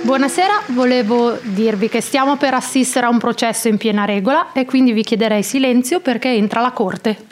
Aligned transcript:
Buonasera, 0.00 0.62
volevo 0.68 1.38
dirvi 1.42 1.88
che 1.88 2.00
stiamo 2.00 2.36
per 2.36 2.54
assistere 2.54 3.06
a 3.06 3.08
un 3.08 3.18
processo 3.18 3.68
in 3.68 3.76
piena 3.76 4.04
regola 4.04 4.52
e 4.52 4.64
quindi 4.64 4.92
vi 4.92 5.02
chiederei 5.02 5.42
silenzio 5.42 6.00
perché 6.00 6.28
entra 6.28 6.60
la 6.60 6.70
Corte. 6.70 7.26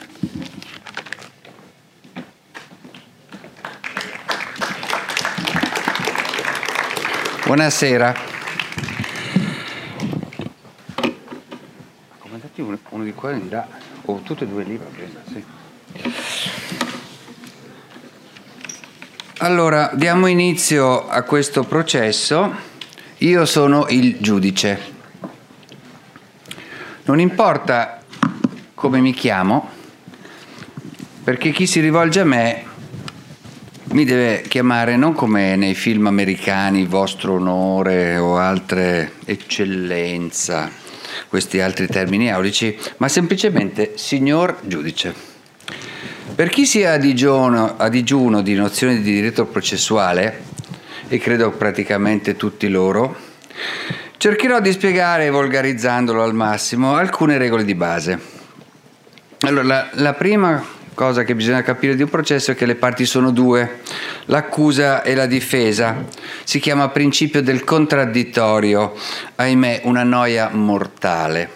Buonasera. 7.45 8.15
Comandati 12.19 12.61
uno, 12.61 12.77
uno 12.89 13.03
di 13.03 13.13
qua 13.13 13.31
e 13.31 13.41
di 13.41 13.49
là, 13.49 13.65
o 14.05 14.19
tutti 14.23 14.43
e 14.43 14.47
due 14.47 14.63
lì 14.63 14.77
va 14.77 14.85
bene, 14.95 15.21
sì. 15.31 15.43
Allora, 19.47 19.91
diamo 19.93 20.27
inizio 20.27 21.07
a 21.07 21.21
questo 21.21 21.63
processo. 21.63 22.53
Io 23.19 23.45
sono 23.45 23.85
il 23.87 24.17
giudice. 24.19 24.77
Non 27.05 27.21
importa 27.21 28.01
come 28.73 28.99
mi 28.99 29.13
chiamo, 29.13 29.69
perché 31.23 31.51
chi 31.51 31.65
si 31.65 31.79
rivolge 31.79 32.19
a 32.19 32.25
me 32.25 32.63
mi 33.91 34.03
deve 34.03 34.41
chiamare 34.49 34.97
non 34.97 35.13
come 35.13 35.55
nei 35.55 35.75
film 35.75 36.07
americani 36.07 36.83
vostro 36.83 37.35
onore 37.35 38.17
o 38.17 38.35
altre 38.35 39.13
eccellenza, 39.23 40.69
questi 41.29 41.61
altri 41.61 41.87
termini 41.87 42.29
aulici, 42.29 42.77
ma 42.97 43.07
semplicemente 43.07 43.93
signor 43.95 44.59
giudice. 44.63 45.26
Per 46.37 46.49
chi 46.49 46.67
sia 46.67 46.91
a 46.91 46.97
digiuno, 46.97 47.77
a 47.77 47.89
digiuno 47.89 48.43
di 48.43 48.53
nozioni 48.53 49.01
di 49.01 49.11
diritto 49.11 49.47
processuale, 49.47 50.43
e 51.07 51.17
credo 51.17 51.49
praticamente 51.49 52.35
tutti 52.35 52.69
loro, 52.69 53.15
cercherò 54.17 54.61
di 54.61 54.71
spiegare, 54.71 55.31
volgarizzandolo 55.31 56.21
al 56.21 56.35
massimo, 56.35 56.95
alcune 56.95 57.39
regole 57.39 57.65
di 57.65 57.73
base. 57.73 58.19
Allora, 59.39 59.63
la, 59.63 59.89
la 59.93 60.13
prima 60.13 60.63
cosa 60.93 61.23
che 61.23 61.33
bisogna 61.33 61.63
capire 61.63 61.95
di 61.95 62.03
un 62.03 62.09
processo 62.09 62.51
è 62.51 62.55
che 62.55 62.67
le 62.67 62.75
parti 62.75 63.07
sono 63.07 63.31
due, 63.31 63.79
l'accusa 64.25 65.01
e 65.01 65.15
la 65.15 65.25
difesa. 65.25 66.05
Si 66.43 66.59
chiama 66.59 66.89
principio 66.89 67.41
del 67.41 67.63
contraddittorio, 67.63 68.93
ahimè 69.37 69.81
una 69.85 70.03
noia 70.03 70.49
mortale 70.53 71.55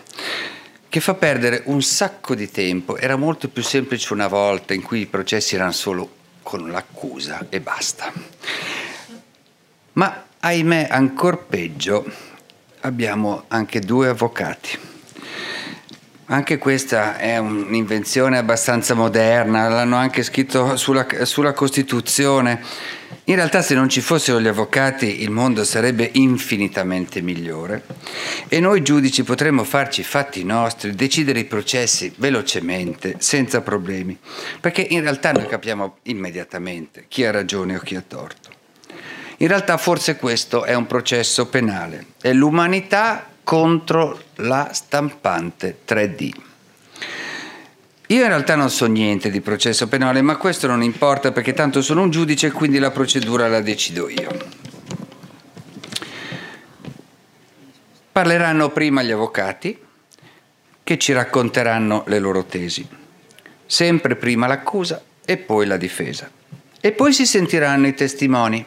che 0.92 1.00
fa 1.00 1.14
perdere 1.14 1.62
un 1.68 1.82
sacco 1.82 2.36
di 2.36 2.52
tempo. 2.52 2.98
Era 2.98 3.16
molto 3.16 3.48
più 3.48 3.64
semplice 3.64 4.12
una 4.12 4.28
volta 4.28 4.74
in 4.74 4.82
cui 4.82 5.00
i 5.00 5.06
processi 5.06 5.56
erano 5.56 5.72
solo 5.72 6.16
con 6.44 6.70
l'accusa 6.70 7.46
e 7.48 7.62
basta. 7.62 8.12
Ma 9.94 10.26
ahimè 10.38 10.90
ancora 10.92 11.38
peggio, 11.38 12.04
abbiamo 12.82 13.46
anche 13.48 13.80
due 13.80 14.10
avvocati. 14.10 14.78
Anche 16.32 16.58
questa 16.58 17.18
è 17.18 17.38
un'invenzione 17.38 18.38
abbastanza 18.38 18.94
moderna, 18.94 19.68
l'hanno 19.68 19.98
anche 19.98 20.24
scritto 20.24 20.78
sulla, 20.78 21.06
sulla, 21.24 21.52
Costituzione. 21.52 22.62
In 23.26 23.36
realtà 23.36 23.62
se 23.62 23.76
non 23.76 23.90
ci 23.90 24.00
fossero 24.00 24.40
gli 24.40 24.48
avvocati 24.48 25.24
il 25.24 25.30
mondo 25.30 25.66
sarebbe 25.66 26.10
infinitamente 26.14 27.20
migliore 27.22 27.84
e 28.48 28.62
noi 28.62 28.82
giudici 28.82 29.24
potremmo 29.24 29.66
farci 29.66 30.00
i 30.00 30.06
fatti 30.06 30.46
nostri, 30.46 30.96
decidere 30.96 31.40
i 31.40 31.44
processi 31.44 32.14
velocemente, 32.16 33.16
senza 33.18 33.60
problemi, 33.60 34.18
perché 34.62 34.88
in 34.90 35.02
realtà 35.02 35.34
noi 35.34 35.48
capiamo 35.48 35.98
immediatamente 36.04 37.08
chi 37.10 37.26
ha 37.26 37.32
ragione 37.32 37.76
o 37.76 37.80
chi 37.80 37.96
ha 37.96 38.04
torto. 38.08 38.50
In 39.40 39.50
realtà 39.50 39.76
forse 39.76 40.16
questo 40.16 40.64
è 40.64 40.76
un 40.76 40.88
processo 40.88 41.48
penale, 41.48 42.06
è 42.22 42.32
l'umanità 42.32 43.31
contro 43.44 44.22
la 44.36 44.70
stampante 44.74 45.80
3D. 45.88 46.32
Io 48.08 48.22
in 48.22 48.28
realtà 48.28 48.56
non 48.56 48.70
so 48.70 48.88
niente 48.88 49.30
di 49.30 49.40
processo 49.40 49.88
penale, 49.88 50.22
ma 50.22 50.36
questo 50.36 50.68
non 50.68 50.84
importa 50.84 51.32
perché 51.32 51.54
tanto 51.54 51.82
sono 51.82 52.02
un 52.02 52.10
giudice 52.10 52.48
e 52.48 52.52
quindi 52.52 52.78
la 52.78 52.92
procedura 52.92 53.48
la 53.48 53.62
decido 53.62 54.10
io. 54.10 54.30
Parleranno 58.12 58.70
prima 58.72 59.02
gli 59.02 59.12
avvocati 59.12 59.80
che 60.84 60.98
ci 60.98 61.14
racconteranno 61.14 62.04
le 62.08 62.20
loro 62.20 62.44
tesi. 62.44 62.86
Sempre 63.66 64.18
prima 64.18 64.48
l'accusa 64.48 65.02
e 65.24 65.38
poi 65.38 65.66
la 65.66 65.78
difesa. 65.78 66.30
E 66.82 66.92
poi 66.92 67.14
si 67.14 67.26
sentiranno 67.26 67.88
i 67.88 67.94
testimoni 67.94 68.66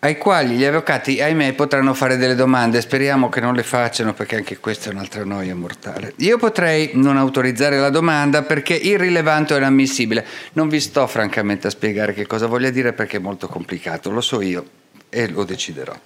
ai 0.00 0.16
quali 0.16 0.56
gli 0.56 0.64
avvocati, 0.64 1.20
ahimè, 1.20 1.54
potranno 1.54 1.92
fare 1.92 2.16
delle 2.16 2.34
domande. 2.34 2.80
Speriamo 2.80 3.28
che 3.28 3.40
non 3.40 3.54
le 3.54 3.64
facciano 3.64 4.14
perché 4.14 4.36
anche 4.36 4.58
questa 4.58 4.90
è 4.90 4.92
un'altra 4.92 5.24
noia 5.24 5.54
mortale. 5.56 6.12
Io 6.18 6.38
potrei 6.38 6.90
non 6.94 7.16
autorizzare 7.16 7.78
la 7.78 7.90
domanda 7.90 8.42
perché 8.42 8.74
irrilevante 8.74 9.54
o 9.54 9.56
inammissibile. 9.56 10.24
Non 10.52 10.68
vi 10.68 10.78
sto 10.78 11.06
francamente 11.06 11.66
a 11.66 11.70
spiegare 11.70 12.12
che 12.12 12.26
cosa 12.26 12.46
voglia 12.46 12.70
dire 12.70 12.92
perché 12.92 13.16
è 13.16 13.20
molto 13.20 13.48
complicato, 13.48 14.10
lo 14.10 14.20
so 14.20 14.40
io 14.40 14.64
e 15.08 15.28
lo 15.28 15.44
deciderò. 15.44 15.98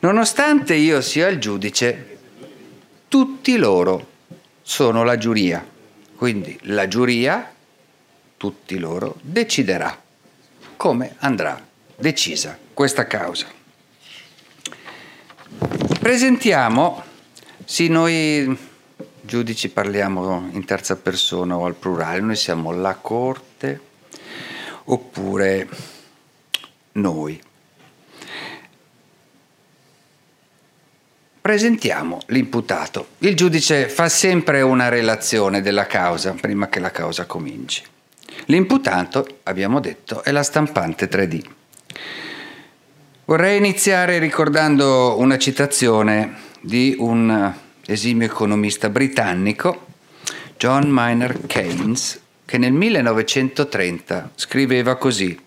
Nonostante 0.00 0.74
io 0.74 1.00
sia 1.00 1.28
il 1.28 1.38
giudice, 1.38 2.18
tutti 3.08 3.56
loro 3.56 4.08
sono 4.62 5.04
la 5.04 5.16
giuria. 5.16 5.66
Quindi 6.16 6.58
la 6.62 6.86
giuria, 6.86 7.50
tutti 8.36 8.78
loro, 8.78 9.16
deciderà 9.22 9.98
come 10.76 11.14
andrà 11.20 11.68
decisa 12.00 12.58
questa 12.80 13.06
causa. 13.06 13.46
Presentiamo, 16.00 17.04
sì 17.62 17.88
noi 17.88 18.58
giudici 19.20 19.68
parliamo 19.68 20.48
in 20.52 20.64
terza 20.64 20.96
persona 20.96 21.58
o 21.58 21.66
al 21.66 21.74
plurale, 21.74 22.20
noi 22.20 22.36
siamo 22.36 22.72
la 22.72 22.94
Corte 22.94 23.80
oppure 24.84 25.68
noi. 26.92 27.38
Presentiamo 31.42 32.20
l'imputato. 32.28 33.08
Il 33.18 33.36
giudice 33.36 33.90
fa 33.90 34.08
sempre 34.08 34.62
una 34.62 34.88
relazione 34.88 35.60
della 35.60 35.84
causa 35.84 36.32
prima 36.32 36.70
che 36.70 36.80
la 36.80 36.90
causa 36.90 37.26
cominci. 37.26 37.82
L'imputato, 38.46 39.40
abbiamo 39.42 39.80
detto, 39.80 40.24
è 40.24 40.30
la 40.30 40.42
stampante 40.42 41.10
3D. 41.10 41.58
Vorrei 43.30 43.58
iniziare 43.58 44.18
ricordando 44.18 45.16
una 45.20 45.38
citazione 45.38 46.34
di 46.60 46.96
un 46.98 47.54
esimio 47.86 48.26
economista 48.26 48.88
britannico, 48.88 49.86
John 50.58 50.88
Maynard 50.88 51.46
Keynes, 51.46 52.20
che 52.44 52.58
nel 52.58 52.72
1930 52.72 54.32
scriveva 54.34 54.96
così 54.96 55.38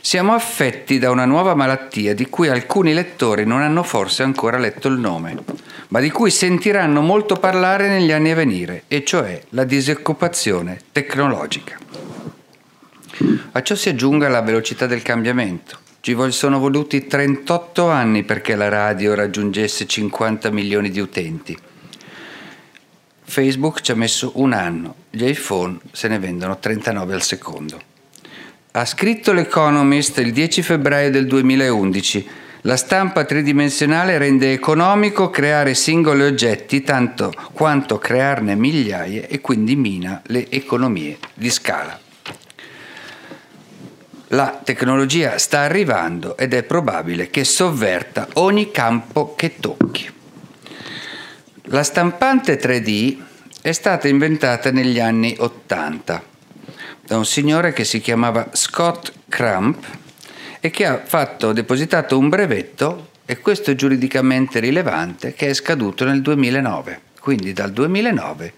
siamo 0.00 0.32
affetti 0.32 1.00
da 1.00 1.10
una 1.10 1.24
nuova 1.24 1.56
malattia 1.56 2.14
di 2.14 2.26
cui 2.26 2.48
alcuni 2.48 2.94
lettori 2.94 3.44
non 3.44 3.62
hanno 3.62 3.82
forse 3.82 4.22
ancora 4.22 4.56
letto 4.56 4.86
il 4.86 5.00
nome, 5.00 5.36
ma 5.88 5.98
di 5.98 6.12
cui 6.12 6.30
sentiranno 6.30 7.00
molto 7.00 7.34
parlare 7.34 7.88
negli 7.88 8.12
anni 8.12 8.30
a 8.30 8.36
venire, 8.36 8.84
e 8.86 9.02
cioè 9.04 9.42
la 9.48 9.64
disoccupazione 9.64 10.78
tecnologica. 10.92 11.76
A 13.50 13.60
ciò 13.60 13.74
si 13.74 13.88
aggiunga 13.88 14.28
la 14.28 14.40
velocità 14.40 14.86
del 14.86 15.02
cambiamento. 15.02 15.82
Ci 16.04 16.14
sono 16.32 16.58
voluti 16.58 17.06
38 17.06 17.88
anni 17.88 18.24
perché 18.24 18.56
la 18.56 18.68
radio 18.68 19.14
raggiungesse 19.14 19.86
50 19.86 20.50
milioni 20.50 20.90
di 20.90 21.00
utenti. 21.00 21.56
Facebook 23.22 23.80
ci 23.80 23.90
ha 23.90 23.94
messo 23.94 24.32
un 24.34 24.52
anno, 24.52 24.96
gli 25.08 25.24
iPhone 25.24 25.78
se 25.92 26.08
ne 26.08 26.18
vendono 26.18 26.58
39 26.58 27.14
al 27.14 27.22
secondo. 27.22 27.80
Ha 28.72 28.84
scritto 28.84 29.32
l'Economist 29.32 30.18
il 30.18 30.34
10 30.34 30.60
febbraio 30.60 31.10
del 31.10 31.26
2011 31.26 32.28
la 32.66 32.76
stampa 32.76 33.24
tridimensionale 33.24 34.18
rende 34.18 34.52
economico 34.52 35.30
creare 35.30 35.72
singoli 35.72 36.20
oggetti 36.20 36.82
tanto 36.82 37.32
quanto 37.54 37.96
crearne 37.96 38.54
migliaia 38.54 39.26
e 39.26 39.40
quindi 39.40 39.74
mina 39.74 40.20
le 40.26 40.50
economie 40.50 41.16
di 41.32 41.48
scala. 41.48 42.03
La 44.28 44.60
tecnologia 44.64 45.36
sta 45.36 45.60
arrivando 45.60 46.36
ed 46.36 46.54
è 46.54 46.62
probabile 46.62 47.28
che 47.28 47.44
sovverta 47.44 48.28
ogni 48.34 48.70
campo 48.70 49.34
che 49.34 49.56
tocchi. 49.60 50.10
La 51.64 51.82
stampante 51.82 52.58
3D 52.58 53.22
è 53.60 53.72
stata 53.72 54.08
inventata 54.08 54.70
negli 54.70 54.98
anni 54.98 55.36
80 55.38 56.22
da 57.06 57.16
un 57.18 57.26
signore 57.26 57.74
che 57.74 57.84
si 57.84 58.00
chiamava 58.00 58.48
Scott 58.52 59.12
Crump 59.28 59.84
e 60.58 60.70
che 60.70 60.86
ha 60.86 61.02
fatto, 61.04 61.52
depositato 61.52 62.18
un 62.18 62.30
brevetto, 62.30 63.10
e 63.26 63.38
questo 63.40 63.70
è 63.70 63.74
giuridicamente 63.74 64.58
rilevante, 64.58 65.34
che 65.34 65.48
è 65.48 65.54
scaduto 65.54 66.06
nel 66.06 66.22
2009. 66.22 67.00
Quindi 67.20 67.52
dal 67.52 67.72
2009 67.72 68.52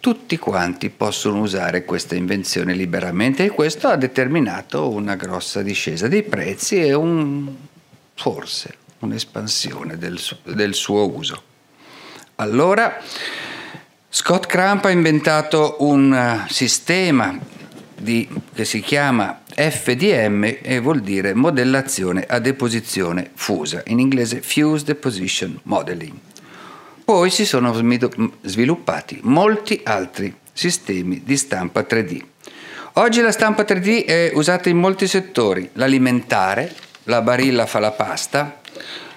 tutti 0.00 0.38
quanti 0.38 0.90
possono 0.90 1.40
usare 1.40 1.84
questa 1.84 2.14
invenzione 2.14 2.74
liberamente 2.74 3.44
e 3.44 3.50
questo 3.50 3.88
ha 3.88 3.96
determinato 3.96 4.88
una 4.88 5.16
grossa 5.16 5.62
discesa 5.62 6.08
dei 6.08 6.22
prezzi 6.22 6.80
e 6.80 6.94
un, 6.94 7.54
forse 8.14 8.76
un'espansione 9.00 9.98
del, 9.98 10.18
del 10.44 10.74
suo 10.74 11.10
uso. 11.12 11.42
Allora, 12.36 13.00
Scott 14.08 14.46
Cramp 14.46 14.84
ha 14.84 14.90
inventato 14.90 15.76
un 15.80 16.12
eh, 16.14 16.46
sistema 16.50 17.36
di, 17.96 18.28
che 18.54 18.64
si 18.64 18.80
chiama 18.80 19.42
FDM 19.54 20.58
e 20.62 20.78
vuol 20.78 21.00
dire 21.00 21.34
modellazione 21.34 22.24
a 22.26 22.38
deposizione 22.38 23.30
fusa, 23.34 23.82
in 23.86 23.98
inglese 23.98 24.40
Fused 24.40 24.86
Deposition 24.86 25.58
Modeling. 25.64 26.27
Poi 27.08 27.30
si 27.30 27.46
sono 27.46 27.72
sviluppati 28.42 29.18
molti 29.22 29.80
altri 29.82 30.30
sistemi 30.52 31.22
di 31.24 31.38
stampa 31.38 31.80
3D. 31.80 32.22
Oggi 32.92 33.22
la 33.22 33.32
stampa 33.32 33.62
3D 33.62 34.04
è 34.04 34.32
usata 34.34 34.68
in 34.68 34.76
molti 34.76 35.06
settori, 35.06 35.70
l'alimentare, 35.72 36.70
la 37.04 37.22
barilla 37.22 37.64
fa 37.64 37.78
la 37.78 37.92
pasta, 37.92 38.60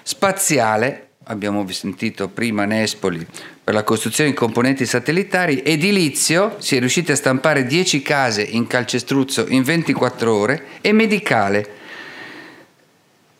spaziale, 0.02 1.08
abbiamo 1.24 1.70
sentito 1.70 2.28
prima 2.28 2.64
Nespoli 2.64 3.26
per 3.62 3.74
la 3.74 3.84
costruzione 3.84 4.30
di 4.30 4.36
componenti 4.36 4.86
satellitari, 4.86 5.62
edilizio, 5.62 6.56
si 6.60 6.76
è 6.76 6.78
riusciti 6.78 7.12
a 7.12 7.16
stampare 7.16 7.66
10 7.66 8.00
case 8.00 8.40
in 8.40 8.66
calcestruzzo 8.66 9.44
in 9.48 9.64
24 9.64 10.34
ore 10.34 10.64
e 10.80 10.92
medicale. 10.92 11.68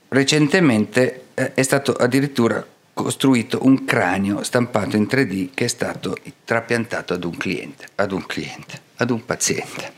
Recentemente 0.08 1.22
eh, 1.32 1.54
è 1.54 1.62
stato 1.62 1.94
addirittura 1.94 2.62
costruito 2.94 3.60
un 3.62 3.84
cranio 3.84 4.42
stampato 4.42 4.96
in 4.96 5.04
3D 5.04 5.50
che 5.54 5.64
è 5.64 5.68
stato 5.68 6.16
trapiantato 6.44 7.14
ad 7.14 7.24
un 7.24 7.36
cliente, 7.36 7.88
ad 7.96 8.12
un 8.12 8.26
cliente, 8.26 8.80
ad 8.96 9.10
un 9.10 9.24
paziente. 9.24 9.92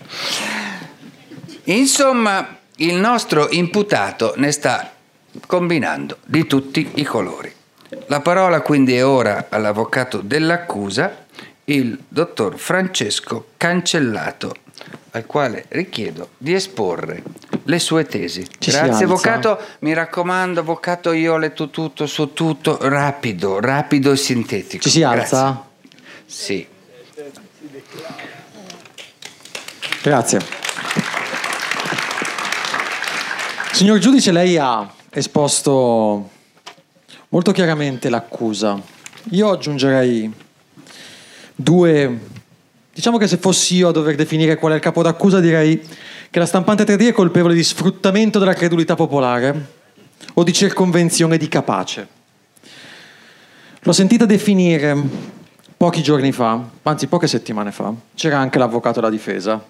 Insomma, 1.65 2.59
il 2.77 2.95
nostro 2.95 3.49
imputato 3.51 4.35
ne 4.37 4.51
sta 4.51 4.93
combinando 5.47 6.19
di 6.25 6.47
tutti 6.47 6.91
i 6.95 7.05
colori. 7.05 7.53
La 8.07 8.21
parola 8.21 8.61
quindi 8.61 8.95
è 8.95 9.05
ora 9.05 9.47
all'avvocato 9.49 10.21
dell'accusa, 10.21 11.27
il 11.65 11.99
dottor 12.09 12.59
Francesco 12.59 13.49
Cancellato, 13.57 14.57
al 15.13 15.27
quale 15.27 15.67
richiedo 15.69 16.31
di 16.39 16.55
esporre 16.55 17.23
le 17.65 17.79
sue 17.79 18.05
tesi. 18.05 18.47
Ci 18.59 18.71
Grazie 18.71 19.05
avvocato, 19.05 19.59
mi 19.81 19.95
raccomando 19.95 20.61
avvocato 20.61 21.13
io 21.13 21.35
ho 21.35 21.37
letto 21.37 21.71
tutto 21.71 22.07
su 22.07 22.33
tutto, 22.33 22.79
rapido, 22.81 23.61
rapido 23.61 24.13
e 24.13 24.17
sintetico. 24.17 24.83
Ci 24.83 24.91
si 24.91 25.03
alza? 25.03 25.43
Grazie. 25.43 26.27
Sì. 26.27 26.67
Grazie. 30.03 30.41
Signor 33.73 33.99
giudice, 33.99 34.31
lei 34.33 34.57
ha 34.57 34.93
esposto 35.11 36.31
molto 37.29 37.53
chiaramente 37.53 38.09
l'accusa. 38.09 38.81
Io 39.31 39.51
aggiungerei 39.51 40.33
due... 41.55 42.43
Diciamo 42.95 43.19
che 43.19 43.27
se 43.27 43.39
fossi 43.39 43.75
io 43.75 43.89
a 43.89 43.93
dover 43.93 44.15
definire 44.15 44.55
qual 44.55 44.73
è 44.73 44.77
il 44.77 44.81
capo 44.81 45.03
d'accusa 45.03 45.41
direi 45.41 45.83
che 46.31 46.39
la 46.39 46.47
stampante 46.47 46.85
3D 46.85 47.09
è 47.09 47.13
colpevole 47.13 47.53
di 47.53 47.65
sfruttamento 47.65 48.39
della 48.39 48.55
credulità 48.55 48.95
popolare 48.95 49.67
o 50.35 50.45
di 50.45 50.53
circonvenzione 50.53 51.37
di 51.37 51.49
capace. 51.49 52.07
L'ho 53.81 53.93
sentita 53.93 54.27
definire 54.27 54.97
pochi 55.77 56.03
giorni 56.03 56.31
fa, 56.31 56.63
anzi 56.83 57.09
poche 57.09 57.27
settimane 57.27 57.73
fa, 57.73 57.93
c'era 58.15 58.39
anche 58.39 58.59
l'avvocato 58.59 59.01
della 59.01 59.11
difesa 59.11 59.63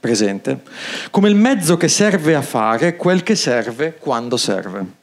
presente, 0.00 0.62
come 1.10 1.28
il 1.28 1.34
mezzo 1.34 1.76
che 1.76 1.88
serve 1.88 2.36
a 2.36 2.42
fare 2.42 2.94
quel 2.94 3.24
che 3.24 3.34
serve 3.34 3.96
quando 3.98 4.36
serve 4.36 4.96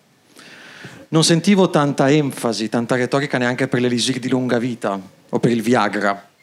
non 1.09 1.23
sentivo 1.23 1.69
tanta 1.69 2.09
enfasi, 2.11 2.67
tanta 2.67 2.95
retorica 2.95 3.37
neanche 3.37 3.67
per 3.67 3.79
l'elisir 3.79 4.19
di 4.19 4.27
lunga 4.27 4.57
vita 4.57 4.99
o 5.29 5.39
per 5.39 5.51
il 5.51 5.61
Viagra. 5.61 6.34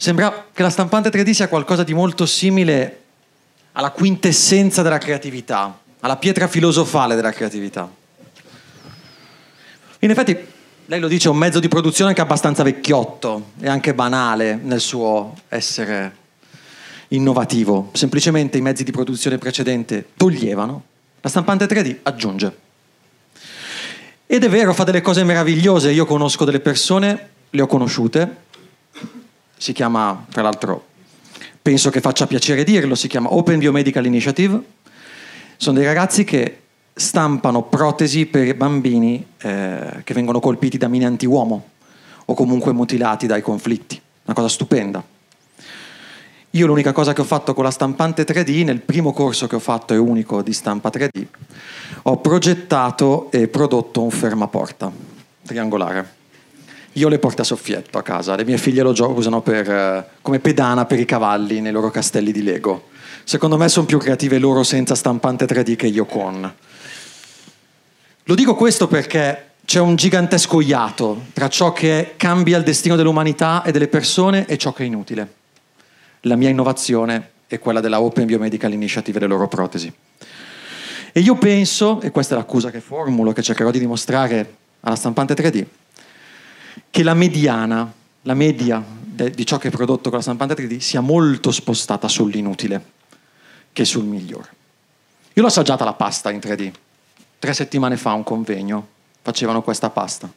Sembra 0.00 0.46
che 0.52 0.62
la 0.62 0.70
stampante 0.70 1.10
3D 1.10 1.30
sia 1.32 1.48
qualcosa 1.48 1.82
di 1.82 1.92
molto 1.92 2.24
simile 2.24 3.00
alla 3.72 3.90
quintessenza 3.90 4.80
della 4.82 4.98
creatività, 4.98 5.76
alla 5.98 6.16
pietra 6.16 6.46
filosofale 6.46 7.16
della 7.16 7.32
creatività. 7.32 7.90
In 9.98 10.10
effetti, 10.10 10.38
lei 10.86 11.00
lo 11.00 11.08
dice, 11.08 11.26
è 11.26 11.32
un 11.32 11.36
mezzo 11.36 11.58
di 11.58 11.66
produzione 11.66 12.10
anche 12.10 12.20
abbastanza 12.20 12.62
vecchiotto 12.62 13.50
e 13.58 13.68
anche 13.68 13.92
banale 13.92 14.54
nel 14.54 14.78
suo 14.78 15.34
essere 15.48 16.14
innovativo. 17.08 17.90
Semplicemente 17.92 18.56
i 18.56 18.60
mezzi 18.60 18.84
di 18.84 18.92
produzione 18.92 19.36
precedenti 19.36 20.04
toglievano 20.16 20.84
la 21.20 21.28
stampante 21.28 21.66
3D 21.66 21.96
aggiunge. 22.02 22.56
Ed 24.26 24.44
è 24.44 24.48
vero, 24.48 24.72
fa 24.72 24.84
delle 24.84 25.00
cose 25.00 25.24
meravigliose. 25.24 25.90
Io 25.90 26.06
conosco 26.06 26.44
delle 26.44 26.60
persone, 26.60 27.30
le 27.50 27.62
ho 27.62 27.66
conosciute. 27.66 28.46
Si 29.58 29.72
chiama, 29.72 30.24
tra 30.30 30.42
l'altro, 30.42 30.86
penso 31.60 31.90
che 31.90 32.00
faccia 32.00 32.26
piacere 32.26 32.64
dirlo, 32.64 32.94
si 32.94 33.08
chiama 33.08 33.34
Open 33.34 33.58
Biomedical 33.58 34.06
Initiative. 34.06 34.62
Sono 35.56 35.78
dei 35.78 35.86
ragazzi 35.86 36.24
che 36.24 36.60
stampano 36.94 37.62
protesi 37.62 38.26
per 38.26 38.56
bambini 38.56 39.24
eh, 39.38 40.00
che 40.04 40.14
vengono 40.14 40.40
colpiti 40.40 40.78
da 40.78 40.88
mine 40.88 41.06
anti-uomo 41.06 41.68
o 42.24 42.34
comunque 42.34 42.72
mutilati 42.72 43.26
dai 43.26 43.42
conflitti. 43.42 44.00
Una 44.24 44.34
cosa 44.34 44.48
stupenda. 44.48 45.02
Io 46.52 46.66
l'unica 46.66 46.92
cosa 46.92 47.12
che 47.12 47.20
ho 47.20 47.24
fatto 47.24 47.52
con 47.52 47.64
la 47.64 47.70
stampante 47.70 48.24
3D, 48.24 48.64
nel 48.64 48.80
primo 48.80 49.12
corso 49.12 49.46
che 49.46 49.56
ho 49.56 49.60
fatto 49.60 49.92
e 49.92 49.98
unico 49.98 50.40
di 50.40 50.52
stampa 50.52 50.88
3D, 50.88 51.26
ho 52.02 52.16
progettato 52.18 53.30
e 53.30 53.48
prodotto 53.48 54.02
un 54.02 54.10
fermaporta 54.10 54.90
triangolare. 55.44 56.16
Io 56.98 57.08
le 57.08 57.18
porte 57.18 57.42
a 57.42 57.44
soffietto 57.44 57.98
a 57.98 58.02
casa, 58.02 58.34
le 58.34 58.44
mie 58.44 58.58
figlie 58.58 58.82
lo 58.82 58.92
usano 59.14 59.40
per, 59.40 59.70
eh, 59.70 60.06
come 60.20 60.40
pedana 60.40 60.84
per 60.84 60.98
i 60.98 61.04
cavalli 61.04 61.60
nei 61.60 61.72
loro 61.72 61.90
castelli 61.90 62.32
di 62.32 62.42
Lego. 62.42 62.88
Secondo 63.24 63.56
me 63.56 63.68
sono 63.68 63.86
più 63.86 63.98
creative 63.98 64.38
loro 64.38 64.62
senza 64.62 64.94
stampante 64.94 65.46
3D 65.46 65.76
che 65.76 65.86
io 65.86 66.06
con. 66.06 66.54
Lo 68.24 68.34
dico 68.34 68.54
questo 68.54 68.88
perché 68.88 69.50
c'è 69.64 69.80
un 69.80 69.96
gigantesco 69.96 70.60
iato 70.60 71.22
tra 71.32 71.48
ciò 71.48 71.72
che 71.72 72.14
cambia 72.16 72.58
il 72.58 72.64
destino 72.64 72.96
dell'umanità 72.96 73.62
e 73.62 73.70
delle 73.70 73.88
persone 73.88 74.46
e 74.46 74.56
ciò 74.56 74.72
che 74.72 74.82
è 74.82 74.86
inutile 74.86 75.36
la 76.22 76.36
mia 76.36 76.48
innovazione 76.48 77.30
è 77.46 77.58
quella 77.58 77.80
della 77.80 78.00
Open 78.00 78.26
Biomedical 78.26 78.72
Initiative 78.72 79.18
e 79.18 79.20
le 79.22 79.26
loro 79.26 79.48
protesi. 79.48 79.92
E 81.12 81.20
io 81.20 81.36
penso, 81.36 82.00
e 82.00 82.10
questa 82.10 82.34
è 82.34 82.38
l'accusa 82.38 82.70
che 82.70 82.80
formulo, 82.80 83.32
che 83.32 83.42
cercherò 83.42 83.70
di 83.70 83.78
dimostrare 83.78 84.56
alla 84.80 84.96
stampante 84.96 85.34
3D, 85.34 85.64
che 86.90 87.02
la 87.02 87.14
mediana, 87.14 87.92
la 88.22 88.34
media 88.34 88.82
de, 89.18 89.30
di 89.30 89.44
ciò 89.44 89.58
che 89.58 89.68
è 89.68 89.70
prodotto 89.70 90.08
con 90.08 90.18
la 90.18 90.24
stampante 90.24 90.54
3D 90.54 90.78
sia 90.78 91.00
molto 91.00 91.50
spostata 91.50 92.08
sull'inutile 92.08 92.96
che 93.72 93.84
sul 93.84 94.04
migliore. 94.04 94.48
Io 95.34 95.42
l'ho 95.42 95.48
assaggiata 95.48 95.84
la 95.84 95.92
pasta 95.92 96.30
in 96.30 96.38
3D. 96.38 96.72
Tre 97.38 97.52
settimane 97.52 97.96
fa 97.96 98.12
un 98.12 98.24
convegno 98.24 98.88
facevano 99.22 99.62
questa 99.62 99.90
pasta. 99.90 100.30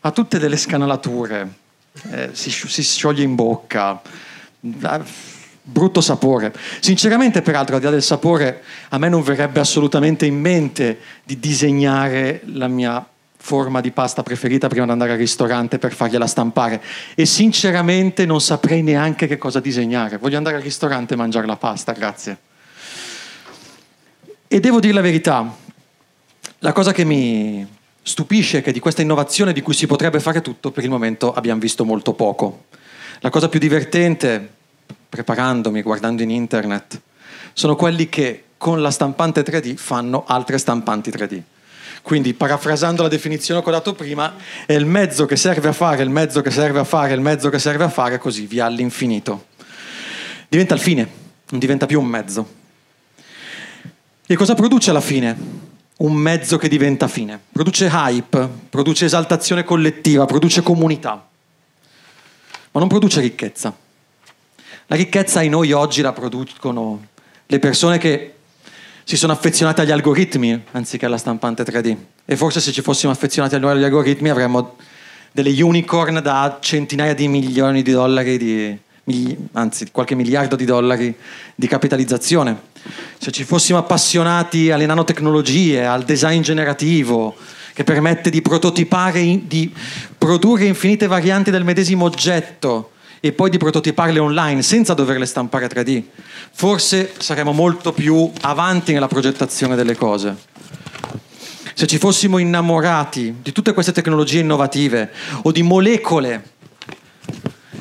Ha 0.00 0.10
tutte 0.10 0.38
delle 0.38 0.56
scanalature, 0.56 1.52
eh, 2.10 2.30
si, 2.32 2.50
si 2.50 2.82
scioglie 2.82 3.22
in 3.22 3.34
bocca, 3.34 4.00
brutto 5.62 6.00
sapore. 6.00 6.52
Sinceramente, 6.80 7.42
peraltro, 7.42 7.74
al 7.74 7.80
di 7.80 7.86
là 7.86 7.92
del 7.92 8.02
sapore, 8.02 8.62
a 8.88 8.98
me 8.98 9.08
non 9.08 9.22
verrebbe 9.22 9.60
assolutamente 9.60 10.26
in 10.26 10.40
mente 10.40 10.98
di 11.24 11.38
disegnare 11.38 12.42
la 12.46 12.68
mia 12.68 13.06
forma 13.50 13.80
di 13.80 13.90
pasta 13.90 14.22
preferita 14.22 14.68
prima 14.68 14.84
di 14.84 14.92
andare 14.92 15.10
al 15.10 15.18
ristorante 15.18 15.80
per 15.80 15.92
fargliela 15.92 16.28
stampare 16.28 16.80
e 17.16 17.26
sinceramente 17.26 18.24
non 18.24 18.40
saprei 18.40 18.80
neanche 18.80 19.26
che 19.26 19.38
cosa 19.38 19.58
disegnare. 19.58 20.18
Voglio 20.18 20.36
andare 20.36 20.54
al 20.54 20.62
ristorante 20.62 21.14
e 21.14 21.16
mangiare 21.16 21.48
la 21.48 21.56
pasta, 21.56 21.90
grazie. 21.90 22.38
E 24.46 24.60
devo 24.60 24.78
dire 24.78 24.94
la 24.94 25.00
verità, 25.00 25.52
la 26.60 26.72
cosa 26.72 26.92
che 26.92 27.02
mi 27.02 27.66
stupisce 28.00 28.58
è 28.58 28.62
che 28.62 28.70
di 28.70 28.78
questa 28.78 29.02
innovazione 29.02 29.52
di 29.52 29.62
cui 29.62 29.74
si 29.74 29.88
potrebbe 29.88 30.20
fare 30.20 30.42
tutto, 30.42 30.70
per 30.70 30.84
il 30.84 30.90
momento 30.90 31.32
abbiamo 31.32 31.58
visto 31.58 31.84
molto 31.84 32.12
poco. 32.12 32.66
La 33.18 33.30
cosa 33.30 33.48
più 33.48 33.58
divertente, 33.58 34.48
preparandomi, 35.08 35.82
guardando 35.82 36.22
in 36.22 36.30
internet, 36.30 37.00
sono 37.52 37.74
quelli 37.74 38.08
che 38.08 38.44
con 38.56 38.80
la 38.80 38.92
stampante 38.92 39.42
3D 39.42 39.74
fanno 39.74 40.22
altre 40.24 40.56
stampanti 40.56 41.10
3D. 41.10 41.42
Quindi, 42.02 42.34
parafrasando 42.34 43.02
la 43.02 43.08
definizione 43.08 43.62
che 43.62 43.68
ho 43.68 43.72
dato 43.72 43.94
prima, 43.94 44.34
è 44.66 44.72
il 44.72 44.86
mezzo 44.86 45.26
che 45.26 45.36
serve 45.36 45.68
a 45.68 45.72
fare, 45.72 46.02
il 46.02 46.10
mezzo 46.10 46.40
che 46.40 46.50
serve 46.50 46.78
a 46.78 46.84
fare, 46.84 47.14
il 47.14 47.20
mezzo 47.20 47.48
che 47.50 47.58
serve 47.58 47.84
a 47.84 47.88
fare, 47.88 48.18
così 48.18 48.46
via 48.46 48.66
all'infinito. 48.66 49.46
Diventa 50.48 50.74
il 50.74 50.80
fine, 50.80 51.08
non 51.50 51.60
diventa 51.60 51.86
più 51.86 52.00
un 52.00 52.06
mezzo. 52.06 52.58
E 54.26 54.36
cosa 54.36 54.54
produce 54.54 54.90
alla 54.90 55.00
fine? 55.00 55.36
Un 55.98 56.14
mezzo 56.14 56.56
che 56.56 56.68
diventa 56.68 57.08
fine. 57.08 57.38
Produce 57.52 57.90
hype, 57.92 58.48
produce 58.70 59.04
esaltazione 59.04 59.64
collettiva, 59.64 60.24
produce 60.24 60.62
comunità 60.62 61.28
ma 62.72 62.80
non 62.80 62.88
produce 62.88 63.20
ricchezza. 63.20 63.76
La 64.86 64.96
ricchezza 64.96 65.42
in 65.42 65.50
noi 65.50 65.72
oggi 65.72 66.02
la 66.02 66.12
producono 66.12 67.06
le 67.46 67.58
persone 67.58 67.98
che 67.98 68.34
si 69.10 69.16
sono 69.16 69.32
affezionati 69.32 69.80
agli 69.80 69.90
algoritmi 69.90 70.66
anziché 70.70 71.06
alla 71.06 71.18
stampante 71.18 71.64
3D. 71.64 71.96
E 72.24 72.36
forse 72.36 72.60
se 72.60 72.70
ci 72.70 72.80
fossimo 72.80 73.10
affezionati 73.10 73.56
agli 73.56 73.82
algoritmi 73.82 74.28
avremmo 74.28 74.76
delle 75.32 75.50
unicorn 75.60 76.20
da 76.22 76.58
centinaia 76.60 77.12
di 77.12 77.26
milioni 77.26 77.82
di 77.82 77.90
dollari, 77.90 78.38
di, 79.02 79.36
anzi 79.54 79.90
qualche 79.90 80.14
miliardo 80.14 80.54
di 80.54 80.64
dollari 80.64 81.12
di 81.56 81.66
capitalizzazione. 81.66 82.56
Se 83.18 83.32
ci 83.32 83.42
fossimo 83.42 83.78
appassionati 83.78 84.70
alle 84.70 84.86
nanotecnologie, 84.86 85.84
al 85.84 86.04
design 86.04 86.42
generativo, 86.42 87.34
che 87.72 87.82
permette 87.82 88.30
di 88.30 88.40
prototipare, 88.40 89.40
di 89.44 89.74
produrre 90.16 90.66
infinite 90.66 91.08
varianti 91.08 91.50
del 91.50 91.64
medesimo 91.64 92.04
oggetto 92.04 92.92
e 93.20 93.32
poi 93.32 93.50
di 93.50 93.58
prototiparle 93.58 94.18
online 94.18 94.62
senza 94.62 94.94
doverle 94.94 95.26
stampare 95.26 95.68
3D, 95.68 96.02
forse 96.52 97.12
saremmo 97.18 97.52
molto 97.52 97.92
più 97.92 98.30
avanti 98.40 98.92
nella 98.92 99.08
progettazione 99.08 99.76
delle 99.76 99.94
cose. 99.94 100.48
Se 101.74 101.86
ci 101.86 101.98
fossimo 101.98 102.38
innamorati 102.38 103.36
di 103.42 103.52
tutte 103.52 103.72
queste 103.72 103.92
tecnologie 103.92 104.40
innovative 104.40 105.10
o 105.42 105.52
di 105.52 105.62
molecole 105.62 106.58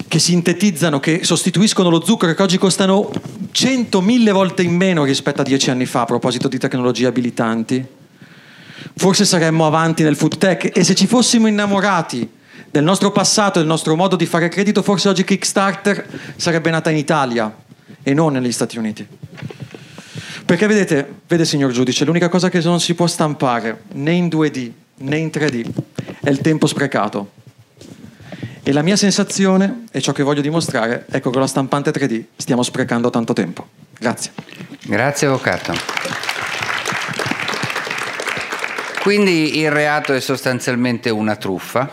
che 0.07 0.19
sintetizzano, 0.19 0.99
che 0.99 1.23
sostituiscono 1.23 1.89
lo 1.89 2.03
zucchero, 2.03 2.33
che 2.33 2.41
oggi 2.41 2.57
costano 2.57 3.11
100.000 3.51 4.31
volte 4.31 4.63
in 4.63 4.75
meno 4.75 5.03
rispetto 5.03 5.41
a 5.41 5.43
dieci 5.43 5.69
anni 5.69 5.85
fa 5.85 6.01
a 6.01 6.05
proposito 6.05 6.47
di 6.47 6.57
tecnologie 6.57 7.07
abilitanti, 7.07 7.85
forse 8.95 9.25
saremmo 9.25 9.65
avanti 9.65 10.03
nel 10.03 10.15
food 10.15 10.37
tech 10.37 10.71
e 10.73 10.83
se 10.83 10.95
ci 10.95 11.05
fossimo 11.05 11.47
innamorati 11.47 12.37
del 12.71 12.83
nostro 12.83 13.11
passato, 13.11 13.59
del 13.59 13.67
nostro 13.67 13.95
modo 13.95 14.15
di 14.15 14.25
fare 14.25 14.49
credito, 14.49 14.81
forse 14.81 15.09
oggi 15.09 15.23
Kickstarter 15.23 16.05
sarebbe 16.35 16.69
nata 16.69 16.89
in 16.89 16.97
Italia 16.97 17.53
e 18.03 18.13
non 18.13 18.33
negli 18.33 18.51
Stati 18.51 18.77
Uniti. 18.77 19.07
Perché 20.45 20.67
vedete, 20.67 21.07
vede 21.27 21.45
signor 21.45 21.71
giudice, 21.71 22.05
l'unica 22.05 22.29
cosa 22.29 22.49
che 22.49 22.59
non 22.61 22.79
si 22.79 22.95
può 22.95 23.07
stampare 23.07 23.81
né 23.93 24.11
in 24.11 24.27
2D 24.27 24.71
né 24.97 25.17
in 25.17 25.27
3D 25.27 25.69
è 26.21 26.29
il 26.29 26.41
tempo 26.41 26.67
sprecato. 26.67 27.31
E 28.61 28.71
la 28.71 28.81
mia 28.81 28.95
sensazione, 28.95 29.85
e 29.91 30.01
ciò 30.01 30.11
che 30.11 30.21
voglio 30.21 30.41
dimostrare, 30.41 31.05
è 31.09 31.21
che 31.21 31.29
con 31.29 31.39
la 31.39 31.47
stampante 31.47 31.91
3D 31.91 32.23
stiamo 32.35 32.61
sprecando 32.61 33.09
tanto 33.09 33.33
tempo. 33.33 33.67
Grazie. 33.97 34.31
Grazie 34.83 35.27
Avvocato. 35.27 35.73
Quindi 39.01 39.57
il 39.57 39.71
reato 39.71 40.13
è 40.13 40.19
sostanzialmente 40.19 41.09
una 41.09 41.35
truffa 41.35 41.89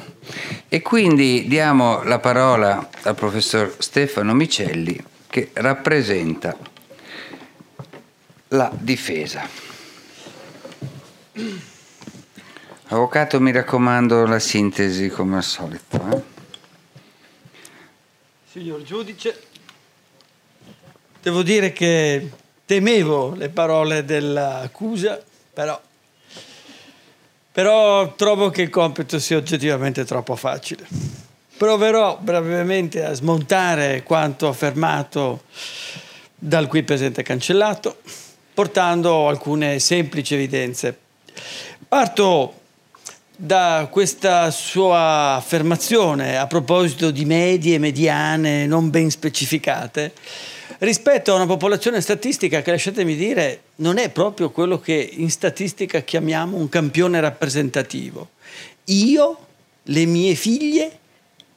e 0.69 0.83
quindi 0.83 1.47
diamo 1.47 2.03
la 2.03 2.19
parola 2.19 2.89
al 3.03 3.15
professor 3.15 3.75
Stefano 3.79 4.35
Micelli 4.35 5.03
che 5.29 5.51
rappresenta 5.55 6.57
la 8.49 8.71
difesa. 8.73 9.49
Avvocato, 12.89 13.41
mi 13.41 13.51
raccomando 13.51 14.27
la 14.27 14.39
sintesi 14.39 15.09
come 15.09 15.37
al 15.37 15.43
solito. 15.43 16.09
Eh? 16.13 16.23
Signor 18.49 18.83
giudice, 18.83 19.43
devo 21.21 21.43
dire 21.43 21.73
che 21.73 22.31
temevo 22.65 23.35
le 23.35 23.49
parole 23.49 24.05
dell'accusa, 24.05 25.23
però, 25.53 25.79
però 27.57 28.15
trovo 28.17 28.51
che 28.51 28.61
il 28.61 28.69
compito 28.69 29.19
sia 29.19 29.39
oggettivamente 29.39 30.05
troppo 30.05 30.37
facile. 30.37 30.87
Proverò 31.57 32.19
brevemente 32.21 33.03
a 33.03 33.15
smontare 33.15 34.03
quanto 34.03 34.47
affermato 34.47 35.45
dal 36.35 36.67
qui 36.67 36.83
presente 36.83 37.23
cancellato 37.23 37.97
portando 38.53 39.27
alcune 39.27 39.79
semplici 39.79 40.35
evidenze. 40.35 40.99
Parto 41.89 42.61
da 43.35 43.89
questa 43.91 44.51
sua 44.51 45.37
affermazione 45.37 46.37
a 46.37 46.47
proposito 46.47 47.11
di 47.11 47.25
medie, 47.25 47.79
mediane, 47.79 48.67
non 48.67 48.91
ben 48.91 49.09
specificate, 49.09 50.13
rispetto 50.79 51.33
a 51.33 51.37
una 51.37 51.47
popolazione 51.47 52.01
statistica 52.01 52.63
che, 52.63 52.71
lasciatemi 52.71 53.15
dire, 53.15 53.63
non 53.77 53.99
è 53.99 54.11
proprio 54.11 54.51
quello 54.51 54.79
che 54.79 54.95
in 54.95 55.31
statistica 55.31 56.01
chiamiamo 56.01 56.57
un 56.57 56.69
campione 56.69 57.21
rappresentativo. 57.21 58.31
Io, 58.87 59.39
le 59.85 60.05
mie 60.05 60.35
figlie 60.35 60.99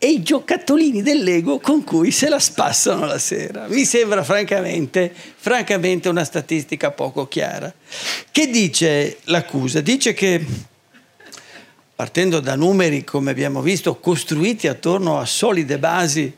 e 0.02 0.08
i 0.08 0.24
giocattolini 0.24 1.02
del 1.02 1.24
Lego 1.24 1.60
con 1.60 1.84
cui 1.84 2.12
se 2.12 2.30
la 2.30 2.40
spassano 2.40 3.06
la 3.06 3.20
sera. 3.20 3.68
Mi 3.68 3.84
sembra 3.84 4.24
francamente, 4.24 5.14
francamente 5.36 6.08
una 6.08 6.24
statistica 6.24 6.92
poco 6.92 7.28
chiara. 7.28 7.72
Che 8.32 8.48
dice 8.48 9.18
l'accusa? 9.26 9.82
Dice 9.82 10.14
che 10.14 10.46
partendo 11.94 12.40
da 12.40 12.56
numeri, 12.56 13.04
come 13.04 13.32
abbiamo 13.32 13.62
visto, 13.62 13.98
costruiti 13.98 14.70
attorno 14.70 15.20
a 15.20 15.26
solide 15.26 15.78
basi 15.78 16.34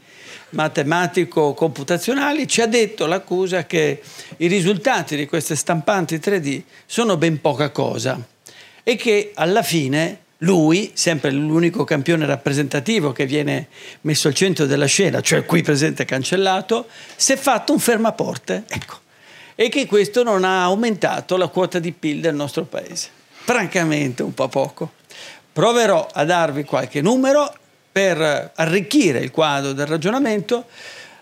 matematico-computazionali, 0.52 2.48
ci 2.48 2.62
ha 2.62 2.68
detto 2.68 3.06
l'accusa 3.06 3.66
che 3.66 4.02
i 4.38 4.48
risultati 4.48 5.16
di 5.16 5.26
queste 5.26 5.56
stampanti 5.56 6.18
3D 6.18 6.62
sono 6.86 7.18
ben 7.18 7.42
poca 7.42 7.70
cosa 7.70 8.20
e 8.84 8.96
che 8.96 9.32
alla 9.36 9.64
fine 9.64 10.20
lui, 10.44 10.92
sempre 10.94 11.32
l'unico 11.32 11.84
campione 11.84 12.26
rappresentativo 12.26 13.12
che 13.12 13.26
viene 13.26 13.68
messo 14.02 14.28
al 14.28 14.34
centro 14.34 14.66
della 14.66 14.86
scena, 14.86 15.22
cioè 15.22 15.46
qui 15.46 15.62
presente 15.62 16.04
cancellato, 16.06 16.88
si 17.16 17.34
è 17.34 17.38
fatto 17.38 17.74
un 17.74 17.80
fermaporte, 17.80 18.64
ecco, 18.68 19.00
e 19.56 19.70
che 19.70 19.86
questo 19.86 20.24
non 20.24 20.44
ha 20.44 20.64
aumentato 20.64 21.38
la 21.38 21.48
quota 21.48 21.78
di 21.78 21.92
PIL 21.92 22.22
del 22.22 22.34
nostro 22.34 22.64
paese. 22.64 23.10
Francamente 23.30 24.24
un 24.24 24.34
po' 24.34 24.48
poco. 24.48 24.94
Proverò 25.54 26.08
a 26.12 26.24
darvi 26.24 26.64
qualche 26.64 27.02
numero 27.02 27.54
per 27.92 28.52
arricchire 28.56 29.20
il 29.20 29.32
quadro 29.32 29.74
del 29.74 29.86
ragionamento 29.86 30.66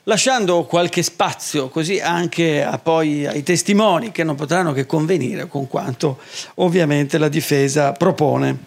lasciando 0.09 0.63
qualche 0.63 1.03
spazio 1.03 1.69
così 1.69 1.99
anche 1.99 2.67
poi 2.81 3.27
ai 3.27 3.43
testimoni 3.43 4.11
che 4.11 4.23
non 4.23 4.35
potranno 4.35 4.73
che 4.73 4.85
convenire 4.85 5.47
con 5.47 5.67
quanto 5.67 6.17
ovviamente 6.55 7.17
la 7.17 7.29
difesa 7.29 7.91
propone. 7.91 8.57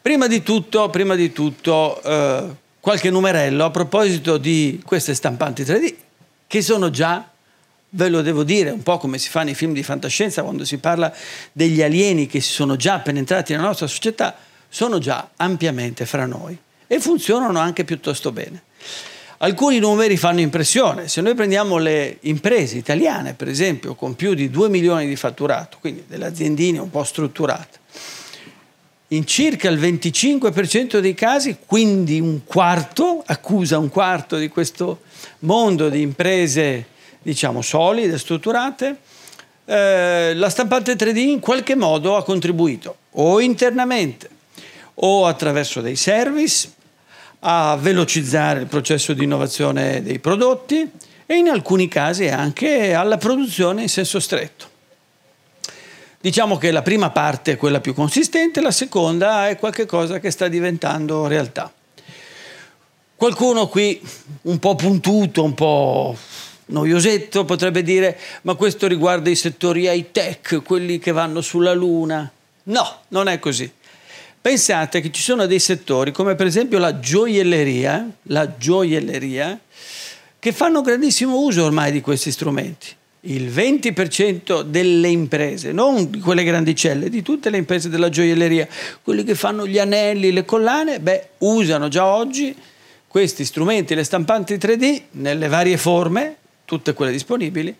Prima 0.00 0.26
di 0.26 0.42
tutto, 0.42 0.88
prima 0.88 1.14
di 1.14 1.30
tutto 1.30 2.00
eh, 2.02 2.44
qualche 2.80 3.10
numerello 3.10 3.64
a 3.64 3.70
proposito 3.70 4.38
di 4.38 4.80
queste 4.84 5.14
stampanti 5.14 5.62
3D 5.62 5.94
che 6.46 6.62
sono 6.62 6.90
già 6.90 7.28
ve 7.90 8.08
lo 8.08 8.22
devo 8.22 8.42
dire, 8.42 8.70
un 8.70 8.82
po' 8.82 8.98
come 8.98 9.18
si 9.18 9.28
fa 9.28 9.42
nei 9.42 9.54
film 9.54 9.72
di 9.72 9.82
fantascienza 9.82 10.42
quando 10.42 10.64
si 10.64 10.78
parla 10.78 11.12
degli 11.52 11.82
alieni 11.82 12.26
che 12.26 12.40
si 12.40 12.52
sono 12.52 12.76
già 12.76 12.98
penetrati 12.98 13.52
nella 13.52 13.66
nostra 13.66 13.86
società, 13.86 14.36
sono 14.68 14.98
già 14.98 15.30
ampiamente 15.36 16.04
fra 16.04 16.26
noi 16.26 16.58
e 16.88 16.98
funzionano 16.98 17.60
anche 17.60 17.84
piuttosto 17.84 18.32
bene. 18.32 18.62
Alcuni 19.40 19.78
numeri 19.78 20.16
fanno 20.16 20.40
impressione. 20.40 21.06
Se 21.06 21.20
noi 21.20 21.34
prendiamo 21.34 21.76
le 21.76 22.16
imprese 22.22 22.76
italiane, 22.76 23.34
per 23.34 23.46
esempio, 23.46 23.94
con 23.94 24.16
più 24.16 24.34
di 24.34 24.50
2 24.50 24.68
milioni 24.68 25.06
di 25.06 25.14
fatturato, 25.14 25.76
quindi 25.78 26.02
delle 26.08 26.26
aziendine 26.26 26.80
un 26.80 26.90
po' 26.90 27.04
strutturate, 27.04 27.78
in 29.08 29.24
circa 29.24 29.68
il 29.68 29.78
25% 29.78 30.98
dei 30.98 31.14
casi, 31.14 31.58
quindi 31.64 32.18
un 32.18 32.40
quarto, 32.44 33.22
accusa 33.24 33.78
un 33.78 33.90
quarto 33.90 34.36
di 34.36 34.48
questo 34.48 35.02
mondo 35.40 35.88
di 35.88 36.00
imprese, 36.00 36.86
diciamo, 37.22 37.62
solide, 37.62 38.18
strutturate, 38.18 38.96
eh, 39.66 40.32
la 40.34 40.50
stampante 40.50 40.96
3D 40.96 41.16
in 41.16 41.40
qualche 41.40 41.76
modo 41.76 42.16
ha 42.16 42.24
contribuito 42.24 42.96
o 43.12 43.40
internamente 43.40 44.28
o 44.94 45.26
attraverso 45.26 45.80
dei 45.80 45.94
service 45.94 46.72
a 47.40 47.76
velocizzare 47.76 48.60
il 48.60 48.66
processo 48.66 49.12
di 49.12 49.24
innovazione 49.24 50.02
dei 50.02 50.18
prodotti 50.18 50.90
e 51.26 51.34
in 51.36 51.48
alcuni 51.48 51.88
casi 51.88 52.28
anche 52.28 52.94
alla 52.94 53.18
produzione 53.18 53.82
in 53.82 53.88
senso 53.88 54.18
stretto. 54.18 54.66
Diciamo 56.20 56.56
che 56.56 56.72
la 56.72 56.82
prima 56.82 57.10
parte 57.10 57.52
è 57.52 57.56
quella 57.56 57.80
più 57.80 57.94
consistente, 57.94 58.60
la 58.60 58.72
seconda 58.72 59.48
è 59.48 59.56
qualcosa 59.56 60.18
che 60.18 60.32
sta 60.32 60.48
diventando 60.48 61.28
realtà. 61.28 61.72
Qualcuno 63.14 63.68
qui 63.68 64.00
un 64.42 64.58
po' 64.58 64.74
puntuto, 64.74 65.44
un 65.44 65.54
po' 65.54 66.16
noiosetto 66.66 67.44
potrebbe 67.44 67.82
dire 67.82 68.18
ma 68.42 68.54
questo 68.54 68.86
riguarda 68.86 69.30
i 69.30 69.36
settori 69.36 69.88
high 69.88 70.10
tech, 70.10 70.62
quelli 70.64 70.98
che 70.98 71.12
vanno 71.12 71.40
sulla 71.40 71.72
luna. 71.72 72.30
No, 72.64 73.00
non 73.08 73.28
è 73.28 73.38
così. 73.38 73.70
Pensate 74.40 75.00
che 75.00 75.10
ci 75.10 75.20
sono 75.20 75.46
dei 75.46 75.58
settori, 75.58 76.12
come 76.12 76.34
per 76.34 76.46
esempio 76.46 76.78
la 76.78 77.00
gioielleria, 77.00 78.08
la 78.24 78.56
gioielleria, 78.56 79.58
che 80.38 80.52
fanno 80.52 80.80
grandissimo 80.80 81.40
uso 81.40 81.64
ormai 81.64 81.90
di 81.90 82.00
questi 82.00 82.30
strumenti. 82.30 82.94
Il 83.22 83.50
20% 83.50 84.62
delle 84.62 85.08
imprese, 85.08 85.72
non 85.72 86.20
quelle 86.20 86.44
grandicelle, 86.44 87.10
di 87.10 87.22
tutte 87.22 87.50
le 87.50 87.56
imprese 87.56 87.88
della 87.88 88.08
gioielleria, 88.08 88.68
quelli 89.02 89.24
che 89.24 89.34
fanno 89.34 89.66
gli 89.66 89.78
anelli, 89.78 90.30
le 90.30 90.44
collane, 90.44 91.00
beh, 91.00 91.28
usano 91.38 91.88
già 91.88 92.06
oggi 92.06 92.54
questi 93.08 93.44
strumenti, 93.44 93.96
le 93.96 94.04
stampanti 94.04 94.54
3D, 94.54 95.00
nelle 95.12 95.48
varie 95.48 95.76
forme, 95.76 96.36
tutte 96.64 96.92
quelle 96.92 97.10
disponibili, 97.10 97.74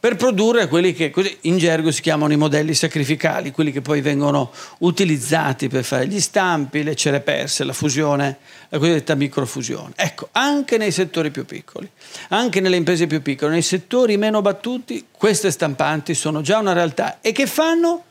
per 0.00 0.14
produrre 0.14 0.68
quelli 0.68 0.94
che 0.94 1.12
in 1.40 1.58
gergo 1.58 1.90
si 1.90 2.02
chiamano 2.02 2.32
i 2.32 2.36
modelli 2.36 2.72
sacrificali, 2.72 3.50
quelli 3.50 3.72
che 3.72 3.80
poi 3.80 4.00
vengono 4.00 4.52
utilizzati 4.78 5.66
per 5.66 5.82
fare 5.82 6.06
gli 6.06 6.20
stampi, 6.20 6.84
le 6.84 6.94
cere 6.94 7.20
perse, 7.20 7.64
la 7.64 7.72
fusione, 7.72 8.38
la 8.68 8.78
cosiddetta 8.78 9.16
microfusione. 9.16 9.94
Ecco, 9.96 10.28
anche 10.32 10.78
nei 10.78 10.92
settori 10.92 11.32
più 11.32 11.44
piccoli, 11.44 11.90
anche 12.28 12.60
nelle 12.60 12.76
imprese 12.76 13.08
più 13.08 13.22
piccole, 13.22 13.50
nei 13.50 13.62
settori 13.62 14.16
meno 14.16 14.40
battuti, 14.40 15.06
queste 15.10 15.50
stampanti 15.50 16.14
sono 16.14 16.42
già 16.42 16.58
una 16.58 16.72
realtà 16.72 17.18
e 17.20 17.32
che 17.32 17.46
fanno? 17.46 18.04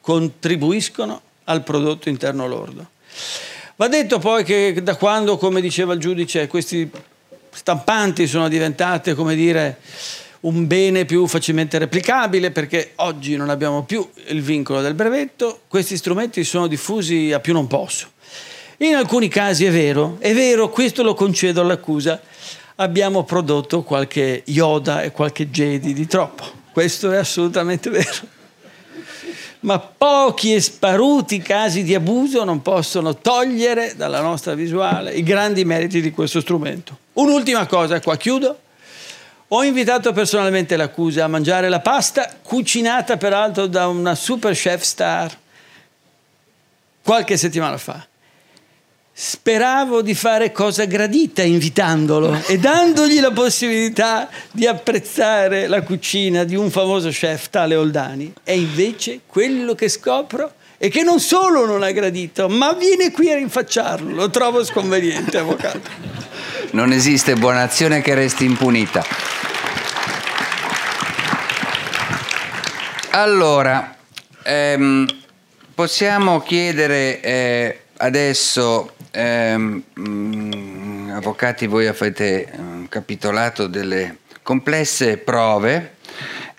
Contribuiscono 0.00 1.20
al 1.44 1.64
prodotto 1.64 2.08
interno 2.08 2.46
lordo. 2.46 2.90
Va 3.76 3.88
detto 3.88 4.20
poi 4.20 4.44
che 4.44 4.80
da 4.80 4.94
quando, 4.94 5.36
come 5.38 5.60
diceva 5.60 5.92
il 5.94 5.98
giudice, 5.98 6.46
questi 6.46 6.88
stampanti 7.50 8.28
sono 8.28 8.48
diventate, 8.48 9.14
come 9.14 9.34
dire, 9.34 9.78
un 10.42 10.66
bene 10.66 11.04
più 11.04 11.26
facilmente 11.26 11.78
replicabile 11.78 12.50
perché 12.50 12.92
oggi 12.96 13.36
non 13.36 13.50
abbiamo 13.50 13.84
più 13.84 14.08
il 14.28 14.42
vincolo 14.42 14.80
del 14.80 14.94
brevetto, 14.94 15.60
questi 15.68 15.96
strumenti 15.96 16.42
sono 16.44 16.66
diffusi 16.66 17.32
a 17.32 17.40
più 17.40 17.52
non 17.52 17.66
posso. 17.66 18.08
In 18.78 18.94
alcuni 18.96 19.28
casi 19.28 19.64
è 19.64 19.70
vero, 19.70 20.16
è 20.18 20.34
vero, 20.34 20.68
questo 20.68 21.04
lo 21.04 21.14
concedo 21.14 21.60
all'accusa, 21.60 22.20
abbiamo 22.76 23.22
prodotto 23.22 23.82
qualche 23.82 24.42
Yoda 24.46 25.02
e 25.02 25.12
qualche 25.12 25.48
Jedi 25.50 25.92
di 25.92 26.06
troppo, 26.08 26.44
questo 26.72 27.12
è 27.12 27.16
assolutamente 27.16 27.90
vero. 27.90 28.40
Ma 29.60 29.78
pochi 29.78 30.54
e 30.54 30.60
sparuti 30.60 31.38
casi 31.38 31.84
di 31.84 31.94
abuso 31.94 32.42
non 32.42 32.62
possono 32.62 33.16
togliere 33.16 33.94
dalla 33.94 34.20
nostra 34.20 34.54
visuale 34.54 35.12
i 35.12 35.22
grandi 35.22 35.64
meriti 35.64 36.00
di 36.00 36.10
questo 36.10 36.40
strumento. 36.40 36.98
Un'ultima 37.12 37.64
cosa, 37.66 38.00
qua 38.00 38.16
chiudo. 38.16 38.58
Ho 39.54 39.62
invitato 39.62 40.12
personalmente 40.12 40.76
l'accusa 40.76 41.24
a 41.24 41.28
mangiare 41.28 41.68
la 41.68 41.80
pasta, 41.80 42.38
cucinata 42.40 43.18
peraltro 43.18 43.66
da 43.66 43.86
una 43.86 44.14
super 44.14 44.54
chef 44.54 44.80
star, 44.80 45.36
qualche 47.02 47.36
settimana 47.36 47.76
fa. 47.76 48.06
Speravo 49.12 50.00
di 50.00 50.14
fare 50.14 50.52
cosa 50.52 50.86
gradita 50.86 51.42
invitandolo 51.42 52.44
e 52.46 52.56
dandogli 52.58 53.20
la 53.20 53.30
possibilità 53.30 54.30
di 54.50 54.66
apprezzare 54.66 55.66
la 55.66 55.82
cucina 55.82 56.44
di 56.44 56.56
un 56.56 56.70
famoso 56.70 57.10
chef 57.10 57.50
tale 57.50 57.76
Oldani. 57.76 58.32
E 58.44 58.56
invece 58.56 59.20
quello 59.26 59.74
che 59.74 59.90
scopro 59.90 60.54
è 60.82 60.90
che 60.90 61.04
non 61.04 61.20
solo 61.20 61.64
non 61.64 61.84
ha 61.84 61.92
gradito, 61.92 62.48
ma 62.48 62.72
viene 62.72 63.12
qui 63.12 63.30
a 63.30 63.36
rinfacciarlo. 63.36 64.16
Lo 64.16 64.30
trovo 64.30 64.64
sconveniente, 64.64 65.38
avvocato. 65.38 65.80
Non 66.72 66.90
esiste 66.90 67.34
buona 67.34 67.62
azione 67.62 68.00
che 68.00 68.14
resti 68.14 68.44
impunita. 68.44 69.04
Allora, 73.10 73.94
ehm, 74.42 75.06
possiamo 75.72 76.40
chiedere 76.40 77.20
eh, 77.20 77.80
adesso, 77.98 78.94
ehm, 79.12 79.82
mh, 79.92 80.08
mm, 80.08 81.10
avvocati, 81.10 81.68
voi 81.68 81.86
avete 81.86 82.50
um, 82.56 82.88
capitolato 82.88 83.68
delle 83.68 84.16
complesse 84.42 85.18
prove 85.18 85.98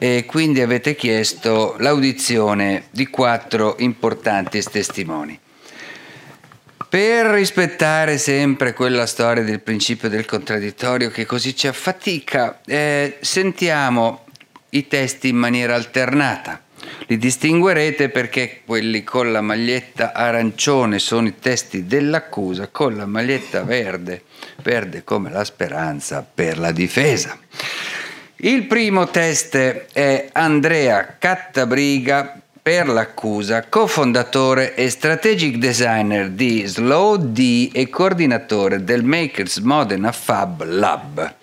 e 0.03 0.25
quindi 0.25 0.59
avete 0.59 0.95
chiesto 0.95 1.77
l'audizione 1.79 2.87
di 2.91 3.07
quattro 3.07 3.77
importanti 3.79 4.61
testimoni. 4.61 5.39
Per 6.89 7.25
rispettare 7.27 8.17
sempre 8.17 8.73
quella 8.73 9.05
storia 9.05 9.43
del 9.43 9.61
principio 9.61 10.09
del 10.09 10.25
contraddittorio 10.25 11.09
che 11.09 11.25
così 11.25 11.55
ci 11.55 11.67
affatica, 11.67 12.59
eh, 12.65 13.15
sentiamo 13.21 14.25
i 14.71 14.89
testi 14.89 15.29
in 15.29 15.37
maniera 15.37 15.73
alternata. 15.73 16.61
Li 17.07 17.17
distinguerete 17.17 18.09
perché 18.09 18.59
quelli 18.65 19.05
con 19.05 19.31
la 19.31 19.39
maglietta 19.39 20.11
arancione 20.11 20.99
sono 20.99 21.27
i 21.27 21.39
testi 21.39 21.85
dell'accusa, 21.87 22.67
con 22.67 22.97
la 22.97 23.05
maglietta 23.05 23.63
verde, 23.63 24.23
verde 24.63 25.05
come 25.05 25.31
la 25.31 25.45
speranza 25.45 26.27
per 26.29 26.59
la 26.59 26.73
difesa. 26.73 27.39
Il 28.45 28.65
primo 28.65 29.07
test 29.07 29.55
è 29.93 30.27
Andrea 30.33 31.15
Cattabriga 31.17 32.41
per 32.61 32.89
l'accusa, 32.89 33.63
cofondatore 33.69 34.75
e 34.75 34.89
strategic 34.89 35.55
designer 35.55 36.27
di 36.27 36.65
Slow 36.65 37.15
D 37.15 37.69
e 37.71 37.87
coordinatore 37.87 38.83
del 38.83 39.05
Makers 39.05 39.59
Modena 39.59 40.11
Fab 40.11 40.61
Lab. 40.65 41.35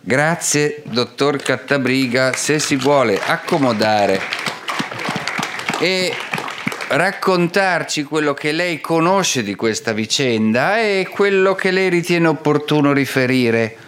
Grazie, 0.00 0.84
dottor 0.84 1.38
Cattabriga. 1.38 2.32
Se 2.32 2.60
si 2.60 2.76
vuole 2.76 3.18
accomodare 3.20 4.20
e 5.80 6.12
raccontarci 6.90 8.04
quello 8.04 8.34
che 8.34 8.52
lei 8.52 8.80
conosce 8.80 9.42
di 9.42 9.56
questa 9.56 9.92
vicenda 9.92 10.78
e 10.78 11.08
quello 11.10 11.56
che 11.56 11.72
lei 11.72 11.88
ritiene 11.88 12.28
opportuno 12.28 12.92
riferire 12.92 13.78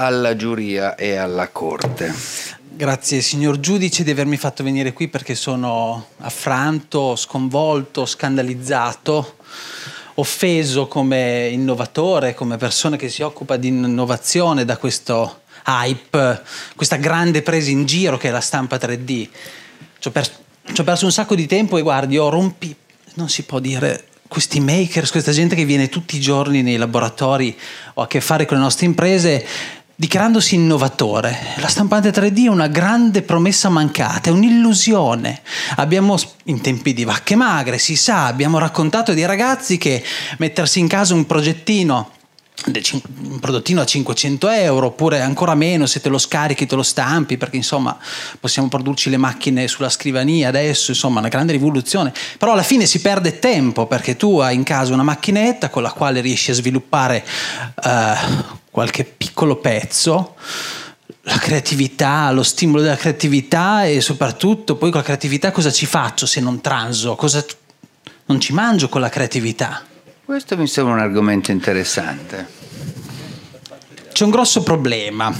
alla 0.00 0.36
giuria 0.36 0.94
e 0.94 1.16
alla 1.16 1.48
corte. 1.48 2.14
Grazie 2.60 3.20
signor 3.20 3.58
giudice 3.58 4.04
di 4.04 4.12
avermi 4.12 4.36
fatto 4.36 4.62
venire 4.62 4.92
qui 4.92 5.08
perché 5.08 5.34
sono 5.34 6.10
affranto, 6.18 7.16
sconvolto, 7.16 8.06
scandalizzato, 8.06 9.38
offeso 10.14 10.86
come 10.86 11.48
innovatore, 11.48 12.34
come 12.34 12.56
persona 12.56 12.94
che 12.94 13.08
si 13.08 13.22
occupa 13.22 13.56
di 13.56 13.68
innovazione 13.68 14.64
da 14.64 14.76
questo 14.76 15.40
hype, 15.66 16.42
questa 16.76 16.96
grande 16.96 17.42
presa 17.42 17.70
in 17.70 17.84
giro 17.84 18.16
che 18.16 18.28
è 18.28 18.30
la 18.30 18.40
stampa 18.40 18.76
3D. 18.76 19.28
Ci 19.98 20.08
ho, 20.08 20.84
perso 20.84 21.04
un 21.04 21.12
sacco 21.12 21.34
di 21.34 21.46
tempo 21.46 21.76
e 21.76 21.82
guardi, 21.82 22.16
ho 22.18 22.28
rompi, 22.28 22.74
non 23.14 23.28
si 23.28 23.42
può 23.42 23.58
dire, 23.58 24.04
questi 24.28 24.60
makers, 24.60 25.10
questa 25.10 25.32
gente 25.32 25.56
che 25.56 25.64
viene 25.64 25.88
tutti 25.88 26.16
i 26.16 26.20
giorni 26.20 26.62
nei 26.62 26.76
laboratori 26.76 27.58
o 27.94 28.02
a 28.02 28.06
che 28.06 28.20
fare 28.20 28.44
con 28.44 28.58
le 28.58 28.62
nostre 28.62 28.86
imprese, 28.86 29.44
dichiarandosi 30.00 30.54
innovatore. 30.54 31.36
La 31.56 31.66
stampante 31.66 32.10
3D 32.10 32.44
è 32.44 32.48
una 32.48 32.68
grande 32.68 33.22
promessa 33.22 33.68
mancata, 33.68 34.30
è 34.30 34.32
un'illusione. 34.32 35.40
Abbiamo, 35.74 36.16
in 36.44 36.60
tempi 36.60 36.94
di 36.94 37.02
vacche 37.02 37.34
magre, 37.34 37.78
si 37.78 37.96
sa, 37.96 38.26
abbiamo 38.26 38.58
raccontato 38.58 39.12
dei 39.12 39.26
ragazzi 39.26 39.76
che 39.76 40.04
mettersi 40.36 40.78
in 40.78 40.86
casa 40.86 41.14
un 41.14 41.26
progettino 41.26 42.12
un 42.66 43.38
prodottino 43.38 43.80
a 43.80 43.86
500 43.86 44.48
euro 44.48 44.86
oppure 44.86 45.20
ancora 45.20 45.54
meno 45.54 45.86
se 45.86 46.00
te 46.00 46.08
lo 46.08 46.18
scarichi 46.18 46.66
te 46.66 46.74
lo 46.74 46.82
stampi 46.82 47.36
perché 47.36 47.56
insomma 47.56 47.96
possiamo 48.40 48.68
produrci 48.68 49.10
le 49.10 49.16
macchine 49.16 49.68
sulla 49.68 49.88
scrivania 49.88 50.48
adesso 50.48 50.90
insomma 50.90 51.20
una 51.20 51.28
grande 51.28 51.52
rivoluzione 51.52 52.12
però 52.36 52.52
alla 52.52 52.64
fine 52.64 52.86
si 52.86 53.00
perde 53.00 53.38
tempo 53.38 53.86
perché 53.86 54.16
tu 54.16 54.38
hai 54.38 54.56
in 54.56 54.64
casa 54.64 54.92
una 54.92 55.04
macchinetta 55.04 55.70
con 55.70 55.82
la 55.82 55.92
quale 55.92 56.20
riesci 56.20 56.50
a 56.50 56.54
sviluppare 56.54 57.24
uh, 57.84 58.44
qualche 58.70 59.04
piccolo 59.04 59.56
pezzo 59.56 60.34
la 61.28 61.38
creatività, 61.38 62.30
lo 62.30 62.42
stimolo 62.42 62.82
della 62.82 62.96
creatività 62.96 63.84
e 63.84 64.00
soprattutto 64.00 64.76
poi 64.76 64.90
con 64.90 65.00
la 65.00 65.04
creatività 65.04 65.52
cosa 65.52 65.70
ci 65.70 65.84
faccio 65.84 66.26
se 66.26 66.40
non 66.40 66.60
transo? 66.60 67.14
Cosa... 67.16 67.44
Non 68.26 68.40
ci 68.40 68.52
mangio 68.52 68.88
con 68.88 69.00
la 69.00 69.08
creatività. 69.08 69.87
Questo 70.28 70.58
mi 70.58 70.66
sembra 70.66 70.92
un 70.92 71.00
argomento 71.00 71.52
interessante. 71.52 72.46
C'è 74.12 74.24
un 74.24 74.30
grosso 74.30 74.62
problema 74.62 75.34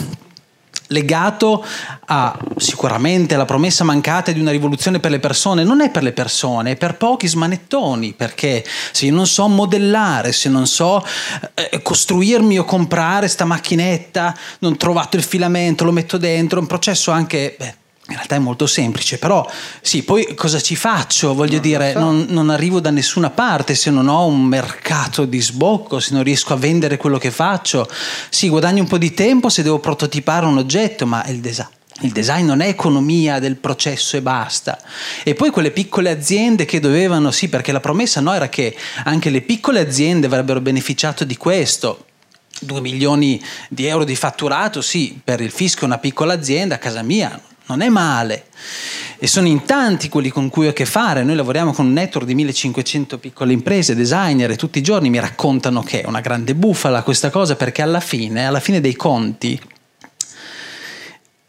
legato 0.86 1.62
a 2.06 2.38
sicuramente 2.56 3.34
alla 3.34 3.44
promessa 3.44 3.84
mancata 3.84 4.32
di 4.32 4.40
una 4.40 4.50
rivoluzione 4.50 4.98
per 4.98 5.10
le 5.10 5.18
persone, 5.18 5.62
non 5.62 5.82
è 5.82 5.90
per 5.90 6.02
le 6.02 6.12
persone, 6.12 6.70
è 6.70 6.76
per 6.76 6.96
pochi 6.96 7.28
smanettoni, 7.28 8.14
perché 8.14 8.64
se 8.90 9.04
io 9.04 9.12
non 9.12 9.26
so 9.26 9.46
modellare, 9.46 10.32
se 10.32 10.48
non 10.48 10.66
so 10.66 11.04
eh, 11.52 11.82
costruirmi 11.82 12.58
o 12.58 12.64
comprare 12.64 13.28
sta 13.28 13.44
macchinetta, 13.44 14.34
non 14.60 14.72
ho 14.72 14.76
trovato 14.76 15.18
il 15.18 15.22
filamento, 15.22 15.84
lo 15.84 15.92
metto 15.92 16.16
dentro, 16.16 16.56
è 16.56 16.62
un 16.62 16.66
processo 16.66 17.10
anche 17.10 17.56
beh, 17.58 17.74
in 18.08 18.14
realtà 18.14 18.36
è 18.36 18.38
molto 18.38 18.66
semplice, 18.66 19.18
però 19.18 19.46
sì, 19.82 20.02
poi 20.02 20.34
cosa 20.34 20.60
ci 20.60 20.76
faccio? 20.76 21.34
Voglio 21.34 21.54
non 21.54 21.60
dire, 21.60 21.92
so. 21.92 21.98
non, 21.98 22.26
non, 22.30 22.48
arrivo 22.48 22.80
da 22.80 22.90
nessuna 22.90 23.28
parte 23.28 23.74
se 23.74 23.90
non 23.90 24.08
ho 24.08 24.24
un 24.24 24.44
mercato 24.44 25.26
di 25.26 25.40
sbocco, 25.42 26.00
se 26.00 26.14
non 26.14 26.22
riesco 26.22 26.54
a 26.54 26.56
vendere 26.56 26.96
quello 26.96 27.18
che 27.18 27.30
faccio. 27.30 27.86
Sì, 28.30 28.48
guadagno 28.48 28.80
un 28.80 28.88
po' 28.88 28.96
di 28.96 29.12
tempo 29.12 29.50
se 29.50 29.62
devo 29.62 29.78
prototipare 29.78 30.46
un 30.46 30.56
oggetto, 30.56 31.06
ma 31.06 31.22
il 31.26 31.40
design. 31.40 31.66
Il 32.00 32.12
design 32.12 32.46
non 32.46 32.60
è 32.60 32.68
economia 32.68 33.40
del 33.40 33.56
processo 33.56 34.16
e 34.16 34.22
basta. 34.22 34.78
E 35.22 35.34
poi 35.34 35.50
quelle 35.50 35.70
piccole 35.70 36.08
aziende 36.08 36.64
che 36.64 36.80
dovevano, 36.80 37.30
sì, 37.30 37.48
perché 37.48 37.72
la 37.72 37.80
promessa 37.80 38.20
no 38.22 38.32
era 38.32 38.48
che 38.48 38.74
anche 39.04 39.28
le 39.28 39.42
piccole 39.42 39.80
aziende 39.80 40.28
avrebbero 40.28 40.62
beneficiato 40.62 41.24
di 41.24 41.36
questo. 41.36 42.06
2 42.60 42.80
milioni 42.80 43.42
di 43.68 43.84
euro 43.84 44.04
di 44.04 44.16
fatturato, 44.16 44.80
sì, 44.80 45.20
per 45.22 45.42
il 45.42 45.50
fisco 45.50 45.84
una 45.84 45.98
piccola 45.98 46.32
azienda, 46.32 46.76
a 46.76 46.78
casa 46.78 47.02
mia 47.02 47.38
non 47.68 47.82
è 47.82 47.88
male. 47.88 48.46
E 49.18 49.26
sono 49.26 49.46
in 49.46 49.64
tanti 49.64 50.08
quelli 50.08 50.30
con 50.30 50.48
cui 50.48 50.66
ho 50.66 50.70
a 50.70 50.72
che 50.72 50.86
fare. 50.86 51.24
Noi 51.24 51.36
lavoriamo 51.36 51.72
con 51.72 51.86
un 51.86 51.92
network 51.92 52.26
di 52.26 52.34
1500 52.34 53.18
piccole 53.18 53.52
imprese, 53.52 53.94
designer, 53.94 54.50
e 54.50 54.56
tutti 54.56 54.78
i 54.78 54.82
giorni 54.82 55.10
mi 55.10 55.20
raccontano 55.20 55.82
che 55.82 56.02
è 56.02 56.06
una 56.06 56.20
grande 56.20 56.54
bufala 56.54 57.02
questa 57.02 57.30
cosa 57.30 57.56
perché 57.56 57.82
alla 57.82 58.00
fine, 58.00 58.46
alla 58.46 58.60
fine 58.60 58.80
dei 58.80 58.94
conti, 58.94 59.60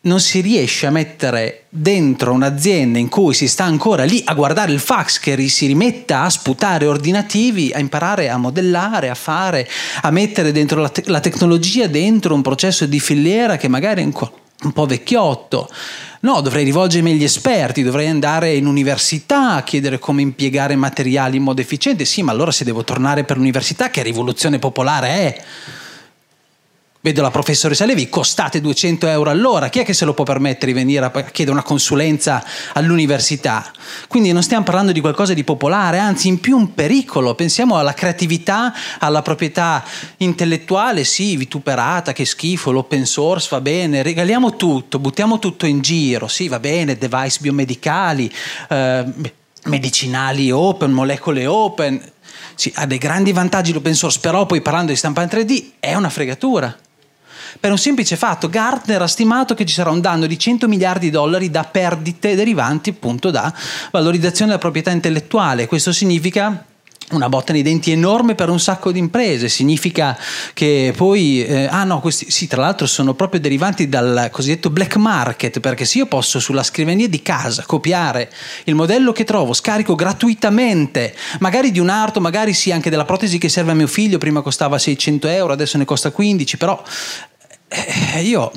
non 0.01 0.21
si 0.21 0.39
riesce 0.39 0.87
a 0.87 0.91
mettere 0.91 1.65
dentro 1.67 2.31
un'azienda 2.31 2.97
in 2.97 3.09
cui 3.09 3.33
si 3.33 3.49
sta 3.49 3.65
ancora 3.65 4.05
lì 4.05 4.21
a 4.25 4.33
guardare 4.33 4.71
il 4.71 4.79
fax 4.79 5.19
che 5.19 5.37
si 5.49 5.67
rimetta 5.67 6.21
a 6.21 6.29
sputare 6.29 6.85
ordinativi, 6.85 7.71
a 7.73 7.79
imparare 7.79 8.29
a 8.29 8.37
modellare, 8.37 9.09
a 9.09 9.15
fare, 9.15 9.67
a 10.01 10.09
mettere 10.09 10.53
dentro 10.53 10.79
la, 10.79 10.89
te- 10.89 11.03
la 11.07 11.19
tecnologia 11.19 11.87
dentro 11.87 12.33
un 12.33 12.41
processo 12.41 12.85
di 12.85 12.99
filiera 12.99 13.57
che 13.57 13.67
magari 13.67 14.01
è 14.01 14.03
un, 14.63 14.71
po' 14.71 14.85
vecchiotto. 14.85 15.69
No, 16.21 16.41
dovrei 16.41 16.63
rivolgermi 16.63 17.11
agli 17.11 17.23
esperti, 17.23 17.83
dovrei 17.83 18.07
andare 18.07 18.53
in 18.53 18.65
università 18.65 19.55
a 19.55 19.63
chiedere 19.63 19.99
come 19.99 20.21
impiegare 20.21 20.75
materiali 20.75 21.37
in 21.37 21.43
modo 21.43 21.61
efficiente. 21.61 22.05
Sì, 22.05 22.23
ma 22.23 22.31
allora 22.31 22.51
se 22.51 22.65
devo 22.65 22.83
tornare 22.83 23.23
per 23.23 23.37
l'università, 23.37 23.89
che 23.89 24.03
rivoluzione 24.03 24.59
popolare 24.59 25.07
è? 25.07 25.43
Vedo 27.01 27.21
la 27.21 27.31
professoressa 27.31 27.85
Levi, 27.85 28.09
costate 28.09 28.59
200 28.59 29.07
euro 29.07 29.29
all'ora, 29.29 29.69
chi 29.69 29.79
è 29.79 29.85
che 29.85 29.93
se 29.93 30.03
lo 30.03 30.13
può 30.13 30.25
permettere 30.25 30.73
di 30.73 30.77
venire 30.77 31.05
a 31.05 31.11
chiedere 31.31 31.55
una 31.55 31.65
consulenza 31.65 32.43
all'università? 32.73 33.71
Quindi 34.09 34.33
non 34.33 34.43
stiamo 34.43 34.65
parlando 34.65 34.91
di 34.91 34.99
qualcosa 34.99 35.33
di 35.33 35.45
popolare, 35.45 35.97
anzi 35.97 36.27
in 36.27 36.41
più 36.41 36.57
un 36.57 36.73
pericolo, 36.73 37.35
pensiamo 37.35 37.77
alla 37.77 37.93
creatività, 37.93 38.73
alla 38.99 39.21
proprietà 39.21 39.81
intellettuale, 40.17 41.05
sì, 41.05 41.37
vituperata, 41.37 42.11
che 42.11 42.25
schifo, 42.25 42.71
l'open 42.71 43.05
source 43.05 43.47
va 43.49 43.61
bene, 43.61 44.03
regaliamo 44.03 44.57
tutto, 44.57 44.99
buttiamo 44.99 45.39
tutto 45.39 45.65
in 45.65 45.79
giro, 45.79 46.27
sì, 46.27 46.49
va 46.49 46.59
bene, 46.59 46.97
device 46.97 47.37
biomedicali, 47.39 48.29
eh, 48.67 49.05
medicinali 49.67 50.51
open, 50.51 50.91
molecole 50.91 51.45
open, 51.45 52.11
sì, 52.55 52.73
ha 52.75 52.85
dei 52.85 52.97
grandi 52.97 53.31
vantaggi 53.31 53.71
l'open 53.71 53.95
source, 53.95 54.19
però 54.19 54.45
poi 54.45 54.59
parlando 54.59 54.91
di 54.91 54.97
stampa 54.97 55.21
in 55.21 55.29
3D 55.29 55.65
è 55.79 55.95
una 55.95 56.09
fregatura 56.09 56.77
per 57.59 57.71
un 57.71 57.77
semplice 57.77 58.15
fatto. 58.15 58.49
Gartner 58.49 59.01
ha 59.01 59.07
stimato 59.07 59.53
che 59.53 59.65
ci 59.65 59.73
sarà 59.73 59.89
un 59.89 60.01
danno 60.01 60.25
di 60.25 60.37
100 60.37 60.67
miliardi 60.67 61.05
di 61.05 61.11
dollari 61.11 61.49
da 61.49 61.63
perdite 61.63 62.35
derivanti 62.35 62.89
appunto 62.89 63.31
da 63.31 63.53
valorizzazione 63.91 64.51
della 64.51 64.61
proprietà 64.61 64.91
intellettuale. 64.91 65.67
Questo 65.67 65.91
significa 65.91 66.65
una 67.11 67.29
botta 67.29 67.53
nei 67.53 67.61
denti 67.61 67.91
enorme 67.91 68.35
per 68.35 68.49
un 68.49 68.59
sacco 68.59 68.91
di 68.91 68.99
imprese, 68.99 69.49
significa 69.49 70.17
che 70.53 70.93
poi, 70.95 71.43
eh, 71.43 71.65
ah 71.65 71.83
no, 71.83 71.99
questi 72.01 72.29
sì, 72.29 72.47
tra 72.47 72.61
l'altro 72.61 72.85
sono 72.85 73.13
proprio 73.13 73.39
derivanti 73.39 73.89
dal 73.89 74.29
cosiddetto 74.31 74.69
black 74.69 74.95
market, 74.97 75.59
perché 75.59 75.85
se 75.85 75.99
io 75.99 76.05
posso 76.05 76.39
sulla 76.39 76.63
scrivania 76.63 77.07
di 77.07 77.21
casa 77.21 77.63
copiare 77.65 78.31
il 78.65 78.75
modello 78.75 79.11
che 79.11 79.23
trovo, 79.23 79.53
scarico 79.53 79.95
gratuitamente, 79.95 81.15
magari 81.39 81.71
di 81.71 81.79
un 81.79 81.89
arto, 81.89 82.21
magari 82.21 82.53
sì 82.53 82.71
anche 82.71 82.89
della 82.89 83.05
protesi 83.05 83.37
che 83.37 83.49
serve 83.49 83.71
a 83.71 83.75
mio 83.75 83.87
figlio, 83.87 84.17
prima 84.17 84.41
costava 84.41 84.77
600 84.77 85.27
euro, 85.29 85.53
adesso 85.53 85.77
ne 85.77 85.85
costa 85.85 86.11
15, 86.11 86.57
però 86.57 86.81
eh, 87.69 88.21
io 88.23 88.51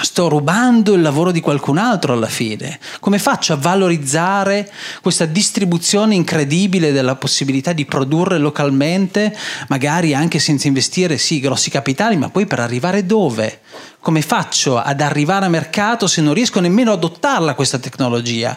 sto 0.00 0.28
rubando 0.28 0.94
il 0.94 1.00
lavoro 1.00 1.30
di 1.30 1.40
qualcun 1.40 1.78
altro 1.78 2.12
alla 2.12 2.26
fine. 2.26 2.78
Come 3.00 3.18
faccio 3.18 3.52
a 3.52 3.56
valorizzare 3.56 4.70
questa 5.02 5.24
distribuzione 5.24 6.14
incredibile 6.14 6.92
della 6.92 7.16
possibilità 7.16 7.72
di 7.72 7.84
produrre 7.84 8.38
localmente, 8.38 9.36
magari 9.68 10.14
anche 10.14 10.38
senza 10.38 10.68
investire 10.68 11.18
sì 11.18 11.40
grossi 11.40 11.70
capitali, 11.70 12.16
ma 12.16 12.30
poi 12.30 12.46
per 12.46 12.60
arrivare 12.60 13.06
dove? 13.06 13.60
Come 14.00 14.22
faccio 14.22 14.78
ad 14.78 15.00
arrivare 15.00 15.46
a 15.46 15.50
mercato 15.50 16.06
se 16.06 16.20
non 16.20 16.34
riesco 16.34 16.60
nemmeno 16.60 16.92
ad 16.92 16.98
adottarla 16.98 17.54
questa 17.54 17.78
tecnologia? 17.78 18.56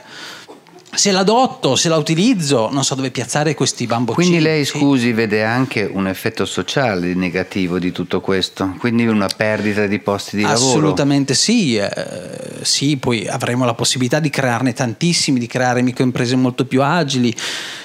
Se 0.93 1.11
l'adotto, 1.11 1.75
se 1.75 1.87
la 1.87 1.95
utilizzo, 1.95 2.69
non 2.69 2.83
so 2.83 2.95
dove 2.95 3.11
piazzare 3.11 3.53
questi 3.55 3.85
bamboccini. 3.85 4.27
Quindi 4.27 4.43
lei, 4.43 4.65
scusi, 4.65 5.13
vede 5.13 5.43
anche 5.43 5.89
un 5.91 6.07
effetto 6.07 6.45
sociale 6.45 7.13
negativo 7.13 7.79
di 7.79 7.91
tutto 7.91 8.19
questo? 8.19 8.75
Quindi 8.77 9.07
una 9.07 9.27
perdita 9.27 9.87
di 9.87 9.99
posti 9.99 10.35
di 10.35 10.43
Assolutamente 10.43 10.53
lavoro? 10.53 10.79
Assolutamente 10.79 11.33
sì, 11.33 11.75
eh, 11.77 12.65
sì, 12.65 12.97
poi 12.97 13.25
avremo 13.27 13.63
la 13.63 13.73
possibilità 13.73 14.19
di 14.19 14.29
crearne 14.29 14.73
tantissimi, 14.73 15.39
di 15.39 15.47
creare 15.47 15.81
microimprese 15.81 16.35
molto 16.35 16.65
più 16.65 16.81
agili, 16.83 17.33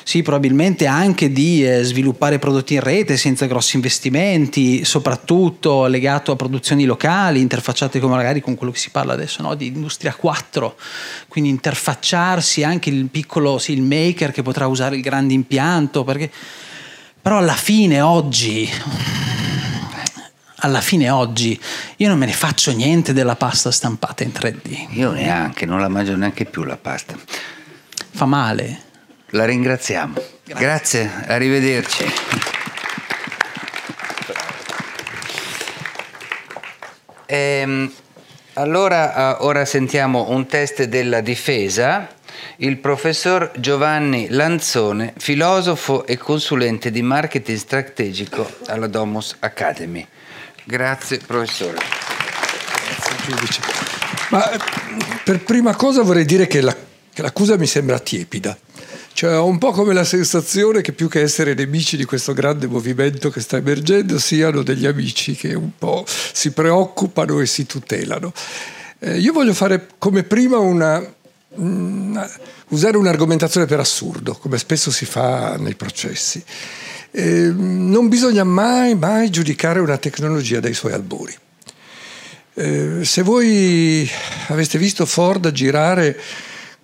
sì, 0.02 0.22
probabilmente 0.22 0.86
anche 0.86 1.30
di 1.30 1.66
eh, 1.66 1.82
sviluppare 1.84 2.38
prodotti 2.38 2.74
in 2.74 2.80
rete 2.80 3.16
senza 3.16 3.46
grossi 3.46 3.76
investimenti, 3.76 4.84
soprattutto 4.84 5.86
legato 5.86 6.32
a 6.32 6.36
produzioni 6.36 6.84
locali, 6.84 7.40
interfacciate 7.40 8.00
come 8.00 8.16
magari 8.16 8.40
con 8.40 8.56
quello 8.56 8.72
che 8.72 8.78
si 8.78 8.90
parla 8.90 9.12
adesso, 9.12 9.42
no? 9.42 9.54
di 9.54 9.66
industria 9.66 10.14
4, 10.14 10.76
quindi 11.28 11.50
interfacciarsi 11.50 12.64
anche 12.64 12.90
il 12.96 13.08
piccolo, 13.08 13.58
sì, 13.58 13.72
il 13.72 13.82
maker 13.82 14.32
che 14.32 14.42
potrà 14.42 14.66
usare 14.66 14.96
il 14.96 15.02
grande 15.02 15.34
impianto, 15.34 16.04
perché... 16.04 16.30
però 17.20 17.38
alla 17.38 17.54
fine 17.54 18.00
oggi 18.00 18.68
alla 20.60 20.80
fine 20.80 21.10
oggi 21.10 21.58
io 21.96 22.08
non 22.08 22.18
me 22.18 22.26
ne 22.26 22.32
faccio 22.32 22.72
niente 22.72 23.12
della 23.12 23.36
pasta 23.36 23.70
stampata 23.70 24.22
in 24.24 24.30
3D. 24.30 24.86
Io 24.90 25.12
neanche, 25.12 25.66
non 25.66 25.80
la 25.80 25.88
mangio 25.88 26.16
neanche 26.16 26.44
più 26.44 26.64
la 26.64 26.76
pasta. 26.76 27.14
Fa 28.10 28.24
male. 28.24 28.80
La 29.30 29.44
ringraziamo. 29.44 30.14
Grazie, 30.44 30.64
Grazie 30.64 31.10
arrivederci. 31.26 32.04
Ehm, 37.26 37.92
allora, 38.54 39.36
uh, 39.38 39.44
ora 39.44 39.64
sentiamo 39.64 40.30
un 40.30 40.46
test 40.46 40.84
della 40.84 41.20
difesa 41.20 42.08
il 42.56 42.78
professor 42.78 43.52
Giovanni 43.56 44.28
Lanzone, 44.30 45.14
filosofo 45.16 46.06
e 46.06 46.16
consulente 46.16 46.90
di 46.90 47.02
marketing 47.02 47.58
strategico 47.58 48.50
alla 48.66 48.86
Domus 48.86 49.36
Academy. 49.40 50.06
Grazie 50.64 51.18
professore. 51.18 51.76
Grazie 51.76 53.16
giudice. 53.26 53.60
Ma 54.30 54.50
per 55.22 55.40
prima 55.42 55.74
cosa 55.76 56.02
vorrei 56.02 56.24
dire 56.24 56.46
che, 56.46 56.60
la, 56.60 56.74
che 57.12 57.22
l'accusa 57.22 57.56
mi 57.56 57.66
sembra 57.66 57.98
tiepida. 57.98 58.56
Cioè 59.12 59.38
ho 59.38 59.46
un 59.46 59.56
po' 59.56 59.70
come 59.70 59.94
la 59.94 60.04
sensazione 60.04 60.82
che 60.82 60.92
più 60.92 61.08
che 61.08 61.22
essere 61.22 61.54
nemici 61.54 61.96
di 61.96 62.04
questo 62.04 62.34
grande 62.34 62.66
movimento 62.66 63.30
che 63.30 63.40
sta 63.40 63.56
emergendo 63.56 64.18
siano 64.18 64.62
degli 64.62 64.84
amici 64.84 65.34
che 65.34 65.54
un 65.54 65.70
po' 65.78 66.04
si 66.06 66.50
preoccupano 66.50 67.40
e 67.40 67.46
si 67.46 67.64
tutelano. 67.64 68.32
Eh, 68.98 69.18
io 69.18 69.32
voglio 69.32 69.54
fare 69.54 69.88
come 69.96 70.22
prima 70.22 70.58
una, 70.58 71.02
Mm, 71.58 72.16
usare 72.68 72.96
un'argomentazione 72.96 73.66
per 73.66 73.80
assurdo, 73.80 74.34
come 74.34 74.58
spesso 74.58 74.90
si 74.90 75.04
fa 75.04 75.56
nei 75.56 75.74
processi. 75.74 76.42
Eh, 77.10 77.50
non 77.54 78.08
bisogna 78.08 78.44
mai, 78.44 78.94
mai 78.94 79.30
giudicare 79.30 79.80
una 79.80 79.96
tecnologia 79.96 80.60
dai 80.60 80.74
suoi 80.74 80.92
albori. 80.92 81.34
Eh, 82.54 83.04
se 83.04 83.22
voi 83.22 84.08
aveste 84.48 84.78
visto 84.78 85.04
Ford 85.06 85.50
girare 85.50 86.18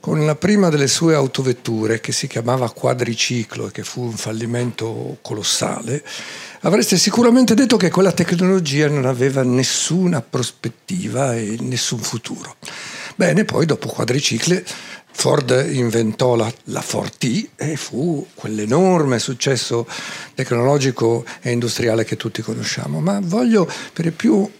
con 0.02 0.26
la 0.26 0.34
prima 0.34 0.68
delle 0.68 0.88
sue 0.88 1.14
autovetture, 1.14 2.00
che 2.00 2.10
si 2.10 2.26
chiamava 2.26 2.68
quadriciclo 2.72 3.68
e 3.68 3.70
che 3.70 3.84
fu 3.84 4.02
un 4.02 4.16
fallimento 4.16 5.18
colossale, 5.22 6.02
avreste 6.62 6.96
sicuramente 6.96 7.54
detto 7.54 7.76
che 7.76 7.88
quella 7.88 8.10
tecnologia 8.10 8.88
non 8.88 9.04
aveva 9.04 9.44
nessuna 9.44 10.20
prospettiva 10.20 11.36
e 11.36 11.56
nessun 11.60 12.00
futuro. 12.00 12.56
Bene, 13.14 13.44
poi 13.44 13.64
dopo 13.64 13.86
quadricicle 13.86 14.64
Ford 15.12 15.68
inventò 15.70 16.34
la, 16.34 16.52
la 16.64 16.80
Ford 16.80 17.12
T 17.16 17.50
e 17.54 17.76
fu 17.76 18.26
quell'enorme 18.34 19.20
successo 19.20 19.86
tecnologico 20.34 21.24
e 21.42 21.52
industriale 21.52 22.04
che 22.04 22.16
tutti 22.16 22.42
conosciamo. 22.42 22.98
Ma 22.98 23.20
voglio 23.22 23.70
per 23.92 24.12
più 24.12 24.50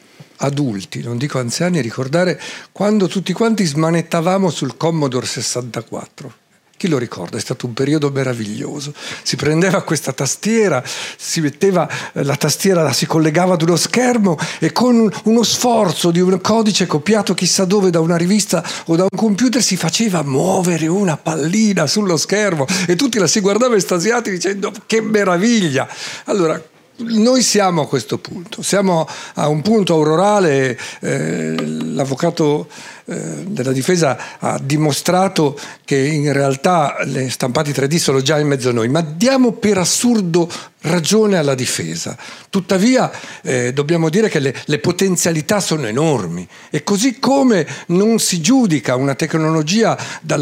adulti, 0.43 1.03
non 1.03 1.17
dico 1.17 1.39
anziani, 1.39 1.81
ricordare 1.81 2.41
quando 2.73 3.09
tutti 3.09 3.33
quanti 3.33 3.65
smanettavamo 3.65 4.51
sul 4.51 4.77
Commodore 4.77 5.27
64. 5.27 6.41
Chi 6.77 6.89
lo 6.89 6.99
ricorda? 6.99 7.37
È 7.37 7.41
stato 7.41 7.67
un 7.67 7.75
periodo 7.75 8.11
meraviglioso. 8.11 8.93
Si 9.23 9.37
prendeva 9.37 9.83
questa 9.83 10.13
tastiera, 10.13 10.83
si 10.85 11.41
metteva 11.41 11.89
eh, 12.13 12.25
la 12.25 12.35
tastiera, 12.35 12.83
la 12.83 12.93
si 12.93 13.07
collegava 13.07 13.55
ad 13.55 13.63
uno 13.63 13.77
schermo 13.77 14.37
e 14.59 14.73
con 14.73 15.09
uno 15.25 15.43
sforzo 15.45 16.11
di 16.11 16.19
un 16.19 16.41
codice 16.41 16.87
copiato 16.87 17.35
chissà 17.35 17.67
dove 17.67 17.91
da 17.91 18.01
una 18.01 18.17
rivista 18.17 18.65
o 18.87 18.97
da 18.97 19.05
un 19.05 19.17
computer 19.17 19.63
si 19.63 19.77
faceva 19.77 20.23
muovere 20.25 20.89
una 20.89 21.17
pallina 21.17 21.87
sullo 21.87 22.17
schermo 22.17 22.67
e 22.89 22.97
tutti 22.97 23.21
la 23.21 23.29
si 23.29 23.39
guardavano 23.39 23.77
estasiati 23.77 24.33
dicendo 24.33 24.73
che 24.85 25.01
meraviglia. 25.01 25.87
Allora, 26.25 26.61
noi 26.97 27.43
siamo 27.43 27.83
a 27.83 27.89
questo 27.89 28.19
punto, 28.19 28.63
siamo 28.63 29.07
a 29.35 29.49
un 29.49 29.63
punto 29.63 29.95
aurorale, 29.95 30.79
eh, 31.01 31.55
l'avvocato 31.95 32.69
della 33.05 33.73
difesa 33.73 34.39
ha 34.39 34.59
dimostrato 34.63 35.59
che 35.85 35.99
in 35.99 36.33
realtà 36.33 36.97
le 37.05 37.31
stampati 37.31 37.71
3D 37.71 37.97
sono 37.97 38.21
già 38.21 38.39
in 38.39 38.47
mezzo 38.47 38.69
a 38.69 38.73
noi, 38.73 38.89
ma 38.89 39.01
diamo 39.01 39.53
per 39.53 39.79
assurdo 39.79 40.49
ragione 40.83 41.37
alla 41.37 41.55
difesa. 41.55 42.17
Tuttavia 42.49 43.11
eh, 43.43 43.73
dobbiamo 43.73 44.09
dire 44.09 44.29
che 44.29 44.39
le, 44.39 44.55
le, 44.65 44.79
potenzialità 44.79 45.61
sono 45.61 45.87
enormi. 45.87 46.47
E 46.71 46.83
così 46.83 47.19
come 47.19 47.67
non 47.89 48.19
si 48.19 48.41
giudica 48.41 48.97
una 48.97 49.15
tecnologia 49.15 49.99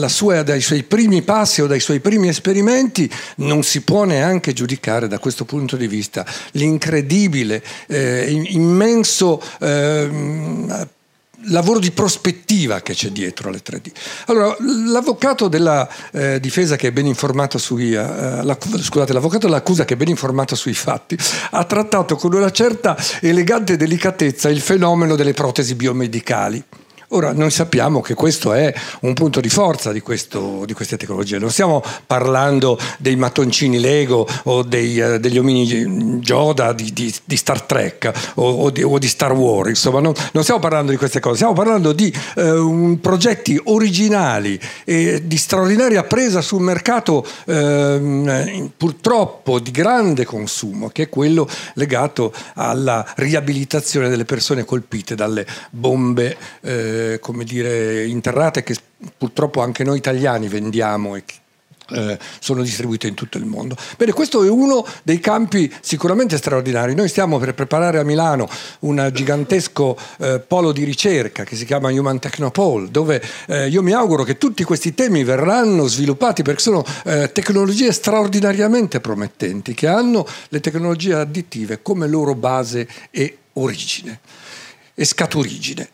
sua, 0.07 0.43
dai 0.43 0.61
suoi 0.61 0.83
primi 0.83 1.23
passi 1.23 1.63
o 1.63 1.67
dai 1.67 1.81
suoi 1.81 2.01
primi 2.01 2.29
esperimenti, 2.29 3.11
non 3.37 3.63
si 3.63 3.83
può 3.83 4.05
neanche 4.05 4.53
giudicare 4.53 5.09
da 5.09 5.19
questo 5.19 5.45
punto 5.45 5.77
di 5.77 5.87
vista. 5.87 6.25
L'incredibile, 6.53 7.63
eh, 7.87 8.45
immenso... 8.49 9.43
Eh, 9.61 10.99
lavoro 11.45 11.79
di 11.79 11.91
prospettiva 11.91 12.81
che 12.81 12.95
c'è 12.95 13.09
dietro 13.09 13.49
alle 13.49 13.63
3D. 13.65 13.91
Allora, 14.27 14.55
l'avvocato 14.59 15.49
della 15.49 15.89
eh, 16.13 16.41
difesa 16.41 16.77
che 16.77 16.89
è 16.89 16.93
ben 16.93 17.07
informato 17.07 17.59
sui, 17.59 17.95
eh, 17.95 18.43
la, 18.43 18.57
scusate, 18.61 19.13
l'avvocato 19.13 19.47
dell'accusa 19.47 19.85
che 19.85 19.95
è 19.95 19.97
ben 19.97 20.09
informato 20.09 20.55
sui 20.55 20.75
fatti 20.75 21.17
ha 21.51 21.65
trattato 21.65 22.17
con 22.17 22.35
una 22.35 22.51
certa 22.51 22.97
elegante 23.21 23.77
delicatezza 23.77 24.49
il 24.49 24.61
fenomeno 24.61 25.17
delle 25.17 25.33
protesi 25.33 25.75
biomedicali. 25.75 26.65
Ora, 27.13 27.33
noi 27.33 27.51
sappiamo 27.51 28.01
che 28.01 28.15
questo 28.15 28.53
è 28.53 28.73
un 29.01 29.15
punto 29.15 29.41
di 29.41 29.49
forza 29.49 29.91
di, 29.91 29.99
questo, 29.99 30.63
di 30.65 30.73
queste 30.75 30.97
tecnologie. 30.97 31.39
Non 31.39 31.51
stiamo 31.51 31.83
parlando 32.07 32.79
dei 32.99 33.17
mattoncini 33.17 33.81
Lego 33.81 34.29
o 34.45 34.63
dei, 34.63 34.97
uh, 35.01 35.19
degli 35.19 35.37
omini 35.37 36.21
Yoda 36.23 36.73
di, 36.73 36.93
di, 36.93 37.13
di 37.25 37.37
Star 37.37 37.63
Trek 37.63 38.13
o, 38.35 38.49
o, 38.49 38.73
o, 38.85 38.99
di, 38.99 39.09
Star 39.09 39.33
Wars, 39.33 39.71
insomma, 39.71 39.99
non, 39.99 40.13
non, 40.33 40.45
stiamo 40.45 40.61
parlando 40.61 40.93
di 40.93 40.97
queste 40.97 41.19
cose, 41.19 41.35
stiamo 41.35 41.53
parlando 41.53 41.93
di 41.93 42.17
uh, 42.37 42.43
un, 42.43 43.01
progetti 43.01 43.61
originali 43.65 44.61
e 44.85 45.23
di 45.25 45.37
straordinaria 45.37 46.05
presa 46.05 46.41
sul 46.41 46.63
mercato 46.63 47.27
uh, 47.47 48.71
purtroppo 48.77 49.59
di 49.59 49.73
grande 49.73 50.25
consumo, 50.25 50.91
che 50.91 51.05
è 51.05 51.09
quello 51.09 51.49
legato 51.75 52.33
alla 52.55 53.05
riabilitazione 53.17 54.09
delle 54.09 54.25
persone 54.25 54.65
colpite 54.65 55.17
dalle 55.17 55.45
bombe 55.71 56.37
eh, 56.61 56.99
come 57.21 57.45
dire, 57.45 58.05
interrate 58.07 58.63
che 58.63 58.77
purtroppo 59.17 59.61
anche 59.61 59.85
noi 59.85 59.99
italiani 59.99 60.49
vendiamo 60.49 61.17
e 61.17 61.25
eh, 61.91 62.19
sono 62.39 62.63
distribuite 62.63 63.07
in 63.07 63.15
tutto 63.15 63.39
il 63.39 63.45
mondo. 63.45 63.77
Bene, 63.97 64.13
questo 64.13 64.45
è 64.45 64.49
uno 64.49 64.87
dei 65.03 65.21
campi 65.21 65.73
sicuramente 65.81 66.37
straordinari. 66.37 66.95
Noi 66.95 67.09
stiamo 67.09 67.39
per 67.39 67.55
preparare 67.55 67.99
a 67.99 68.05
Milano 68.05 68.49
un 68.81 69.11
gigantesco 69.13 69.97
eh, 70.19 70.41
polo 70.41 70.73
di 70.73 70.85
ricerca 70.85 71.45
che 71.45 71.57
si 71.57 71.65
chiama 71.65 71.91
Human 71.91 72.19
Technopole, 72.19 72.91
dove 72.91 73.23
eh, 73.47 73.69
io 73.69 73.83
mi 73.83 73.93
auguro 73.93 74.25
che 74.25 74.39
tutti 74.39 74.65
questi 74.65 74.95
temi 74.95 75.25
verranno 75.25 75.87
sviluppati 75.87 76.43
perché 76.43 76.61
sono 76.61 76.85
eh, 77.05 77.31
tecnologie 77.33 77.93
straordinariamente 77.93 79.01
promettenti 79.01 79.75
che 79.75 79.87
hanno 79.87 80.27
le 80.49 80.61
tecnologie 80.61 81.15
additive 81.15 81.83
come 81.83 82.07
loro 82.07 82.35
base 82.35 82.89
e 83.11 83.37
origine 83.55 84.21
e 84.95 85.05
scaturigine. 85.05 85.89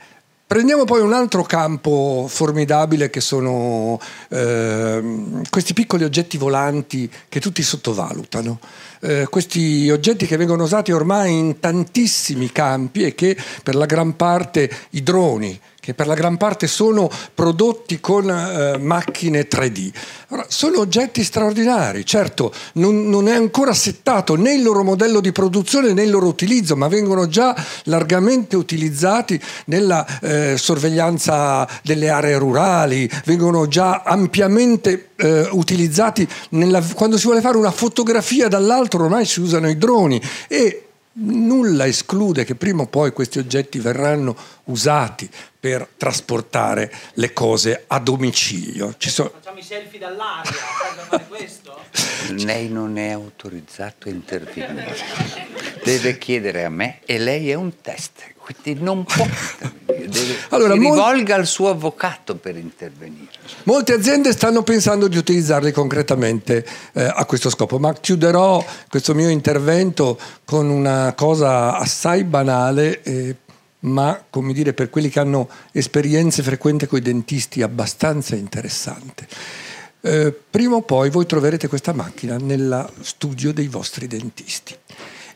Prendiamo 0.48 0.85
poi 0.85 1.00
un 1.00 1.12
altro 1.12 1.42
campo 1.42 2.26
formidabile 2.28 3.11
che 3.11 3.20
sono 3.20 3.98
eh, 4.28 5.02
questi 5.50 5.72
piccoli 5.72 6.04
oggetti 6.04 6.38
volanti 6.38 7.11
che 7.28 7.40
tutti 7.40 7.64
sottovalutano. 7.64 8.61
Eh, 9.00 9.26
questi 9.28 9.90
oggetti 9.90 10.24
che 10.24 10.37
vengono 10.37 10.62
usati 10.62 10.92
ormai 10.92 11.37
in 11.37 11.59
tantissimi 11.59 12.52
campi 12.52 13.02
e 13.02 13.16
che 13.16 13.37
per 13.64 13.74
la 13.74 13.87
gran 13.87 14.14
parte 14.14 14.70
i 14.90 15.02
droni, 15.02 15.59
che 15.87 15.94
per 15.94 16.09
la 16.09 16.14
gran 16.14 16.37
parte 16.37 16.66
sono 16.66 17.09
prodotti 17.33 18.01
con 18.01 18.29
eh, 18.29 18.77
macchine 18.77 19.46
3D. 19.46 19.92
Allora, 20.31 20.46
sono 20.49 20.81
oggetti 20.81 21.22
straordinari, 21.22 22.05
certo 22.05 22.53
non, 22.72 23.09
non, 23.09 23.29
è 23.29 23.35
ancora 23.37 23.72
settato 23.72 24.35
né 24.35 24.55
il 24.55 24.64
loro 24.64 24.83
modello 24.83 25.20
di 25.20 25.31
produzione 25.31 25.92
né 25.92 26.03
il 26.03 26.11
loro 26.11 26.27
utilizzo, 26.27 26.75
ma 26.75 26.88
vengono 26.88 27.29
già 27.29 27.55
largamente 27.85 28.57
utilizzati 28.57 29.40
nella 29.66 30.05
eh, 30.22 30.57
sorveglianza 30.59 31.68
delle 31.85 32.09
aree 32.09 32.37
rurali, 32.37 33.09
vengono 33.25 33.68
già 33.68 34.03
ampiamente 34.03 35.11
eh, 35.14 35.49
utilizzati 35.53 36.27
nella, 36.49 36.83
quando 36.94 37.16
si 37.16 37.27
vuole 37.27 37.40
fare 37.40 37.59
una 37.59 37.70
fotografia 37.70 38.49
dall'alto, 38.49 38.96
ormai 38.96 39.25
si 39.25 39.40
usano 39.40 39.68
i 39.68 39.79
droni 39.79 40.20
e 40.49 40.86
nulla 41.18 41.87
esclude 41.87 42.44
che 42.44 42.55
prima 42.55 42.83
o 42.83 42.87
poi 42.87 43.12
questi 43.12 43.38
oggetti 43.38 43.79
verranno 43.79 44.37
usati 44.64 45.29
per 45.59 45.88
trasportare 45.96 46.92
le 47.14 47.33
cose 47.33 47.85
a 47.87 47.98
domicilio. 47.98 48.94
Ci 48.98 49.11
so... 49.11 49.33
Facciamo 49.35 49.59
i 49.59 49.62
selfie 49.62 49.98
dall'aria, 49.98 50.52
fare 50.52 51.26
questo? 51.29 51.79
Lei 52.31 52.68
non 52.68 52.98
è 52.98 53.11
autorizzato 53.11 54.09
a 54.09 54.11
intervenire, 54.11 54.96
deve 55.83 56.18
chiedere 56.18 56.64
a 56.64 56.68
me 56.68 57.00
e 57.05 57.18
lei 57.18 57.50
è 57.50 57.55
un 57.55 57.81
test, 57.81 58.35
quindi 58.37 58.83
non 58.83 59.05
può 59.05 59.24
deve, 59.24 59.95
allora, 60.50 60.74
si 60.74 60.79
rivolga 60.79 61.35
al 61.35 61.46
suo 61.46 61.70
avvocato 61.70 62.37
per 62.37 62.57
intervenire. 62.57 63.31
Molte 63.64 63.92
aziende 63.92 64.33
stanno 64.33 64.62
pensando 64.62 65.09
di 65.09 65.16
utilizzarli 65.16 65.72
concretamente 65.72 66.66
eh, 66.92 67.05
a 67.05 67.24
questo 67.24 67.50
scopo, 67.50 67.79
ma 67.79 67.92
chiuderò 67.92 68.64
questo 68.88 69.14
mio 69.14 69.29
intervento 69.29 70.18
con 70.44 70.68
una 70.68 71.12
cosa 71.14 71.76
assai 71.76 72.24
banale. 72.24 73.02
Eh, 73.02 73.37
ma 73.79 74.20
come 74.29 74.52
dire 74.52 74.72
per 74.72 74.90
quelli 74.90 75.09
che 75.09 75.20
hanno 75.20 75.48
esperienze 75.70 76.42
frequenti 76.42 76.87
con 76.87 76.98
i 76.98 77.02
dentisti 77.02 77.62
abbastanza 77.62 78.35
interessante. 78.35 79.29
Eh, 80.00 80.33
prima 80.50 80.76
o 80.76 80.83
poi 80.83 81.11
voi 81.11 81.26
troverete 81.26 81.68
questa 81.68 81.92
macchina 81.92 82.37
nello 82.37 82.90
studio 83.00 83.52
dei 83.52 83.68
vostri 83.68 84.07
dentisti. 84.07 84.74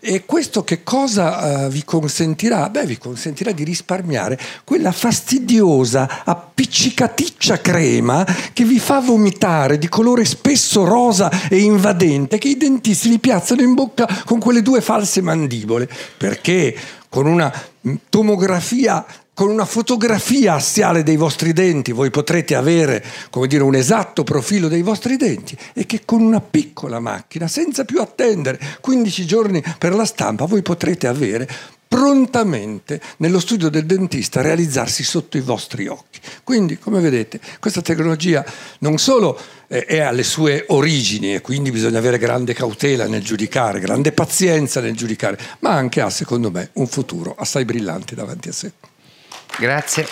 E 0.03 0.25
questo 0.25 0.65
che 0.65 0.83
cosa 0.83 1.67
uh, 1.67 1.69
vi 1.69 1.85
consentirà? 1.85 2.71
Beh, 2.71 2.87
vi 2.87 2.97
consentirà 2.97 3.53
di 3.53 3.65
risparmiare 3.65 4.41
quella 4.65 4.93
fastidiosa, 4.93 6.25
appiccicaticcia 6.25 7.61
crema 7.61 8.25
che 8.55 8.65
vi 8.65 8.79
fa 8.79 9.01
vomitare 9.01 9.77
di 9.77 9.91
colore 9.91 10.25
spesso 10.25 10.85
rosa 10.85 11.31
e 11.51 11.59
invadente 11.59 12.39
che 12.39 12.49
i 12.49 12.57
dentisti 12.57 13.11
vi 13.11 13.19
piazzano 13.19 13.61
in 13.61 13.75
bocca 13.75 14.09
con 14.25 14.39
quelle 14.39 14.63
due 14.63 14.81
false 14.81 15.21
mandibole. 15.21 15.87
Perché 16.17 16.75
con 17.11 17.27
una 17.27 17.53
tomografia 18.09 19.05
con 19.41 19.49
una 19.49 19.65
fotografia 19.65 20.53
assiale 20.53 21.03
dei 21.03 21.17
vostri 21.17 21.55
denti 21.55 21.93
voi 21.93 22.11
potrete 22.11 22.55
avere 22.55 23.03
dire, 23.49 23.63
un 23.63 23.75
esatto 23.75 24.23
profilo 24.23 24.69
dei 24.69 24.83
vostri 24.83 25.17
denti 25.17 25.57
e 25.73 25.87
che 25.87 26.03
con 26.05 26.21
una 26.21 26.43
piccola 26.43 27.01
macchina, 27.01 27.49
senza 27.49 27.87
più 27.87 28.03
attendere 28.03 28.61
15 28.83 29.25
giorni 29.25 29.63
per 29.79 29.95
la 29.95 30.05
stampa, 30.05 30.45
voi 30.45 30.61
potrete 30.61 31.07
avere 31.07 31.49
prontamente 31.89 33.01
nello 33.17 33.41
studio 33.41 33.71
del 33.71 33.87
dentista 33.87 34.43
realizzarsi 34.43 35.03
sotto 35.03 35.39
i 35.39 35.41
vostri 35.41 35.87
occhi. 35.87 36.21
Quindi, 36.45 36.79
come 36.79 37.01
vedete, 37.01 37.41
questa 37.61 37.81
tecnologia 37.81 38.45
non 38.81 38.99
solo 38.99 39.41
è 39.67 40.01
alle 40.01 40.23
sue 40.23 40.67
origini 40.69 41.35
e 41.35 41.41
quindi 41.41 41.71
bisogna 41.71 41.97
avere 41.97 42.19
grande 42.19 42.53
cautela 42.53 43.07
nel 43.07 43.25
giudicare, 43.25 43.81
grande 43.81 44.13
pazienza 44.13 44.83
nel 44.83 44.95
giudicare, 44.95 45.39
ma 45.61 45.71
anche 45.71 46.03
ha, 46.03 46.11
secondo 46.11 46.51
me, 46.51 46.69
un 46.75 46.87
futuro 46.87 47.35
assai 47.39 47.65
brillante 47.65 48.15
davanti 48.15 48.51
a 48.51 48.53
sé. 48.53 48.73
Grazie. 49.59 50.07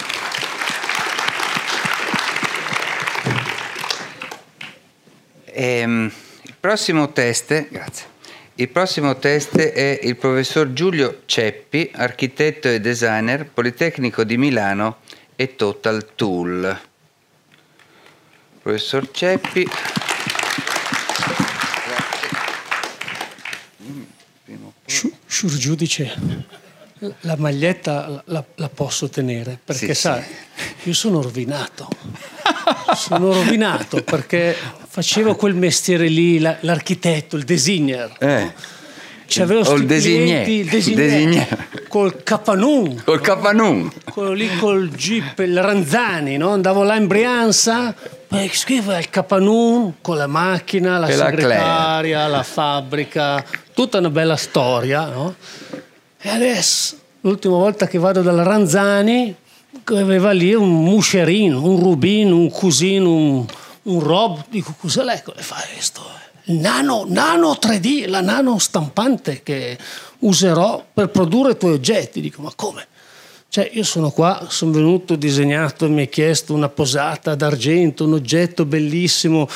Ehm, 5.44 6.12
il 6.42 6.55
prossimo 6.61 7.12
test, 7.12 7.68
grazie. 7.68 8.07
Il 8.55 8.68
prossimo 8.68 9.16
test 9.18 9.57
è 9.57 10.01
il 10.03 10.16
professor 10.16 10.72
Giulio 10.72 11.22
Ceppi, 11.27 11.90
architetto 11.94 12.68
e 12.68 12.81
designer, 12.81 13.46
Politecnico 13.46 14.24
di 14.24 14.37
Milano 14.37 14.98
e 15.37 15.55
Total 15.55 16.14
Tool. 16.14 16.81
Professor 18.62 19.11
Ceppi. 19.11 19.68
Sciur 25.27 25.57
giudice, 25.57 26.16
la 27.20 27.37
maglietta 27.37 28.22
la, 28.26 28.44
la, 28.56 28.68
posso 28.68 29.08
tenere 29.08 29.58
perché 29.62 29.94
sì, 29.94 30.00
sai, 30.00 30.22
sì. 30.22 30.88
io 30.88 30.94
sono 30.94 31.22
rovinato. 31.22 31.88
sono 32.94 33.32
rovinato 33.32 34.02
perché 34.02 34.56
facevo 34.88 35.37
quel 35.37 35.54
mestiere 35.54 36.08
lì, 36.08 36.38
la, 36.38 36.56
l'architetto, 36.61 37.37
il 37.37 37.44
designer. 37.44 38.14
Eh. 38.18 38.76
C'avevo 39.26 39.74
il 39.74 39.84
designer, 39.84 40.48
il 40.48 40.68
designer 40.68 41.68
col 41.88 42.22
capanun. 42.22 43.02
Col 43.04 43.20
capanun. 43.20 43.92
Quello 44.11 44.32
lì 44.32 44.48
col 44.56 44.88
jeep, 44.88 45.38
il 45.40 45.62
Ranzani, 45.62 46.38
no? 46.38 46.52
Andavo 46.52 46.82
là 46.82 46.96
in 46.96 47.06
Brianza, 47.06 47.94
scrivo 48.52 48.96
il 48.96 49.11
capanun 49.11 49.96
con 50.00 50.16
la 50.16 50.26
macchina, 50.26 50.98
la 50.98 51.08
e 51.08 51.12
segretaria, 51.12 52.20
la, 52.22 52.38
la 52.38 52.42
fabbrica, 52.42 53.44
tutta 53.74 53.98
una 53.98 54.08
bella 54.08 54.37
storia, 54.37 55.04
no? 55.06 55.34
E 56.20 56.28
adesso, 56.28 56.98
l'ultima 57.20 57.57
volta 57.57 57.87
che 57.87 57.98
vado 57.98 58.22
dalla 58.22 58.42
Ranzani, 58.42 59.35
aveva 59.85 60.33
lì 60.33 60.52
un 60.52 60.83
muscerino, 60.83 61.62
un 61.62 61.78
rubino, 61.78 62.37
un 62.37 62.50
cusino, 62.50 63.12
un, 63.12 63.46
un 63.83 64.00
rob. 64.00 64.44
Dico, 64.48 64.74
cos'è 64.78 65.04
lei 65.04 65.22
che 65.22 65.33
fa 65.37 65.62
questo? 65.72 66.02
Il 66.44 66.57
nano, 66.57 67.04
nano 67.07 67.52
3D, 67.61 68.09
la 68.09 68.20
nano 68.20 68.59
stampante 68.59 69.42
che 69.42 69.78
userò 70.20 70.85
per 70.92 71.11
produrre 71.11 71.52
i 71.52 71.57
tuoi 71.57 71.72
oggetti. 71.72 72.20
Dico, 72.20 72.42
ma 72.42 72.52
come? 72.57 72.87
Cioè, 73.50 73.70
io 73.72 73.85
sono 73.85 74.11
qua, 74.11 74.46
sono 74.48 74.72
venuto, 74.72 75.14
disegnato, 75.14 75.88
mi 75.88 76.02
ha 76.02 76.07
chiesto 76.07 76.52
una 76.52 76.68
posata 76.68 77.35
d'argento, 77.35 78.04
un 78.04 78.14
oggetto 78.14 78.64
bellissimo. 78.64 79.48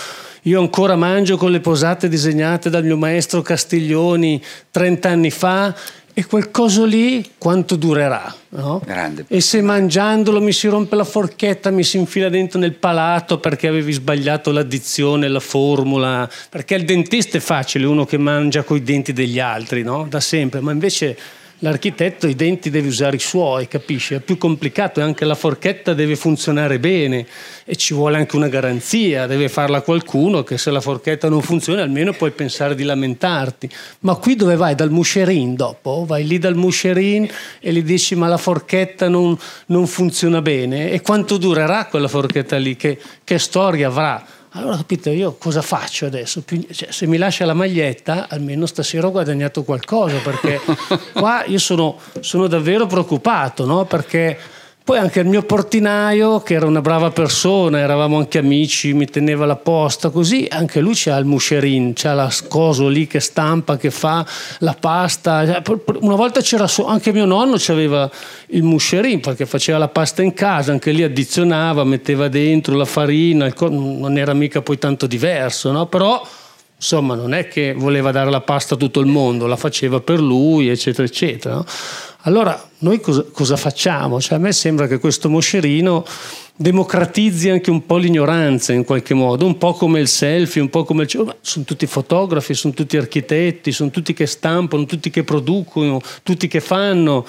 Io 0.42 0.60
ancora 0.60 0.96
mangio 0.96 1.36
con 1.36 1.50
le 1.50 1.60
posate 1.60 2.08
disegnate 2.08 2.70
dal 2.70 2.84
mio 2.84 2.96
maestro 2.96 3.42
Castiglioni 3.42 4.42
30 4.70 5.08
anni 5.08 5.30
fa 5.30 5.74
e 6.14 6.26
quel 6.26 6.50
coso 6.50 6.84
lì 6.84 7.32
quanto 7.38 7.76
durerà? 7.76 8.34
No? 8.50 8.82
E 9.28 9.40
se 9.40 9.62
mangiandolo 9.62 10.40
mi 10.40 10.52
si 10.52 10.68
rompe 10.68 10.94
la 10.94 11.04
forchetta, 11.04 11.70
mi 11.70 11.84
si 11.84 11.96
infila 11.96 12.28
dentro 12.28 12.58
nel 12.58 12.74
palato 12.74 13.38
perché 13.38 13.66
avevi 13.66 13.92
sbagliato 13.92 14.50
l'addizione, 14.50 15.28
la 15.28 15.40
formula, 15.40 16.28
perché 16.50 16.74
il 16.74 16.84
dentista 16.84 17.38
è 17.38 17.40
facile, 17.40 17.86
uno 17.86 18.04
che 18.04 18.18
mangia 18.18 18.62
coi 18.62 18.82
denti 18.82 19.12
degli 19.12 19.40
altri, 19.40 19.82
no? 19.82 20.06
da 20.08 20.20
sempre, 20.20 20.60
ma 20.60 20.72
invece 20.72 21.16
l'architetto 21.62 22.26
i 22.26 22.34
denti 22.34 22.70
deve 22.70 22.88
usare 22.88 23.16
i 23.16 23.20
suoi, 23.20 23.68
capisci? 23.68 24.14
È 24.14 24.20
più 24.20 24.36
complicato 24.36 25.00
e 25.00 25.02
anche 25.02 25.24
la 25.24 25.34
forchetta 25.34 25.94
deve 25.94 26.16
funzionare 26.16 26.78
bene 26.78 27.26
e 27.64 27.76
ci 27.76 27.94
vuole 27.94 28.16
anche 28.16 28.36
una 28.36 28.48
garanzia, 28.48 29.26
deve 29.26 29.48
farla 29.48 29.80
qualcuno 29.80 30.42
che 30.42 30.58
se 30.58 30.70
la 30.70 30.80
forchetta 30.80 31.28
non 31.28 31.40
funziona 31.40 31.82
almeno 31.82 32.12
puoi 32.12 32.32
pensare 32.32 32.74
di 32.74 32.82
lamentarti. 32.82 33.70
Ma 34.00 34.16
qui 34.16 34.34
dove 34.34 34.56
vai? 34.56 34.74
Dal 34.74 34.90
muscerin 34.90 35.54
dopo? 35.54 36.04
Vai 36.06 36.26
lì 36.26 36.38
dal 36.38 36.56
muscerin 36.56 37.28
e 37.60 37.72
gli 37.72 37.82
dici 37.82 38.14
ma 38.16 38.26
la 38.26 38.38
forchetta 38.38 39.08
non, 39.08 39.38
non 39.66 39.86
funziona 39.86 40.42
bene? 40.42 40.90
E 40.90 41.00
quanto 41.00 41.36
durerà 41.36 41.86
quella 41.86 42.08
forchetta 42.08 42.56
lì? 42.56 42.76
Che, 42.76 42.98
che 43.22 43.38
storia 43.38 43.86
avrà? 43.86 44.24
Allora 44.54 44.76
capito, 44.76 45.08
io 45.08 45.36
cosa 45.38 45.62
faccio 45.62 46.04
adesso? 46.04 46.44
Cioè, 46.44 46.92
se 46.92 47.06
mi 47.06 47.16
lascia 47.16 47.46
la 47.46 47.54
maglietta, 47.54 48.26
almeno 48.28 48.66
stasera 48.66 49.06
ho 49.06 49.10
guadagnato 49.10 49.62
qualcosa, 49.64 50.18
perché 50.18 50.60
qua 51.14 51.42
io 51.46 51.58
sono, 51.58 51.98
sono 52.20 52.48
davvero 52.48 52.86
preoccupato, 52.86 53.64
no? 53.64 53.86
Perché 53.86 54.38
poi 54.84 54.98
anche 54.98 55.20
il 55.20 55.26
mio 55.26 55.42
portinaio, 55.42 56.40
che 56.40 56.54
era 56.54 56.66
una 56.66 56.80
brava 56.80 57.10
persona, 57.10 57.78
eravamo 57.78 58.18
anche 58.18 58.38
amici, 58.38 58.92
mi 58.94 59.06
teneva 59.06 59.46
la 59.46 59.56
posta, 59.56 60.10
così 60.10 60.46
anche 60.50 60.80
lui 60.80 60.94
c'ha 60.94 61.16
il 61.16 61.24
muscerin, 61.24 61.92
c'ha 61.94 62.14
la 62.14 62.30
scoso 62.30 62.88
lì 62.88 63.06
che 63.06 63.20
stampa, 63.20 63.76
che 63.76 63.90
fa 63.90 64.26
la 64.58 64.76
pasta. 64.78 65.46
Cioè, 65.46 65.62
una 66.00 66.16
volta 66.16 66.40
c'era 66.40 66.66
anche 66.86 67.12
mio 67.12 67.26
nonno 67.26 67.56
aveva 67.68 68.10
il 68.48 68.62
muscerin 68.64 69.20
perché 69.20 69.46
faceva 69.46 69.78
la 69.78 69.88
pasta 69.88 70.22
in 70.22 70.34
casa, 70.34 70.72
anche 70.72 70.90
lì 70.90 71.02
addizionava, 71.02 71.84
metteva 71.84 72.28
dentro 72.28 72.76
la 72.76 72.84
farina, 72.84 73.52
non 73.60 74.18
era 74.18 74.34
mica 74.34 74.62
poi 74.62 74.78
tanto 74.78 75.06
diverso, 75.06 75.70
no? 75.70 75.86
Però 75.86 76.26
insomma 76.82 77.14
non 77.14 77.32
è 77.32 77.46
che 77.46 77.74
voleva 77.74 78.10
dare 78.10 78.28
la 78.28 78.40
pasta 78.40 78.74
a 78.74 78.76
tutto 78.76 78.98
il 78.98 79.06
mondo, 79.06 79.46
la 79.46 79.56
faceva 79.56 80.00
per 80.00 80.18
lui, 80.18 80.68
eccetera, 80.68 81.06
eccetera. 81.06 81.54
No? 81.54 81.64
Allora, 82.22 82.60
noi 82.78 83.00
cosa, 83.00 83.24
cosa 83.30 83.56
facciamo? 83.56 84.20
Cioè, 84.20 84.38
a 84.38 84.40
me 84.40 84.50
sembra 84.52 84.88
che 84.88 84.98
questo 84.98 85.28
moscerino 85.28 86.04
democratizzi 86.56 87.48
anche 87.48 87.70
un 87.70 87.86
po' 87.86 87.96
l'ignoranza 87.96 88.72
in 88.72 88.84
qualche 88.84 89.14
modo, 89.14 89.46
un 89.46 89.58
po' 89.58 89.74
come 89.74 90.00
il 90.00 90.08
selfie, 90.08 90.60
un 90.60 90.70
po' 90.70 90.82
come 90.82 91.04
il... 91.04 91.34
Sono 91.40 91.64
tutti 91.64 91.86
fotografi, 91.86 92.52
sono 92.54 92.74
tutti 92.74 92.96
architetti, 92.96 93.70
sono 93.70 93.90
tutti 93.90 94.12
che 94.12 94.26
stampano, 94.26 94.84
tutti 94.84 95.08
che 95.08 95.22
producono, 95.22 96.00
tutti 96.24 96.48
che 96.48 96.60
fanno. 96.60 97.24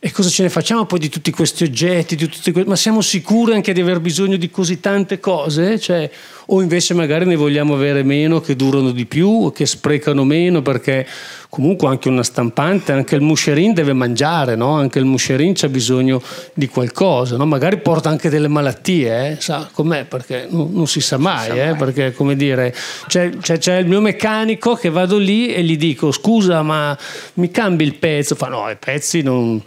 E 0.00 0.12
cosa 0.12 0.28
ce 0.28 0.42
ne 0.42 0.50
facciamo 0.50 0.84
poi 0.84 0.98
di 0.98 1.08
tutti 1.08 1.30
questi 1.30 1.62
oggetti? 1.62 2.16
Tutti 2.16 2.50
que... 2.50 2.64
Ma 2.64 2.76
siamo 2.76 3.00
sicuri 3.00 3.54
anche 3.54 3.72
di 3.72 3.80
aver 3.80 4.00
bisogno 4.00 4.36
di 4.36 4.50
così 4.50 4.78
tante 4.78 5.20
cose? 5.20 5.78
Cioè, 5.78 6.10
o 6.46 6.62
invece 6.62 6.94
magari 6.94 7.24
ne 7.24 7.36
vogliamo 7.36 7.74
avere 7.74 8.02
meno 8.02 8.40
che 8.40 8.54
durano 8.54 8.92
di 8.92 9.06
più 9.06 9.28
o 9.28 9.50
che 9.50 9.66
sprecano 9.66 10.24
meno 10.24 10.62
perché 10.62 11.06
comunque 11.48 11.88
anche 11.88 12.08
una 12.08 12.22
stampante, 12.22 12.92
anche 12.92 13.14
il 13.14 13.22
muscerin 13.22 13.72
deve 13.72 13.92
mangiare, 13.92 14.56
no? 14.56 14.72
anche 14.72 14.98
il 14.98 15.04
muscerin 15.04 15.54
c'ha 15.54 15.68
bisogno 15.68 16.22
di 16.52 16.68
qualcosa, 16.68 17.36
no? 17.36 17.46
magari 17.46 17.78
porta 17.78 18.08
anche 18.08 18.28
delle 18.28 18.48
malattie, 18.48 19.30
eh? 19.30 19.36
sa 19.40 19.68
com'è 19.72 20.04
perché 20.04 20.46
non, 20.50 20.70
non 20.72 20.86
si 20.86 21.00
sa 21.00 21.16
mai, 21.16 21.44
si 21.44 21.50
sa 21.50 21.54
eh? 21.54 21.70
mai. 21.70 21.76
perché 21.78 22.12
come 22.12 22.36
dire, 22.36 22.74
c'è, 23.06 23.30
c'è, 23.40 23.58
c'è, 23.58 23.76
il 23.78 23.86
mio 23.86 24.00
meccanico 24.00 24.74
che 24.74 24.90
vado 24.90 25.16
lì 25.16 25.52
e 25.52 25.62
gli 25.62 25.76
dico 25.76 26.12
scusa 26.12 26.62
ma 26.62 26.96
mi 27.34 27.50
cambi 27.50 27.84
il 27.84 27.94
pezzo, 27.94 28.34
fa 28.34 28.48
no 28.48 28.68
i 28.68 28.76
pezzi 28.78 29.22
non 29.22 29.62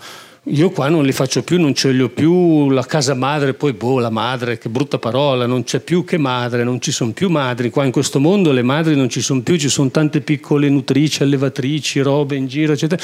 io 0.50 0.72
qua 0.72 0.90
non 0.90 1.04
li 1.04 1.12
faccio 1.12 1.44
più, 1.44 1.60
non 1.60 1.74
ce 1.76 1.92
li 1.92 2.02
ho 2.02 2.10
più, 2.10 2.70
la 2.70 2.86
casa 2.86 3.14
madre, 3.14 3.54
poi 3.54 3.74
boh, 3.74 4.00
la 4.00 4.10
madre, 4.10 4.58
che 4.58 4.70
brutta 4.70 4.98
parola, 4.98 5.46
non 5.46 5.64
c'è 5.64 5.80
più 5.80 6.04
che 6.04 6.18
madre, 6.18 6.64
non 6.64 6.82
ci 6.82 6.92
sono 6.92 7.12
più 7.12 7.30
madri, 7.30 7.70
qua 7.70 7.86
in 7.86 7.92
questo 7.92 8.20
mondo 8.20 8.52
le 8.52 8.64
madri 8.64 8.96
non 8.96 9.10
ci 9.10 9.22
sono 9.22 9.42
più, 9.42 9.58
ci 9.58 9.70
sono 9.70 9.92
tante 9.92 10.22
piccole 10.22 10.68
nutrici, 10.70 11.22
allevatrici, 11.22 12.00
robe 12.00 12.36
in 12.36 12.48
giro, 12.48 12.74
eccetera 12.74 13.02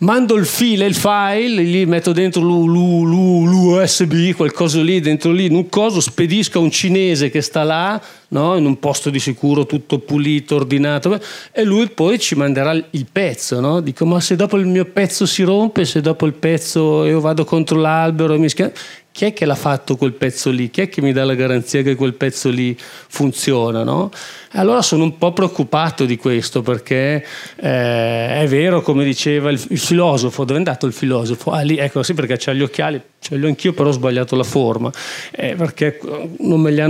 mando 0.00 0.34
il 0.36 0.46
file, 0.46 0.86
il 0.86 0.94
file, 0.94 1.62
gli 1.62 1.84
metto 1.86 2.12
dentro 2.12 2.42
l'USB, 2.42 4.34
qualcosa 4.34 4.80
lì, 4.80 5.00
dentro 5.00 5.32
lì, 5.32 5.46
in 5.46 5.54
un 5.54 5.68
coso, 5.68 6.00
spedisco 6.00 6.58
a 6.58 6.62
un 6.62 6.70
cinese 6.70 7.30
che 7.30 7.40
sta 7.42 7.62
là, 7.64 8.00
no? 8.28 8.56
in 8.56 8.64
un 8.64 8.78
posto 8.78 9.10
di 9.10 9.18
sicuro 9.18 9.66
tutto 9.66 9.98
pulito, 9.98 10.54
ordinato, 10.54 11.20
e 11.52 11.64
lui 11.64 11.88
poi 11.90 12.18
ci 12.18 12.34
manderà 12.34 12.72
il 12.72 13.06
pezzo. 13.10 13.60
No? 13.60 13.80
Dico, 13.80 14.06
ma 14.06 14.20
se 14.20 14.36
dopo 14.36 14.56
il 14.56 14.66
mio 14.66 14.86
pezzo 14.86 15.26
si 15.26 15.42
rompe, 15.42 15.84
se 15.84 16.00
dopo 16.00 16.24
il 16.26 16.32
pezzo 16.32 17.04
io 17.04 17.20
vado 17.20 17.44
contro 17.44 17.78
l'albero 17.78 18.34
e 18.34 18.38
mi 18.38 18.48
schiaccio 18.48 18.98
chi 19.12 19.24
è 19.24 19.32
che 19.32 19.44
l'ha 19.44 19.56
fatto 19.56 19.96
quel 19.96 20.12
pezzo 20.12 20.50
lì? 20.50 20.70
Chi 20.70 20.82
è 20.82 20.88
che 20.88 21.02
mi 21.02 21.12
dà 21.12 21.24
la 21.24 21.34
garanzia 21.34 21.82
che 21.82 21.94
quel 21.94 22.14
pezzo 22.14 22.48
lì 22.48 22.76
funziona? 22.78 23.82
No? 23.82 24.10
Allora 24.52 24.82
sono 24.82 25.02
un 25.02 25.18
po' 25.18 25.32
preoccupato 25.32 26.04
di 26.04 26.16
questo 26.16 26.62
perché 26.62 27.24
eh, 27.56 28.40
è 28.40 28.46
vero, 28.48 28.82
come 28.82 29.04
diceva 29.04 29.50
il, 29.50 29.60
il, 29.68 29.78
filosofo, 29.78 30.44
dove 30.44 30.54
è 30.54 30.56
andato 30.56 30.86
il 30.86 30.92
filosofo? 30.92 31.50
Ah, 31.50 31.62
lì, 31.62 31.76
ecco, 31.76 32.02
sì, 32.02 32.14
perché 32.14 32.36
c'ha 32.38 32.52
gli 32.52 32.62
occhiali, 32.62 33.00
ce 33.18 33.36
li 33.36 33.44
ho 33.44 33.48
anch'io, 33.48 33.72
però 33.72 33.88
ho 33.88 33.92
sbagliato 33.92 34.36
la 34.36 34.44
forma, 34.44 34.90
eh, 35.32 35.54
perché 35.54 35.98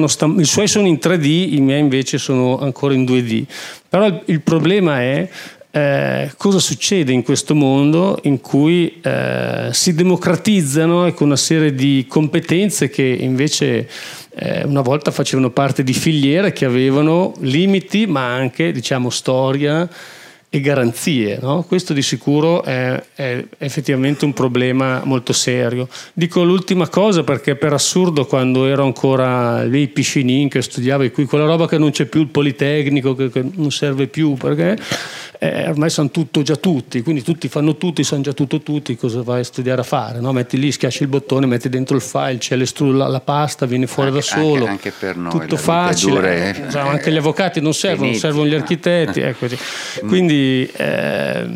stampati. 0.06 0.42
I 0.42 0.46
suoi 0.46 0.68
sono 0.68 0.86
in 0.86 0.98
3D, 1.00 1.54
i 1.54 1.60
miei 1.60 1.80
invece 1.80 2.18
sono 2.18 2.58
ancora 2.58 2.94
in 2.94 3.04
2D. 3.04 3.44
Però 3.88 4.06
il, 4.06 4.22
il 4.26 4.40
problema 4.40 5.00
è 5.00 5.28
eh, 5.72 6.32
cosa 6.36 6.58
succede 6.58 7.12
in 7.12 7.22
questo 7.22 7.54
mondo 7.54 8.18
in 8.22 8.40
cui 8.40 9.00
eh, 9.02 9.68
si 9.70 9.94
democratizzano 9.94 11.06
ecco, 11.06 11.22
una 11.22 11.36
serie 11.36 11.72
di 11.74 12.06
competenze 12.08 12.90
che 12.90 13.04
invece 13.04 13.88
eh, 14.34 14.64
una 14.64 14.80
volta 14.80 15.12
facevano 15.12 15.50
parte 15.50 15.84
di 15.84 15.92
filiere 15.92 16.52
che 16.52 16.64
avevano 16.64 17.34
limiti 17.40 18.06
ma 18.06 18.34
anche 18.34 18.72
diciamo, 18.72 19.10
storia 19.10 19.88
e 20.52 20.60
garanzie. 20.60 21.38
No? 21.40 21.62
Questo 21.62 21.92
di 21.92 22.02
sicuro 22.02 22.64
è, 22.64 23.00
è, 23.14 23.44
effettivamente 23.58 24.24
un 24.24 24.32
problema 24.32 25.00
molto 25.04 25.32
serio. 25.32 25.88
Dico 26.12 26.42
l'ultima 26.42 26.88
cosa 26.88 27.22
perché 27.22 27.54
per 27.54 27.72
assurdo 27.72 28.26
quando 28.26 28.66
ero 28.66 28.82
ancora 28.82 29.62
lì 29.62 29.86
piscinin 29.86 30.48
che 30.48 30.60
studiavo 30.60 31.08
qui, 31.10 31.26
quella 31.26 31.46
roba 31.46 31.68
che 31.68 31.78
non 31.78 31.92
c'è 31.92 32.06
più 32.06 32.22
il 32.22 32.26
Politecnico, 32.26 33.14
che, 33.14 33.30
che 33.30 33.44
non 33.54 33.70
serve 33.70 34.08
più 34.08 34.34
perché 34.34 34.76
eh, 35.42 35.70
ormai 35.70 35.88
sanno 35.88 36.10
tutto 36.10 36.42
già 36.42 36.56
tutti, 36.56 37.00
quindi 37.00 37.22
tutti 37.22 37.48
fanno 37.48 37.78
tutti, 37.78 38.04
sanno 38.04 38.20
già 38.20 38.34
tutto 38.34 38.60
tutti, 38.60 38.94
cosa 38.94 39.22
vai 39.22 39.40
a 39.40 39.44
studiare 39.44 39.80
a 39.80 39.84
fare? 39.84 40.20
No? 40.20 40.32
Metti 40.32 40.58
lì, 40.58 40.70
schiacci 40.70 41.04
il 41.04 41.08
bottone, 41.08 41.46
metti 41.46 41.70
dentro 41.70 41.96
il 41.96 42.02
file, 42.02 42.36
c'è 42.36 42.56
la, 42.56 43.06
la, 43.08 43.20
pasta, 43.20 43.64
viene 43.64 43.86
fuori 43.86 44.10
anche, 44.10 44.20
da 44.20 44.26
solo. 44.26 44.66
Anche, 44.66 44.88
anche 44.88 44.92
per 44.92 45.16
noi. 45.16 45.30
Tutto 45.30 45.56
facile. 45.56 46.12
Dure, 46.12 46.66
eh, 46.66 46.70
cioè, 46.70 46.82
anche 46.82 47.10
gli 47.10 47.16
avvocati 47.16 47.62
non 47.62 47.72
servono, 47.72 48.12
servono 48.12 48.48
gli 48.48 48.54
architetti. 48.54 49.20
Ecco. 49.20 49.46
Quindi 50.06 50.70
eh, 50.76 51.48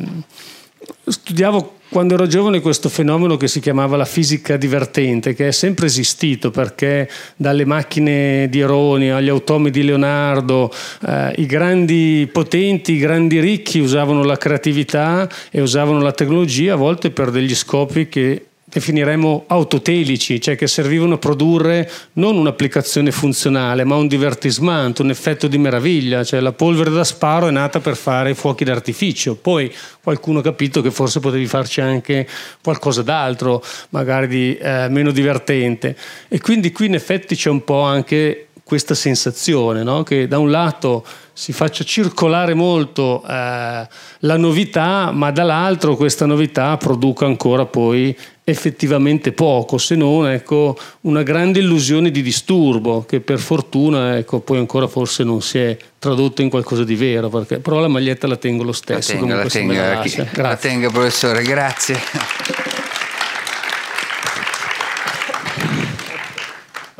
studiavo 1.06 1.78
quando 1.88 2.14
ero 2.14 2.26
giovane 2.26 2.60
questo 2.60 2.88
fenomeno 2.88 3.36
che 3.36 3.46
si 3.46 3.60
chiamava 3.60 3.96
la 3.96 4.04
fisica 4.04 4.56
divertente, 4.56 5.34
che 5.34 5.48
è 5.48 5.52
sempre 5.52 5.86
esistito 5.86 6.50
perché 6.50 7.08
dalle 7.36 7.64
macchine 7.64 8.48
di 8.48 8.60
Eroni 8.60 9.10
agli 9.10 9.28
automi 9.28 9.70
di 9.70 9.84
Leonardo, 9.84 10.72
eh, 11.06 11.34
i 11.36 11.46
grandi 11.46 12.28
potenti, 12.32 12.94
i 12.94 12.98
grandi 12.98 13.38
ricchi 13.38 13.78
usavano 13.78 14.24
la 14.24 14.36
creatività 14.36 15.28
e 15.50 15.60
usavano 15.60 16.00
la 16.00 16.12
tecnologia 16.12 16.72
a 16.72 16.76
volte 16.76 17.10
per 17.10 17.30
degli 17.30 17.54
scopi 17.54 18.08
che 18.08 18.46
definiremo 18.74 19.44
autotelici, 19.46 20.40
cioè 20.40 20.56
che 20.56 20.66
servivano 20.66 21.14
a 21.14 21.18
produrre 21.18 21.88
non 22.14 22.36
un'applicazione 22.36 23.12
funzionale, 23.12 23.84
ma 23.84 23.94
un 23.94 24.08
divertismento, 24.08 25.02
un 25.02 25.10
effetto 25.10 25.46
di 25.46 25.58
meraviglia, 25.58 26.24
cioè 26.24 26.40
la 26.40 26.50
polvere 26.50 26.90
da 26.90 27.04
sparo 27.04 27.46
è 27.46 27.52
nata 27.52 27.78
per 27.78 27.94
fare 27.94 28.34
fuochi 28.34 28.64
d'artificio, 28.64 29.36
poi 29.36 29.72
qualcuno 30.02 30.40
ha 30.40 30.42
capito 30.42 30.82
che 30.82 30.90
forse 30.90 31.20
potevi 31.20 31.46
farci 31.46 31.80
anche 31.80 32.26
qualcosa 32.60 33.02
d'altro, 33.02 33.62
magari 33.90 34.26
di 34.26 34.56
eh, 34.56 34.88
meno 34.90 35.12
divertente. 35.12 35.96
E 36.26 36.40
quindi 36.40 36.72
qui 36.72 36.86
in 36.86 36.94
effetti 36.94 37.36
c'è 37.36 37.50
un 37.50 37.62
po' 37.62 37.82
anche 37.82 38.43
questa 38.64 38.94
sensazione, 38.94 39.82
no? 39.82 40.02
che 40.02 40.26
da 40.26 40.38
un 40.38 40.50
lato 40.50 41.04
si 41.34 41.52
faccia 41.52 41.84
circolare 41.84 42.54
molto 42.54 43.22
eh, 43.28 43.86
la 44.18 44.36
novità, 44.36 45.10
ma 45.12 45.30
dall'altro 45.30 45.96
questa 45.96 46.24
novità 46.24 46.76
produca 46.78 47.26
ancora 47.26 47.66
poi 47.66 48.16
effettivamente 48.42 49.32
poco, 49.32 49.78
se 49.78 49.96
non 49.96 50.28
ecco, 50.28 50.78
una 51.02 51.22
grande 51.22 51.58
illusione 51.60 52.10
di 52.10 52.22
disturbo 52.22 53.04
che 53.06 53.20
per 53.20 53.38
fortuna 53.38 54.16
ecco, 54.16 54.40
poi 54.40 54.58
ancora 54.58 54.86
forse 54.86 55.24
non 55.24 55.42
si 55.42 55.58
è 55.58 55.76
tradotto 55.98 56.42
in 56.42 56.50
qualcosa 56.50 56.84
di 56.84 56.94
vero, 56.94 57.28
perché, 57.28 57.58
però 57.58 57.80
la 57.80 57.88
maglietta 57.88 58.26
la 58.26 58.36
tengo 58.36 58.62
lo 58.62 58.72
stesso. 58.72 59.12
La 59.12 59.18
tengo, 59.18 59.34
la 59.34 59.46
tengo, 59.46 59.72
la, 59.72 60.48
la 60.48 60.56
tengo 60.56 60.90
professore, 60.90 61.42
grazie. 61.42 61.98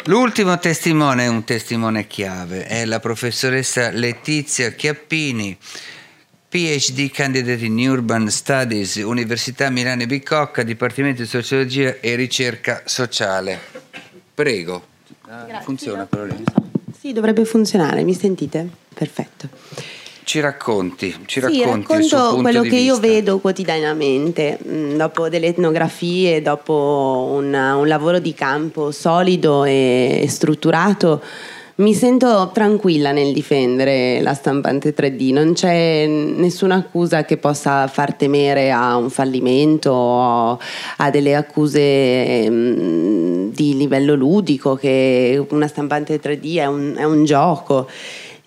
L'ultimo 0.07 0.59
testimone 0.59 1.25
è 1.25 1.29
un 1.29 1.45
testimone 1.45 2.07
chiave, 2.07 2.67
è 2.67 2.85
la 2.85 3.01
professoressa 3.01 3.91
Letizia 3.91 4.71
Chiappini 4.73 5.57
PhD 6.47 7.11
candidate 7.11 7.65
in 7.65 7.79
Urban 7.89 8.31
Studies, 8.31 8.97
Università 8.97 9.71
Milano 9.71 10.05
Bicocca, 10.05 10.63
Dipartimento 10.63 11.23
di 11.23 11.27
Sociologia 11.27 11.97
e 12.01 12.17
Ricerca 12.17 12.83
Sociale. 12.85 13.59
Prego. 14.35 14.87
Ah, 15.23 15.63
funziona 15.63 16.05
però 16.05 16.25
lì? 16.25 16.45
Sì, 16.97 17.13
dovrebbe 17.15 17.47
funzionare, 17.47 18.05
mi 18.05 18.15
sentite? 18.15 18.69
Perfetto. 18.93 19.49
Ci 20.35 20.41
racconti, 20.41 21.17
ci 21.27 21.41
sì, 21.41 21.63
racconti 21.63 22.09
quello 22.43 22.63
che 22.63 22.75
io 22.75 22.99
vedo 22.99 23.39
quotidianamente, 23.39 24.59
mm, 24.67 24.97
dopo 24.97 25.29
delle 25.29 25.47
etnografie, 25.47 26.43
dopo 26.43 27.31
un, 27.35 27.55
un 27.55 27.87
lavoro 27.87 28.19
di 28.19 28.35
campo 28.35 28.91
solido 28.91 29.63
e 29.63 30.27
strutturato 30.29 31.23
mi 31.77 31.95
sento 31.95 32.51
tranquilla 32.53 33.13
nel 33.13 33.33
difendere 33.33 34.21
la 34.23 34.35
stampante 34.35 34.93
3D, 34.93 35.33
non 35.33 35.53
c'è 35.53 36.05
nessuna 36.07 36.77
accusa 36.77 37.25
che 37.25 37.37
possa 37.37 37.87
far 37.87 38.15
temere 38.15 38.73
a 38.73 38.97
un 38.97 39.11
fallimento 39.11 39.91
o 39.91 40.59
a 40.97 41.11
delle 41.11 41.37
accuse 41.37 42.51
mm, 42.51 43.51
di 43.51 43.77
livello 43.77 44.17
ludico, 44.17 44.75
che 44.75 45.45
una 45.51 45.69
stampante 45.69 46.21
3D 46.21 46.57
è 46.59 46.67
un, 46.67 46.95
è 46.97 47.05
un 47.05 47.25
gioco. 47.25 47.89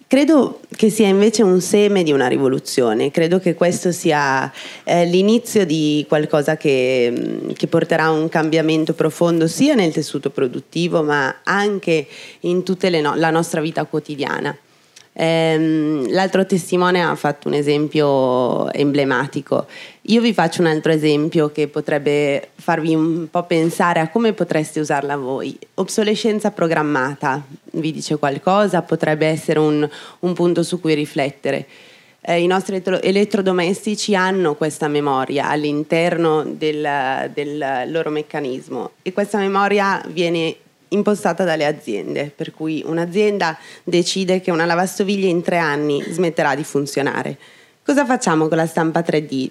Credo 0.10 0.62
che 0.74 0.90
sia 0.90 1.10
invece 1.10 1.44
un 1.44 1.60
seme 1.60 2.02
di 2.02 2.14
una 2.14 2.28
rivoluzione, 2.28 3.12
credo 3.12 3.40
che 3.40 3.56
questo 3.56 3.92
sia 3.92 4.50
eh, 4.86 5.06
l'inizio 5.06 5.66
di 5.66 6.06
qualcosa 6.08 6.56
che, 6.56 7.12
mm, 7.12 7.50
che, 7.52 7.68
porterà 7.68 8.06
a 8.06 8.12
un 8.12 8.30
cambiamento 8.30 8.94
profondo 8.94 9.48
sia 9.48 9.76
nel 9.76 9.92
tessuto 9.92 10.30
produttivo 10.30 11.04
ma 11.04 11.42
anche 11.44 12.08
in 12.42 12.64
tutta 12.64 12.90
no- 13.02 13.16
la 13.16 13.32
nostra 13.32 13.60
vita 13.60 13.84
quotidiana. 13.84 14.58
Ehm, 15.12 16.10
l'altro 16.12 16.46
testimone 16.46 17.04
ha 17.04 17.16
fatto 17.16 17.50
un 17.50 17.56
esempio 17.56 18.72
emblematico. 18.72 19.66
Io 20.10 20.22
vi 20.22 20.34
faccio 20.34 20.62
un 20.62 20.68
altro 20.68 20.94
esempio 20.94 21.52
che 21.52 21.68
potrebbe 21.68 22.52
farvi 22.56 22.96
un 22.96 23.28
po' 23.30 23.44
pensare 23.44 24.00
a 24.00 24.08
come 24.08 24.32
potreste 24.32 24.80
usarla 24.80 25.18
voi. 25.18 25.58
Obsolescenza 25.74 26.52
programmata, 26.52 27.44
vi 27.72 27.92
dice 27.92 28.16
qualcosa, 28.16 28.84
potrebbe 28.84 29.28
essere 29.28 29.60
un, 29.60 29.88
un 30.20 30.34
punto 30.34 30.64
su 30.64 30.80
cui 30.80 30.94
riflettere. 30.94 31.68
Eh, 32.22 32.42
I 32.42 32.48
nostri 32.48 32.82
elettrodomestici 33.02 34.16
hanno 34.16 34.56
questa 34.56 34.88
memoria 34.88 35.50
all'interno 35.50 36.46
del, 36.46 37.30
del 37.34 37.84
loro 37.88 38.10
meccanismo 38.10 38.92
e 39.02 39.12
questa 39.12 39.40
memoria 39.40 40.02
viene 40.08 40.56
impostata 40.88 41.44
dalle 41.44 41.66
aziende, 41.66 42.32
per 42.34 42.54
cui 42.54 42.82
un'azienda 42.86 43.58
decide 43.84 44.40
che 44.40 44.52
una 44.52 44.64
lavastoviglie 44.64 45.28
in 45.28 45.42
tre 45.42 45.58
anni 45.58 46.02
smetterà 46.02 46.56
di 46.56 46.64
funzionare. 46.64 47.38
Cosa 47.84 48.06
facciamo 48.06 48.48
con 48.48 48.56
la 48.56 48.68
stampa 48.68 49.02
3D? 49.02 49.50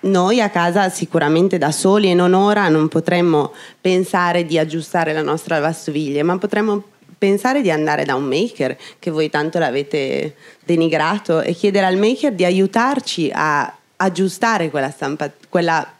Noi 0.00 0.40
a 0.40 0.48
casa 0.48 0.88
sicuramente 0.90 1.58
da 1.58 1.72
soli 1.72 2.10
e 2.10 2.14
non 2.14 2.32
ora 2.32 2.68
non 2.68 2.86
potremmo 2.86 3.52
pensare 3.80 4.44
di 4.44 4.56
aggiustare 4.56 5.12
la 5.12 5.22
nostra 5.22 5.56
lavastoviglie, 5.56 6.22
ma 6.22 6.38
potremmo 6.38 6.84
pensare 7.18 7.62
di 7.62 7.70
andare 7.70 8.04
da 8.04 8.14
un 8.14 8.24
maker 8.24 8.78
che 9.00 9.10
voi 9.10 9.28
tanto 9.28 9.58
l'avete 9.58 10.36
denigrato 10.64 11.40
e 11.40 11.52
chiedere 11.52 11.86
al 11.86 11.96
maker 11.96 12.32
di 12.32 12.44
aiutarci 12.44 13.28
a 13.34 13.76
aggiustare 13.96 14.70
quella, 14.70 14.90
stampa, 14.90 15.28
quella 15.48 15.94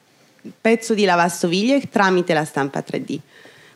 pezzo 0.61 0.95
di 0.95 1.05
lavastoviglie 1.05 1.89
tramite 1.91 2.33
la 2.35 2.45
stampa 2.45 2.85
3D. 2.87 3.19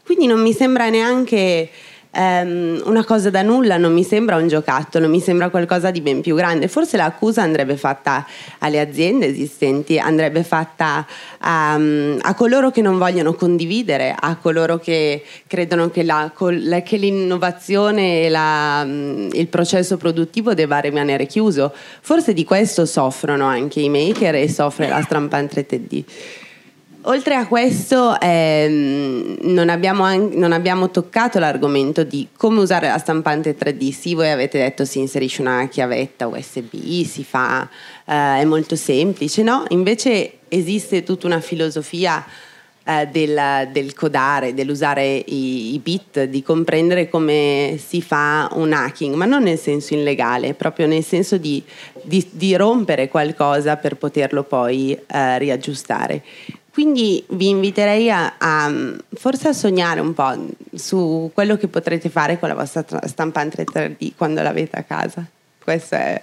Quindi 0.04 0.26
non 0.26 0.40
mi 0.40 0.52
sembra 0.52 0.88
neanche 0.88 1.68
um, 2.14 2.82
una 2.84 3.04
cosa 3.04 3.30
da 3.30 3.42
nulla, 3.42 3.76
non 3.76 3.92
mi 3.92 4.04
sembra 4.04 4.36
un 4.36 4.48
giocattolo, 4.48 5.08
mi 5.08 5.20
sembra 5.20 5.48
qualcosa 5.50 5.90
di 5.90 6.00
ben 6.00 6.20
più 6.20 6.34
grande. 6.34 6.68
Forse 6.68 6.96
l'accusa 6.96 7.42
andrebbe 7.42 7.76
fatta 7.76 8.26
alle 8.58 8.80
aziende 8.80 9.26
esistenti, 9.26 9.98
andrebbe 9.98 10.42
fatta 10.42 11.06
a, 11.38 11.74
a 11.74 12.34
coloro 12.34 12.70
che 12.70 12.82
non 12.82 12.98
vogliono 12.98 13.34
condividere, 13.34 14.14
a 14.18 14.36
coloro 14.36 14.78
che 14.78 15.24
credono 15.46 15.90
che, 15.90 16.02
la, 16.02 16.32
che 16.34 16.96
l'innovazione 16.96 18.22
e 18.22 18.28
la, 18.28 18.82
il 18.82 19.46
processo 19.48 19.96
produttivo 19.96 20.54
debba 20.54 20.78
rimanere 20.78 21.26
chiuso. 21.26 21.72
Forse 22.00 22.32
di 22.32 22.44
questo 22.44 22.86
soffrono 22.86 23.46
anche 23.46 23.80
i 23.80 23.88
maker 23.88 24.34
e 24.34 24.48
soffre 24.48 24.88
la 24.88 25.02
stampante 25.02 25.66
3D. 25.66 26.04
Oltre 27.06 27.34
a 27.34 27.48
questo 27.48 28.20
ehm, 28.20 29.38
non, 29.42 29.68
abbiamo 29.70 30.06
non, 30.14 30.52
abbiamo 30.52 30.90
toccato 30.90 31.40
l'argomento 31.40 32.04
di 32.04 32.28
come 32.36 32.60
usare 32.60 32.86
la 32.86 32.98
stampante 32.98 33.56
3D. 33.56 33.90
Sì, 33.90 34.14
voi 34.14 34.30
avete 34.30 34.58
detto 34.58 34.84
si 34.84 35.00
inserisce 35.00 35.40
una 35.40 35.66
chiavetta 35.66 36.28
USB, 36.28 37.02
si 37.04 37.24
fa, 37.24 37.68
eh, 38.04 38.40
è 38.40 38.44
molto 38.44 38.76
semplice, 38.76 39.42
no? 39.42 39.64
Invece 39.70 40.34
esiste 40.46 41.02
tutta 41.02 41.26
una 41.26 41.40
filosofia 41.40 42.24
eh, 42.84 43.08
del, 43.10 43.68
del, 43.72 43.94
codare, 43.94 44.54
dell'usare 44.54 45.04
i, 45.26 45.74
i, 45.74 45.78
bit, 45.80 46.24
di 46.24 46.42
comprendere 46.42 47.08
come 47.08 47.80
si 47.84 48.00
fa 48.00 48.48
un 48.52 48.72
hacking, 48.72 49.16
ma 49.16 49.24
non 49.24 49.42
nel 49.42 49.58
senso 49.58 49.94
illegale, 49.94 50.54
proprio 50.54 50.86
nel 50.86 51.02
senso 51.02 51.36
di, 51.36 51.62
di, 52.02 52.24
di 52.30 52.54
rompere 52.54 53.08
qualcosa 53.08 53.76
per 53.76 53.96
poterlo 53.96 54.44
poi 54.44 54.96
eh, 55.06 55.38
riaggiustare. 55.38 56.22
Quindi 56.72 57.22
vi 57.30 57.50
inviterei 57.50 58.10
a, 58.10 58.34
a, 58.38 58.72
forse 59.14 59.48
a 59.48 59.52
sognare 59.52 60.00
un 60.00 60.14
po' 60.14 60.34
su 60.74 61.30
quello 61.34 61.58
che 61.58 61.68
potrete 61.68 62.08
fare 62.08 62.38
con 62.38 62.48
la 62.48 62.54
vostra 62.54 62.82
stampante 63.06 63.64
3D 63.64 64.12
quando 64.16 64.40
l'avete 64.40 64.78
a 64.78 64.82
casa. 64.82 65.22
Questa 65.62 65.98
è 65.98 66.22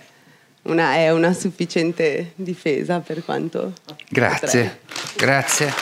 una, 0.63 0.95
è 0.95 1.11
una 1.11 1.33
sufficiente 1.33 2.31
difesa 2.33 2.99
per 2.99 3.23
quanto. 3.23 3.73
Grazie, 4.09 4.79
potrei. 4.87 5.15
grazie. 5.17 5.73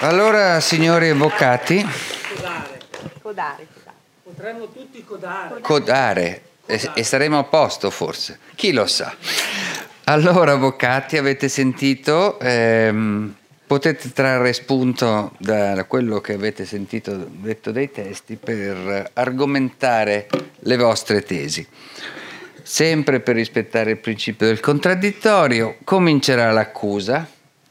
Allora, 0.00 0.60
signori 0.60 1.08
avvocati. 1.08 1.82
Codare. 2.34 2.80
Codare. 3.22 3.66
Potremmo 4.22 4.68
tutti 4.68 5.02
codare. 5.02 5.60
Codare. 5.62 6.42
E, 6.66 6.90
e 6.94 7.04
saremo 7.04 7.38
a 7.38 7.44
posto 7.44 7.90
forse. 7.90 8.38
Chi 8.54 8.72
lo 8.72 8.86
sa. 8.86 9.14
Allora, 10.04 10.52
avvocati, 10.52 11.16
avete 11.16 11.48
sentito, 11.48 12.38
ehm, 12.38 13.34
potete 13.66 14.12
trarre 14.12 14.52
spunto 14.52 15.32
da 15.38 15.84
quello 15.84 16.20
che 16.20 16.34
avete 16.34 16.66
sentito 16.66 17.26
detto 17.30 17.72
dai 17.72 17.90
testi 17.90 18.36
per 18.36 19.10
argomentare 19.14 20.28
le 20.60 20.76
vostre 20.76 21.22
tesi. 21.22 21.66
Sempre 22.62 23.20
per 23.20 23.36
rispettare 23.36 23.92
il 23.92 23.98
principio 23.98 24.46
del 24.46 24.60
contraddittorio, 24.60 25.76
comincerà 25.84 26.50
l'accusa 26.50 27.26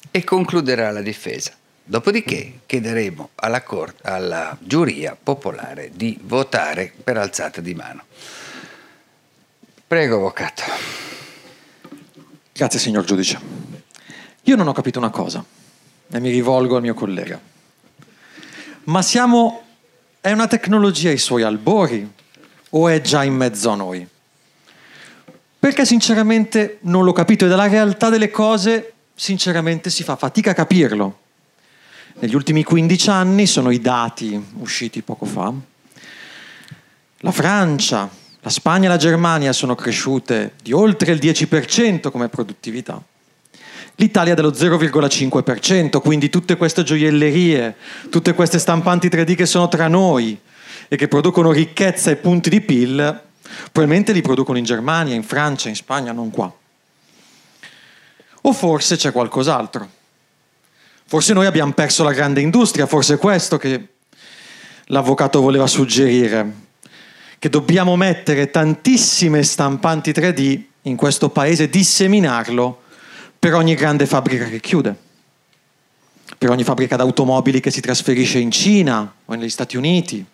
e 0.10 0.24
concluderà 0.24 0.92
la 0.92 1.02
difesa. 1.02 1.52
Dopodiché 1.86 2.60
chiederemo 2.66 3.30
alla, 3.36 3.64
alla 4.04 4.58
giuria 4.60 5.18
popolare 5.22 5.92
di 5.94 6.18
votare 6.24 6.94
per 7.04 7.18
alzata 7.18 7.60
di 7.62 7.74
mano. 7.74 8.06
Prego, 9.94 10.16
avvocato. 10.16 10.64
Grazie 12.52 12.80
signor 12.80 13.04
giudice. 13.04 13.40
Io 14.42 14.56
non 14.56 14.68
ho 14.68 14.72
capito 14.72 14.98
una 14.98 15.12
cosa 15.12 15.46
e 16.10 16.20
mi 16.20 16.32
rivolgo 16.32 16.78
al 16.78 16.82
mio 16.82 16.96
collega. 16.96 17.40
Ma 18.86 19.04
siamo... 19.04 19.62
è 20.20 20.32
una 20.32 20.48
tecnologia 20.48 21.10
ai 21.10 21.20
suoi 21.20 21.44
albori 21.44 22.12
o 22.72 22.88
è 22.88 23.02
già 23.02 23.24
in 23.24 23.36
mezzo 23.36 23.70
a 23.70 23.76
noi? 23.76 24.08
Perché 25.60 25.86
sinceramente 25.86 26.80
non 26.82 27.04
l'ho 27.04 27.14
capito 27.14 27.46
e 27.46 27.48
dalla 27.48 27.68
realtà 27.68 28.10
delle 28.10 28.32
cose 28.32 28.94
sinceramente 29.14 29.92
si 29.92 30.02
fa 30.02 30.16
fatica 30.16 30.50
a 30.50 30.56
capirlo. 30.56 31.20
Negli 32.16 32.34
ultimi 32.34 32.64
15 32.64 33.10
anni 33.12 33.46
sono 33.46 33.70
i 33.70 33.80
dati 33.80 34.44
usciti 34.58 35.04
poco 35.04 35.26
fa. 35.26 35.54
La 37.18 37.32
Francia, 37.32 38.22
la 38.44 38.50
Spagna 38.50 38.88
e 38.88 38.90
la 38.90 38.98
Germania 38.98 39.54
sono 39.54 39.74
cresciute 39.74 40.56
di 40.62 40.74
oltre 40.74 41.14
il 41.14 41.20
10% 41.20 42.12
come 42.12 42.28
produttività. 42.28 43.02
L'Italia 43.96 44.34
dello 44.34 44.52
0,5%, 44.52 46.02
quindi 46.02 46.30
tutte 46.30 46.58
queste 46.58 46.84
gioiellerie, 46.84 47.78
tutte 48.10 48.34
queste 48.34 48.60
stampanti 48.60 49.08
3D 49.08 49.36
che 49.36 49.46
sono 49.46 49.70
tra 49.70 49.88
noi 49.88 50.38
e 50.90 50.96
che 50.98 51.08
producono 51.08 51.54
ricchezza 51.54 52.12
e 52.12 52.18
punti 52.18 52.50
di 52.50 52.60
PIL, 52.60 53.22
probabilmente 53.72 54.12
li 54.12 54.22
producono 54.22 54.58
in 54.58 54.66
Germania, 54.66 55.16
in 55.16 55.24
Francia, 55.24 55.70
in 55.70 55.76
Spagna, 55.76 56.12
non 56.12 56.30
qua. 56.30 56.54
O 58.42 58.52
forse 58.52 58.98
c'è 58.98 59.14
qualcos'altro. 59.14 59.90
Forse 61.06 61.32
noi 61.32 61.46
abbiamo 61.46 61.72
perso 61.72 62.04
la 62.04 62.12
grande 62.12 62.42
industria, 62.42 62.88
forse 62.88 63.14
è 63.14 63.18
questo 63.18 63.58
che 63.58 63.88
l'avvocato 64.88 65.40
voleva 65.40 65.66
suggerire 65.66 66.63
che 67.44 67.50
dobbiamo 67.50 67.98
mettere 67.98 68.52
tantissime 68.52 69.44
stampanti 69.44 70.12
3D 70.12 70.62
in 70.84 70.96
questo 70.96 71.28
paese, 71.28 71.68
disseminarlo 71.68 72.84
per 73.38 73.54
ogni 73.54 73.76
grande 73.76 74.06
fabbrica 74.06 74.46
che 74.46 74.62
chiude, 74.62 74.96
per 76.38 76.50
ogni 76.50 76.64
fabbrica 76.64 76.96
d'automobili 76.96 77.60
che 77.60 77.70
si 77.70 77.82
trasferisce 77.82 78.40
in 78.40 78.50
Cina 78.50 79.14
o 79.26 79.34
negli 79.34 79.50
Stati 79.50 79.76
Uniti, 79.76 80.26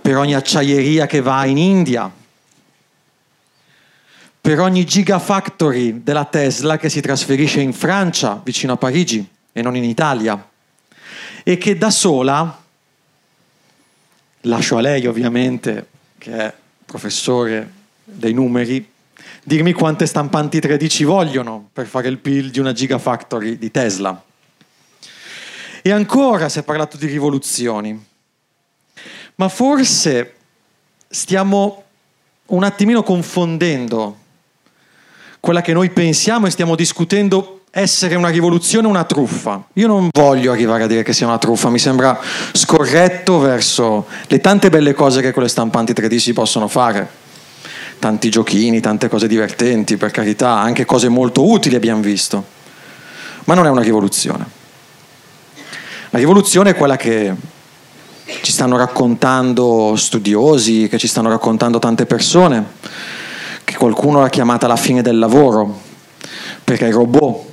per 0.00 0.16
ogni 0.16 0.36
acciaieria 0.36 1.06
che 1.06 1.20
va 1.20 1.44
in 1.46 1.58
India, 1.58 2.08
per 4.40 4.60
ogni 4.60 4.84
gigafactory 4.84 6.04
della 6.04 6.24
Tesla 6.24 6.76
che 6.76 6.88
si 6.88 7.00
trasferisce 7.00 7.60
in 7.60 7.72
Francia, 7.72 8.40
vicino 8.44 8.74
a 8.74 8.76
Parigi, 8.76 9.28
e 9.52 9.60
non 9.60 9.74
in 9.74 9.82
Italia, 9.82 10.50
e 11.42 11.58
che 11.58 11.76
da 11.76 11.90
sola, 11.90 12.62
lascio 14.42 14.76
a 14.76 14.80
lei 14.80 15.06
ovviamente, 15.06 15.88
che 16.18 16.32
è 16.32 16.54
professore 16.84 17.70
dei 18.04 18.32
numeri, 18.32 18.88
dirmi 19.42 19.72
quante 19.72 20.06
stampanti 20.06 20.58
3D 20.58 20.88
ci 20.88 21.04
vogliono 21.04 21.68
per 21.72 21.86
fare 21.86 22.08
il 22.08 22.18
PIL 22.18 22.50
di 22.50 22.58
una 22.58 22.72
gigafactory 22.72 23.58
di 23.58 23.70
Tesla. 23.70 24.22
E 25.82 25.90
ancora 25.90 26.48
si 26.48 26.58
è 26.58 26.62
parlato 26.62 26.96
di 26.96 27.06
rivoluzioni, 27.06 28.06
ma 29.36 29.48
forse 29.48 30.34
stiamo 31.08 31.84
un 32.46 32.64
attimino 32.64 33.02
confondendo 33.02 34.18
quella 35.40 35.62
che 35.62 35.72
noi 35.72 35.88
pensiamo 35.90 36.46
e 36.46 36.50
stiamo 36.50 36.74
discutendo 36.74 37.59
essere 37.72 38.16
una 38.16 38.28
rivoluzione 38.28 38.88
una 38.88 39.04
truffa. 39.04 39.62
Io 39.74 39.86
non 39.86 40.08
voglio 40.12 40.50
arrivare 40.50 40.84
a 40.84 40.86
dire 40.88 41.04
che 41.04 41.12
sia 41.12 41.26
una 41.26 41.38
truffa, 41.38 41.70
mi 41.70 41.78
sembra 41.78 42.18
scorretto 42.52 43.38
verso 43.38 44.06
le 44.26 44.40
tante 44.40 44.70
belle 44.70 44.92
cose 44.92 45.20
che 45.20 45.32
con 45.32 45.44
le 45.44 45.48
stampanti 45.48 45.92
3D 45.92 46.16
si 46.16 46.32
possono 46.32 46.66
fare. 46.66 47.18
Tanti 48.00 48.28
giochini, 48.28 48.80
tante 48.80 49.08
cose 49.08 49.28
divertenti, 49.28 49.96
per 49.96 50.10
carità, 50.10 50.58
anche 50.58 50.84
cose 50.84 51.08
molto 51.08 51.48
utili 51.48 51.76
abbiamo 51.76 52.00
visto. 52.00 52.44
Ma 53.44 53.54
non 53.54 53.66
è 53.66 53.70
una 53.70 53.82
rivoluzione. 53.82 54.58
La 56.10 56.18
rivoluzione 56.18 56.70
è 56.70 56.74
quella 56.74 56.96
che 56.96 57.32
ci 58.42 58.50
stanno 58.50 58.76
raccontando 58.76 59.94
studiosi, 59.96 60.88
che 60.88 60.98
ci 60.98 61.06
stanno 61.06 61.28
raccontando 61.28 61.78
tante 61.78 62.06
persone, 62.06 62.64
che 63.62 63.76
qualcuno 63.76 64.20
l'ha 64.20 64.28
chiamata 64.28 64.66
la 64.66 64.76
fine 64.76 65.02
del 65.02 65.18
lavoro, 65.18 65.78
perché 66.64 66.86
i 66.86 66.90
robot 66.90 67.49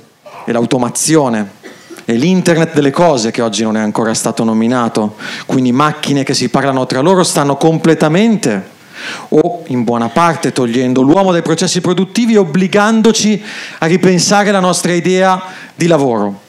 e 0.48 0.52
l'automazione 0.52 1.56
e 2.06 2.14
l'internet 2.14 2.72
delle 2.72 2.90
cose 2.90 3.30
che 3.30 3.42
oggi 3.42 3.62
non 3.62 3.76
è 3.76 3.80
ancora 3.80 4.14
stato 4.14 4.42
nominato, 4.42 5.16
quindi 5.44 5.72
macchine 5.72 6.24
che 6.24 6.32
si 6.32 6.48
parlano 6.48 6.86
tra 6.86 7.00
loro, 7.00 7.22
stanno 7.22 7.58
completamente 7.58 8.76
o 9.28 9.64
in 9.66 9.84
buona 9.84 10.08
parte 10.08 10.50
togliendo 10.50 11.02
l'uomo 11.02 11.32
dai 11.32 11.42
processi 11.42 11.82
produttivi 11.82 12.32
e 12.32 12.38
obbligandoci 12.38 13.42
a 13.80 13.86
ripensare 13.86 14.50
la 14.50 14.60
nostra 14.60 14.94
idea 14.94 15.42
di 15.74 15.86
lavoro. 15.86 16.46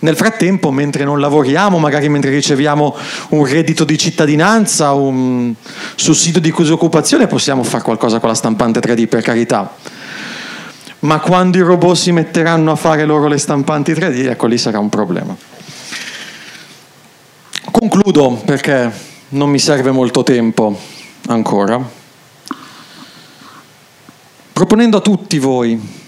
Nel 0.00 0.16
frattempo, 0.16 0.72
mentre 0.72 1.04
non 1.04 1.20
lavoriamo, 1.20 1.78
magari 1.78 2.08
mentre 2.08 2.32
riceviamo 2.32 2.96
un 3.28 3.46
reddito 3.46 3.84
di 3.84 3.96
cittadinanza, 3.96 4.90
un 4.92 5.54
sussidio 5.94 6.40
di 6.40 6.52
disoccupazione, 6.52 7.28
possiamo 7.28 7.62
fare 7.62 7.84
qualcosa 7.84 8.18
con 8.18 8.28
la 8.28 8.34
stampante 8.34 8.80
3D, 8.80 9.06
per 9.06 9.22
carità. 9.22 9.72
Ma 11.02 11.18
quando 11.18 11.58
i 11.58 11.62
robot 11.62 11.96
si 11.96 12.12
metteranno 12.12 12.70
a 12.70 12.76
fare 12.76 13.04
loro 13.04 13.26
le 13.26 13.38
stampanti 13.38 13.92
3D, 13.92 14.28
ecco 14.28 14.46
lì 14.46 14.56
sarà 14.56 14.78
un 14.78 14.88
problema. 14.88 15.36
Concludo 17.72 18.40
perché 18.44 18.90
non 19.30 19.50
mi 19.50 19.58
serve 19.58 19.90
molto 19.90 20.22
tempo 20.22 20.78
ancora, 21.26 21.84
proponendo 24.52 24.98
a 24.98 25.00
tutti 25.00 25.38
voi, 25.38 26.00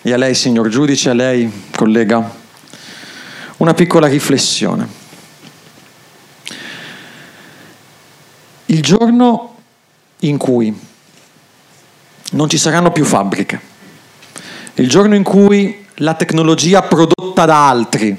e 0.00 0.12
a 0.12 0.16
lei 0.16 0.34
signor 0.34 0.68
giudice, 0.68 1.10
a 1.10 1.14
lei 1.14 1.68
collega, 1.74 2.34
una 3.58 3.74
piccola 3.74 4.06
riflessione. 4.06 4.88
Il 8.66 8.80
giorno 8.80 9.56
in 10.20 10.38
cui 10.38 10.74
non 12.30 12.48
ci 12.48 12.56
saranno 12.56 12.92
più 12.92 13.04
fabbriche, 13.04 13.74
il 14.78 14.88
giorno 14.88 15.14
in 15.14 15.22
cui 15.22 15.84
la 15.96 16.14
tecnologia 16.14 16.82
prodotta 16.82 17.46
da 17.46 17.68
altri 17.68 18.14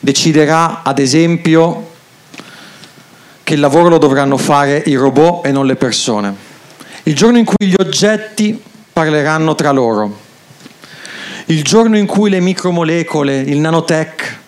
deciderà, 0.00 0.82
ad 0.82 0.98
esempio, 0.98 1.90
che 3.44 3.54
il 3.54 3.60
lavoro 3.60 3.88
lo 3.88 3.98
dovranno 3.98 4.36
fare 4.36 4.82
i 4.86 4.96
robot 4.96 5.46
e 5.46 5.52
non 5.52 5.66
le 5.66 5.76
persone, 5.76 6.34
il 7.04 7.14
giorno 7.14 7.38
in 7.38 7.44
cui 7.44 7.68
gli 7.68 7.74
oggetti 7.78 8.60
parleranno 8.92 9.54
tra 9.54 9.70
loro, 9.70 10.18
il 11.46 11.62
giorno 11.62 11.96
in 11.96 12.06
cui 12.06 12.28
le 12.28 12.40
micromolecole, 12.40 13.38
il 13.38 13.58
nanotech 13.58 14.38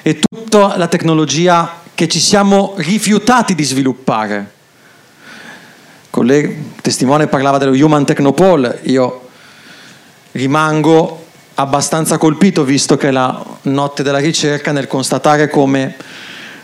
e 0.00 0.20
tutta 0.20 0.78
la 0.78 0.88
tecnologia 0.88 1.80
che 1.94 2.08
ci 2.08 2.18
siamo 2.18 2.72
rifiutati 2.76 3.54
di 3.54 3.62
sviluppare. 3.62 4.52
Il 6.16 6.56
testimone 6.80 7.26
parlava 7.26 7.58
dello 7.58 7.72
Human 7.72 8.06
Technopole, 8.06 8.80
io 8.84 9.23
rimango 10.34 11.26
abbastanza 11.54 12.18
colpito 12.18 12.64
visto 12.64 12.96
che 12.96 13.08
è 13.08 13.10
la 13.12 13.42
notte 13.62 14.02
della 14.02 14.18
ricerca 14.18 14.72
nel 14.72 14.86
constatare 14.86 15.48
come 15.48 15.94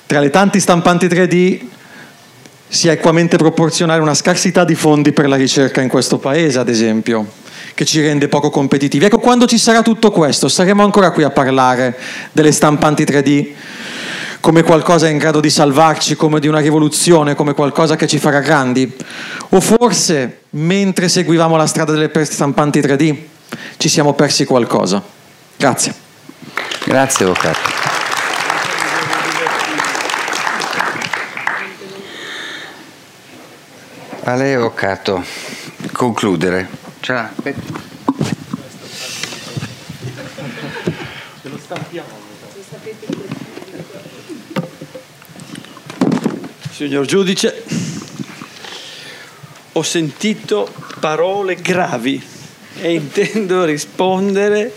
tra 0.06 0.18
le 0.18 0.30
tanti 0.30 0.58
stampanti 0.58 1.06
3D 1.06 1.60
sia 2.66 2.92
equamente 2.92 3.36
proporzionale 3.36 4.00
una 4.00 4.14
scarsità 4.14 4.64
di 4.64 4.74
fondi 4.74 5.12
per 5.12 5.28
la 5.28 5.36
ricerca 5.36 5.80
in 5.80 5.88
questo 5.88 6.18
paese, 6.18 6.58
ad 6.58 6.68
esempio 6.68 7.26
che 7.74 7.84
ci 7.84 8.00
rende 8.00 8.28
poco 8.28 8.50
competitivi. 8.50 9.04
Ecco, 9.04 9.18
quando 9.18 9.46
ci 9.46 9.58
sarà 9.58 9.82
tutto 9.82 10.10
questo, 10.10 10.48
saremo 10.48 10.82
ancora 10.82 11.12
qui 11.12 11.22
a 11.22 11.30
parlare 11.30 11.96
delle 12.32 12.52
stampanti 12.52 13.04
3D 13.04 13.48
come 14.40 14.62
qualcosa 14.62 15.08
in 15.08 15.18
grado 15.18 15.40
di 15.40 15.50
salvarci, 15.50 16.16
come 16.16 16.40
di 16.40 16.48
una 16.48 16.60
rivoluzione, 16.60 17.34
come 17.34 17.54
qualcosa 17.54 17.96
che 17.96 18.06
ci 18.06 18.18
farà 18.18 18.40
grandi? 18.40 18.90
O 19.50 19.60
forse, 19.60 20.40
mentre 20.50 21.08
seguivamo 21.08 21.56
la 21.56 21.66
strada 21.66 21.92
delle 21.92 22.10
stampanti 22.24 22.80
3D, 22.80 23.16
ci 23.76 23.88
siamo 23.88 24.14
persi 24.14 24.44
qualcosa? 24.44 25.02
Grazie. 25.56 25.94
Grazie, 26.84 27.24
Avvocato. 27.24 27.58
A 34.24 34.34
lei, 34.34 34.54
Avvocato, 34.54 35.24
concludere. 35.92 36.68
Stampiamo. 41.58 42.08
Signor 46.70 47.04
giudice, 47.04 47.64
ho 49.72 49.82
sentito 49.82 50.72
parole 50.98 51.56
gravi 51.56 52.38
e 52.80 52.94
intendo 52.94 53.64
rispondere 53.64 54.72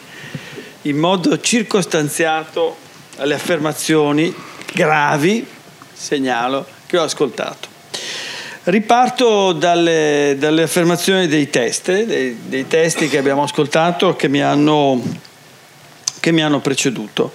in 0.83 0.97
modo 0.97 1.39
circostanziato 1.39 2.75
alle 3.17 3.35
affermazioni 3.35 4.33
gravi, 4.73 5.45
segnalo, 5.93 6.65
che 6.85 6.97
ho 6.97 7.03
ascoltato. 7.03 7.69
Riparto 8.63 9.51
dalle, 9.53 10.35
dalle, 10.37 10.63
affermazioni 10.63 11.27
dei 11.27 11.49
test, 11.49 11.91
dei, 12.03 12.37
dei, 12.45 12.67
testi 12.67 13.07
che 13.07 13.17
abbiamo 13.17 13.43
ascoltato 13.43 14.15
che 14.15 14.27
mi, 14.27 14.41
hanno, 14.41 15.01
che 16.19 16.31
mi 16.31 16.41
hanno 16.41 16.59
preceduto. 16.59 17.33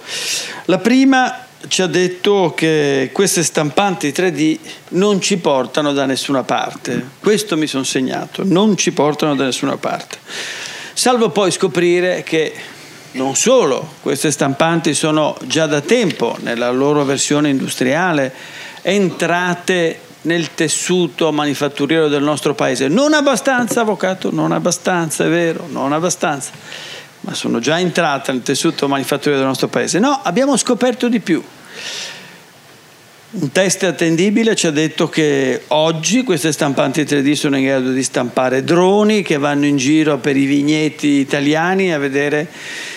La 0.65 0.79
prima 0.79 1.45
ci 1.67 1.81
ha 1.81 1.87
detto 1.87 2.53
che 2.55 3.09
queste 3.11 3.43
stampanti 3.43 4.09
3D 4.09 4.57
non 4.89 5.19
ci 5.19 5.37
portano 5.37 5.91
da 5.93 6.05
nessuna 6.05 6.43
parte. 6.43 7.07
Questo 7.19 7.57
mi 7.57 7.67
sono 7.67 7.83
segnato, 7.83 8.43
non 8.45 8.77
ci 8.77 8.91
portano 8.91 9.35
da 9.35 9.43
nessuna 9.43 9.77
parte. 9.77 10.17
Salvo 10.93 11.29
poi 11.29 11.51
scoprire 11.51 12.23
che 12.23 12.53
non 13.11 13.35
solo 13.35 13.93
queste 14.01 14.31
stampanti 14.31 14.93
sono 14.93 15.35
già 15.45 15.65
da 15.65 15.81
tempo 15.81 16.37
nella 16.41 16.71
loro 16.71 17.03
versione 17.03 17.49
industriale 17.49 18.33
entrate 18.81 19.99
nel 20.21 20.53
tessuto 20.53 21.31
manifatturiero 21.31 22.07
del 22.07 22.23
nostro 22.23 22.53
paese. 22.53 22.87
Non 22.87 23.13
abbastanza, 23.13 23.81
avvocato, 23.81 24.31
non 24.31 24.51
abbastanza, 24.51 25.25
è 25.25 25.29
vero, 25.29 25.67
non 25.69 25.93
abbastanza, 25.93 26.51
ma 27.21 27.33
sono 27.33 27.59
già 27.59 27.79
entrate 27.79 28.31
nel 28.31 28.43
tessuto 28.43 28.87
manifatturiero 28.87 29.39
del 29.39 29.47
nostro 29.47 29.67
paese. 29.67 29.99
No, 29.99 30.19
abbiamo 30.23 30.55
scoperto 30.57 31.09
di 31.09 31.19
più. 31.19 31.43
Un 33.31 33.51
test 33.51 33.83
attendibile 33.83 34.55
ci 34.55 34.65
ha 34.65 34.71
detto 34.71 35.07
che 35.07 35.65
oggi 35.67 36.23
queste 36.23 36.51
stampanti 36.51 37.03
3D 37.03 37.33
sono 37.33 37.57
in 37.57 37.65
grado 37.65 37.91
di 37.91 38.01
stampare 38.01 38.63
droni 38.63 39.21
che 39.21 39.37
vanno 39.37 39.65
in 39.65 39.77
giro 39.77 40.17
per 40.17 40.35
i 40.35 40.45
vigneti 40.45 41.19
italiani 41.19 41.93
a 41.93 41.99
vedere 41.99 42.47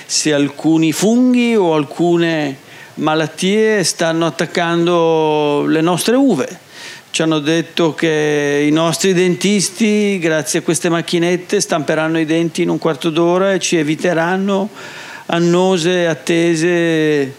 se 0.06 0.32
alcuni 0.32 0.92
funghi 0.92 1.54
o 1.54 1.74
alcune 1.74 2.56
malattie 2.94 3.84
stanno 3.84 4.24
attaccando 4.24 5.66
le 5.66 5.82
nostre 5.82 6.16
uve 6.16 6.70
ci 7.12 7.20
hanno 7.20 7.40
detto 7.40 7.92
che 7.92 8.64
i 8.66 8.72
nostri 8.72 9.12
dentisti, 9.12 10.18
grazie 10.18 10.60
a 10.60 10.62
queste 10.62 10.88
macchinette, 10.88 11.60
stamperanno 11.60 12.18
i 12.18 12.24
denti 12.24 12.62
in 12.62 12.70
un 12.70 12.78
quarto 12.78 13.10
d'ora 13.10 13.52
e 13.52 13.58
ci 13.58 13.76
eviteranno 13.76 14.70
annose 15.26 16.06
attese 16.06 17.34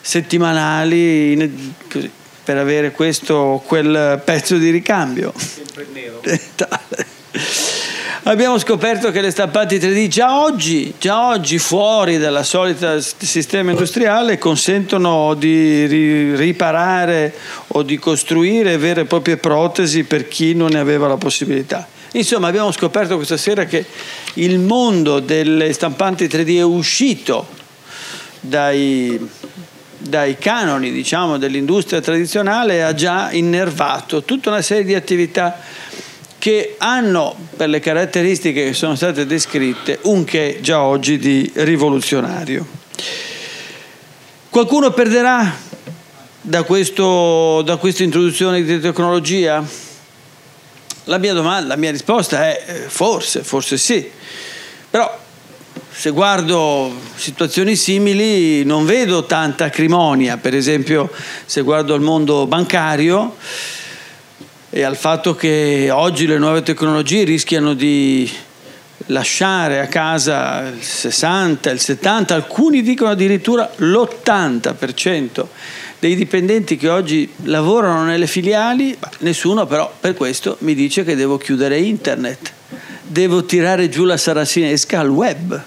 settimanali 0.00 1.72
per 2.42 2.56
avere 2.56 2.90
questo 2.90 3.34
o 3.34 3.58
quel 3.60 4.20
pezzo 4.24 4.56
di 4.56 4.70
ricambio. 4.70 5.32
Sempre 5.36 5.86
nero. 5.92 6.20
abbiamo 8.24 8.58
scoperto 8.58 9.10
che 9.10 9.20
le 9.20 9.30
stampanti 9.30 9.78
3D 9.78 10.06
già 10.06 10.42
oggi, 10.42 10.94
già 10.98 11.28
oggi 11.28 11.58
fuori 11.58 12.18
dalla 12.18 12.44
solita 12.44 13.00
sistema 13.00 13.70
industriale 13.70 14.38
consentono 14.38 15.34
di 15.34 16.34
riparare 16.36 17.34
o 17.68 17.82
di 17.82 17.98
costruire 17.98 18.76
vere 18.76 19.02
e 19.02 19.04
proprie 19.06 19.38
protesi 19.38 20.04
per 20.04 20.28
chi 20.28 20.54
non 20.54 20.70
ne 20.70 20.78
aveva 20.78 21.08
la 21.08 21.16
possibilità. 21.16 21.88
Insomma, 22.12 22.48
abbiamo 22.48 22.70
scoperto 22.70 23.16
questa 23.16 23.38
sera 23.38 23.64
che 23.64 23.86
il 24.34 24.58
mondo 24.58 25.18
delle 25.18 25.72
stampanti 25.72 26.26
3D 26.26 26.58
è 26.58 26.62
uscito 26.62 27.46
dai, 28.38 29.18
dai 29.96 30.36
canoni 30.36 30.92
diciamo, 30.92 31.38
dell'industria 31.38 32.00
tradizionale 32.00 32.74
e 32.74 32.80
ha 32.80 32.92
già 32.92 33.32
innervato 33.32 34.22
tutta 34.24 34.50
una 34.50 34.62
serie 34.62 34.84
di 34.84 34.94
attività 34.94 35.58
che 36.42 36.74
hanno, 36.78 37.36
per 37.56 37.68
le 37.68 37.78
caratteristiche 37.78 38.64
che 38.64 38.72
sono 38.74 38.96
state 38.96 39.26
descritte, 39.26 40.00
un 40.02 40.24
che 40.24 40.58
già 40.60 40.82
oggi 40.82 41.16
di 41.16 41.48
rivoluzionario. 41.54 42.66
Qualcuno 44.50 44.90
perderà 44.90 45.56
da, 46.40 46.64
questo, 46.64 47.62
da 47.62 47.76
questa 47.76 48.02
introduzione 48.02 48.64
di 48.64 48.80
tecnologia? 48.80 49.64
La 51.04 51.18
mia 51.18 51.32
domanda, 51.32 51.68
la 51.68 51.76
mia 51.76 51.92
risposta 51.92 52.44
è 52.44 52.64
eh, 52.66 52.74
forse, 52.88 53.44
forse 53.44 53.78
sì. 53.78 54.10
Però 54.90 55.16
se 55.92 56.10
guardo 56.10 56.92
situazioni 57.14 57.76
simili 57.76 58.64
non 58.64 58.84
vedo 58.84 59.26
tanta 59.26 59.66
acrimonia, 59.66 60.38
per 60.38 60.56
esempio 60.56 61.08
se 61.46 61.60
guardo 61.60 61.94
il 61.94 62.00
mondo 62.00 62.48
bancario, 62.48 63.36
e 64.74 64.84
al 64.84 64.96
fatto 64.96 65.34
che 65.34 65.90
oggi 65.92 66.26
le 66.26 66.38
nuove 66.38 66.62
tecnologie 66.62 67.24
rischiano 67.24 67.74
di 67.74 68.28
lasciare 69.08 69.80
a 69.80 69.86
casa 69.86 70.66
il 70.66 70.82
60, 70.82 71.70
il 71.70 71.78
70, 71.78 72.34
alcuni 72.34 72.80
dicono 72.80 73.10
addirittura 73.10 73.70
l'80% 73.76 75.44
dei 75.98 76.14
dipendenti 76.14 76.78
che 76.78 76.88
oggi 76.88 77.30
lavorano 77.42 78.04
nelle 78.04 78.26
filiali, 78.26 78.96
nessuno 79.18 79.66
però 79.66 79.92
per 80.00 80.14
questo 80.14 80.56
mi 80.60 80.74
dice 80.74 81.04
che 81.04 81.16
devo 81.16 81.36
chiudere 81.36 81.78
internet, 81.78 82.50
devo 83.02 83.44
tirare 83.44 83.90
giù 83.90 84.04
la 84.04 84.16
saracinesca 84.16 85.00
al 85.00 85.10
web. 85.10 85.62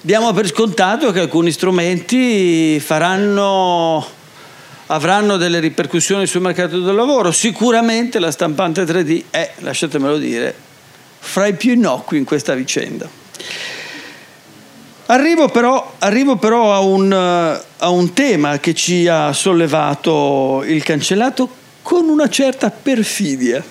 Diamo 0.00 0.32
per 0.32 0.48
scontato 0.48 1.12
che 1.12 1.20
alcuni 1.20 1.52
strumenti 1.52 2.80
faranno 2.80 4.17
avranno 4.88 5.36
delle 5.36 5.60
ripercussioni 5.60 6.26
sul 6.26 6.42
mercato 6.42 6.78
del 6.78 6.94
lavoro. 6.94 7.32
Sicuramente 7.32 8.18
la 8.18 8.30
stampante 8.30 8.84
3D 8.84 9.24
è, 9.30 9.52
lasciatemelo 9.58 10.18
dire, 10.18 10.54
fra 11.18 11.46
i 11.46 11.54
più 11.54 11.72
innocui 11.72 12.18
in 12.18 12.24
questa 12.24 12.54
vicenda. 12.54 13.08
Arrivo 15.06 15.48
però, 15.48 15.94
arrivo 15.98 16.36
però 16.36 16.74
a, 16.74 16.80
un, 16.80 17.12
a 17.12 17.88
un 17.88 18.12
tema 18.12 18.58
che 18.58 18.74
ci 18.74 19.08
ha 19.08 19.32
sollevato 19.32 20.62
il 20.66 20.82
cancellato 20.82 21.48
con 21.82 22.08
una 22.08 22.28
certa 22.28 22.70
perfidia 22.70 23.64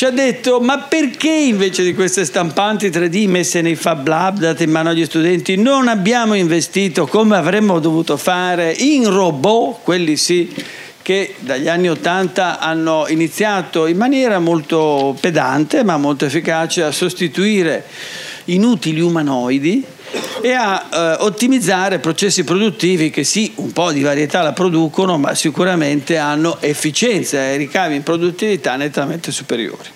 ci 0.00 0.06
ha 0.06 0.10
detto 0.10 0.60
ma 0.60 0.78
perché 0.78 1.28
invece 1.28 1.84
di 1.84 1.92
queste 1.92 2.24
stampanti 2.24 2.88
3D 2.88 3.28
messe 3.28 3.60
nei 3.60 3.76
Fab 3.76 4.08
Lab 4.08 4.38
date 4.38 4.64
in 4.64 4.70
mano 4.70 4.88
agli 4.88 5.04
studenti 5.04 5.56
non 5.56 5.88
abbiamo 5.88 6.32
investito 6.32 7.06
come 7.06 7.36
avremmo 7.36 7.80
dovuto 7.80 8.16
fare 8.16 8.72
in 8.72 9.10
robot, 9.10 9.80
quelli 9.82 10.16
sì 10.16 10.50
che 11.02 11.34
dagli 11.40 11.68
anni 11.68 11.90
80 11.90 12.60
hanno 12.60 13.08
iniziato 13.08 13.84
in 13.84 13.98
maniera 13.98 14.38
molto 14.38 15.14
pedante 15.20 15.84
ma 15.84 15.98
molto 15.98 16.24
efficace 16.24 16.82
a 16.82 16.92
sostituire 16.92 17.84
inutili 18.46 19.00
umanoidi 19.00 19.84
e 20.40 20.52
a 20.52 20.88
eh, 20.92 21.16
ottimizzare 21.20 21.98
processi 21.98 22.44
produttivi 22.44 23.10
che 23.10 23.24
sì, 23.24 23.52
un 23.56 23.72
po' 23.72 23.92
di 23.92 24.02
varietà 24.02 24.42
la 24.42 24.52
producono, 24.52 25.18
ma 25.18 25.34
sicuramente 25.34 26.16
hanno 26.16 26.60
efficienza 26.60 27.38
e 27.38 27.56
ricavi 27.56 27.96
in 27.96 28.02
produttività 28.02 28.76
nettamente 28.76 29.30
superiori. 29.32 29.88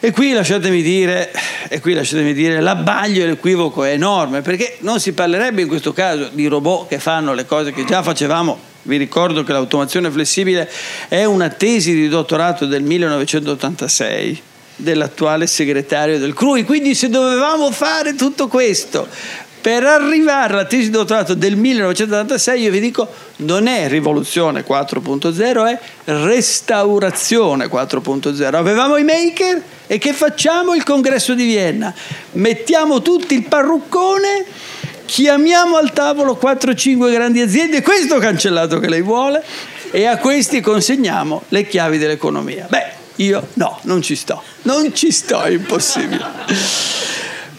E 0.00 0.10
qui 0.10 0.32
lasciatemi 0.32 0.82
dire, 0.82 1.32
e 1.68 1.80
qui 1.80 1.94
lasciatemi 1.94 2.34
dire, 2.34 2.60
l'abbaglio 2.60 3.22
e 3.22 3.26
l'equivoco 3.26 3.84
è 3.84 3.92
enorme, 3.92 4.42
perché 4.42 4.76
non 4.80 5.00
si 5.00 5.12
parlerebbe 5.14 5.62
in 5.62 5.68
questo 5.68 5.94
caso 5.94 6.28
di 6.30 6.46
robot 6.46 6.88
che 6.88 6.98
fanno 6.98 7.32
le 7.32 7.46
cose 7.46 7.72
che 7.72 7.84
già 7.84 8.02
facevamo. 8.02 8.72
Vi 8.82 8.98
ricordo 8.98 9.44
che 9.44 9.52
l'automazione 9.52 10.10
flessibile 10.10 10.70
è 11.08 11.24
una 11.24 11.48
tesi 11.48 11.94
di 11.94 12.08
dottorato 12.08 12.66
del 12.66 12.82
1986 12.82 14.42
dell'attuale 14.76 15.46
segretario 15.46 16.18
del 16.18 16.34
CRUI. 16.34 16.64
Quindi 16.64 16.94
se 16.94 17.08
dovevamo 17.08 17.70
fare 17.70 18.14
tutto 18.14 18.48
questo 18.48 19.08
per 19.64 19.82
arrivare 19.82 20.52
alla 20.52 20.66
tesi 20.66 20.84
di 20.84 20.90
dottorato 20.90 21.32
del 21.32 21.56
1986, 21.56 22.60
io 22.60 22.70
vi 22.70 22.80
dico, 22.80 23.08
non 23.36 23.66
è 23.66 23.88
rivoluzione 23.88 24.62
4.0, 24.62 25.66
è 25.66 25.78
restaurazione 26.04 27.66
4.0. 27.70 28.54
Avevamo 28.54 28.98
i 28.98 29.04
maker 29.04 29.62
e 29.86 29.96
che 29.96 30.12
facciamo? 30.12 30.74
Il 30.74 30.82
congresso 30.82 31.32
di 31.32 31.46
Vienna. 31.46 31.94
Mettiamo 32.32 33.00
tutti 33.00 33.34
il 33.34 33.44
parruccone, 33.44 34.44
chiamiamo 35.06 35.78
al 35.78 35.94
tavolo 35.94 36.38
4-5 36.38 37.10
grandi 37.10 37.40
aziende, 37.40 37.80
questo 37.80 38.18
cancellato 38.18 38.78
che 38.78 38.90
lei 38.90 39.00
vuole, 39.00 39.42
e 39.90 40.04
a 40.04 40.18
questi 40.18 40.60
consegniamo 40.60 41.44
le 41.48 41.66
chiavi 41.66 41.96
dell'economia. 41.96 42.66
Beh, 42.68 42.93
io 43.16 43.48
no, 43.54 43.78
non 43.82 44.02
ci 44.02 44.16
sto, 44.16 44.42
non 44.62 44.94
ci 44.94 45.10
sto, 45.12 45.42
è 45.42 45.50
impossibile. 45.50 46.24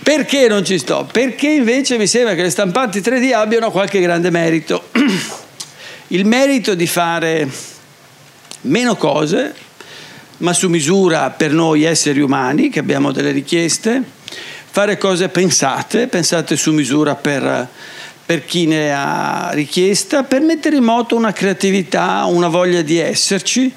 Perché 0.03 0.47
non 0.47 0.63
ci 0.63 0.77
sto? 0.77 1.07
Perché 1.11 1.47
invece 1.47 1.97
mi 1.97 2.05
sembra 2.05 2.35
che 2.35 2.43
le 2.43 2.49
stampanti 2.49 2.99
3D 2.99 3.33
abbiano 3.33 3.71
qualche 3.71 3.99
grande 3.99 4.29
merito. 4.29 4.89
Il 6.07 6.25
merito 6.25 6.75
di 6.75 6.85
fare 6.85 7.49
meno 8.61 8.95
cose, 8.95 9.53
ma 10.37 10.53
su 10.53 10.69
misura 10.69 11.31
per 11.31 11.51
noi 11.51 11.83
esseri 11.83 12.19
umani, 12.19 12.69
che 12.69 12.79
abbiamo 12.79 13.11
delle 13.11 13.31
richieste, 13.31 14.03
fare 14.69 14.97
cose 14.97 15.29
pensate, 15.29 16.07
pensate 16.07 16.55
su 16.55 16.71
misura 16.71 17.15
per, 17.15 17.67
per 18.25 18.43
chi 18.45 18.65
ne 18.65 18.91
ha 18.91 19.51
richiesta, 19.53 20.23
per 20.23 20.41
mettere 20.41 20.77
in 20.77 20.83
moto 20.83 21.15
una 21.15 21.31
creatività, 21.31 22.25
una 22.25 22.47
voglia 22.47 22.81
di 22.81 22.97
esserci 22.97 23.71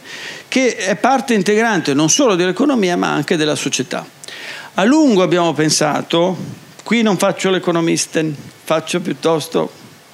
che 0.48 0.76
è 0.76 0.96
parte 0.96 1.34
integrante 1.34 1.92
non 1.92 2.08
solo 2.08 2.34
dell'economia 2.34 2.96
ma 2.96 3.12
anche 3.12 3.36
della 3.36 3.54
società. 3.54 4.06
A 4.74 4.84
lungo 4.84 5.22
abbiamo 5.22 5.52
pensato, 5.52 6.36
qui 6.82 7.02
non 7.02 7.18
faccio 7.18 7.50
l'economista, 7.50 8.22
faccio 8.64 9.00
piuttosto 9.00 9.70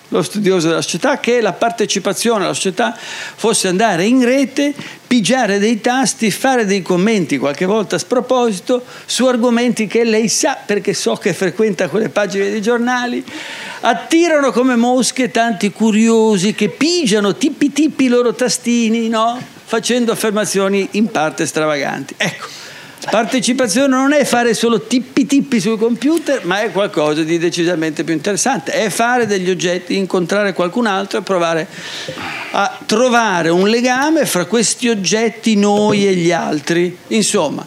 lo 0.08 0.22
studioso 0.22 0.68
della 0.68 0.82
società, 0.82 1.18
che 1.18 1.40
la 1.40 1.52
partecipazione 1.52 2.44
alla 2.44 2.54
società 2.54 2.96
fosse 2.96 3.68
andare 3.68 4.04
in 4.04 4.24
rete, 4.24 4.74
pigiare 5.06 5.58
dei 5.58 5.80
tasti, 5.80 6.30
fare 6.30 6.66
dei 6.66 6.82
commenti 6.82 7.38
qualche 7.38 7.64
volta 7.64 7.96
a 7.96 7.98
sproposito 7.98 8.84
su 9.06 9.26
argomenti 9.26 9.86
che 9.86 10.04
lei 10.04 10.28
sa 10.28 10.58
perché 10.64 10.94
so 10.94 11.14
che 11.14 11.32
frequenta 11.32 11.88
quelle 11.88 12.08
pagine 12.08 12.50
dei 12.50 12.62
giornali, 12.62 13.24
attirano 13.80 14.52
come 14.52 14.76
mosche 14.76 15.30
tanti 15.30 15.70
curiosi 15.72 16.54
che 16.54 16.68
pigiano 16.68 17.36
tippi 17.36 17.72
tippi 17.72 18.04
i 18.04 18.08
loro 18.08 18.34
tastini, 18.34 19.08
no? 19.08 19.52
facendo 19.64 20.12
affermazioni 20.12 20.86
in 20.92 21.10
parte 21.10 21.46
stravaganti. 21.46 22.14
Ecco, 22.16 22.46
partecipazione 23.10 23.88
non 23.88 24.12
è 24.12 24.24
fare 24.24 24.54
solo 24.54 24.86
tippi 24.86 25.26
tippi 25.26 25.60
sul 25.60 25.78
computer, 25.78 26.44
ma 26.44 26.62
è 26.62 26.70
qualcosa 26.70 27.22
di 27.22 27.38
decisamente 27.38 28.04
più 28.04 28.14
interessante. 28.14 28.72
È 28.72 28.88
fare 28.88 29.26
degli 29.26 29.50
oggetti, 29.50 29.96
incontrare 29.96 30.52
qualcun 30.52 30.86
altro 30.86 31.18
e 31.18 31.22
provare 31.22 31.66
a 32.52 32.78
trovare 32.86 33.48
un 33.48 33.68
legame 33.68 34.26
fra 34.26 34.44
questi 34.46 34.88
oggetti, 34.88 35.56
noi 35.56 36.06
e 36.06 36.14
gli 36.14 36.32
altri. 36.32 36.96
Insomma, 37.08 37.66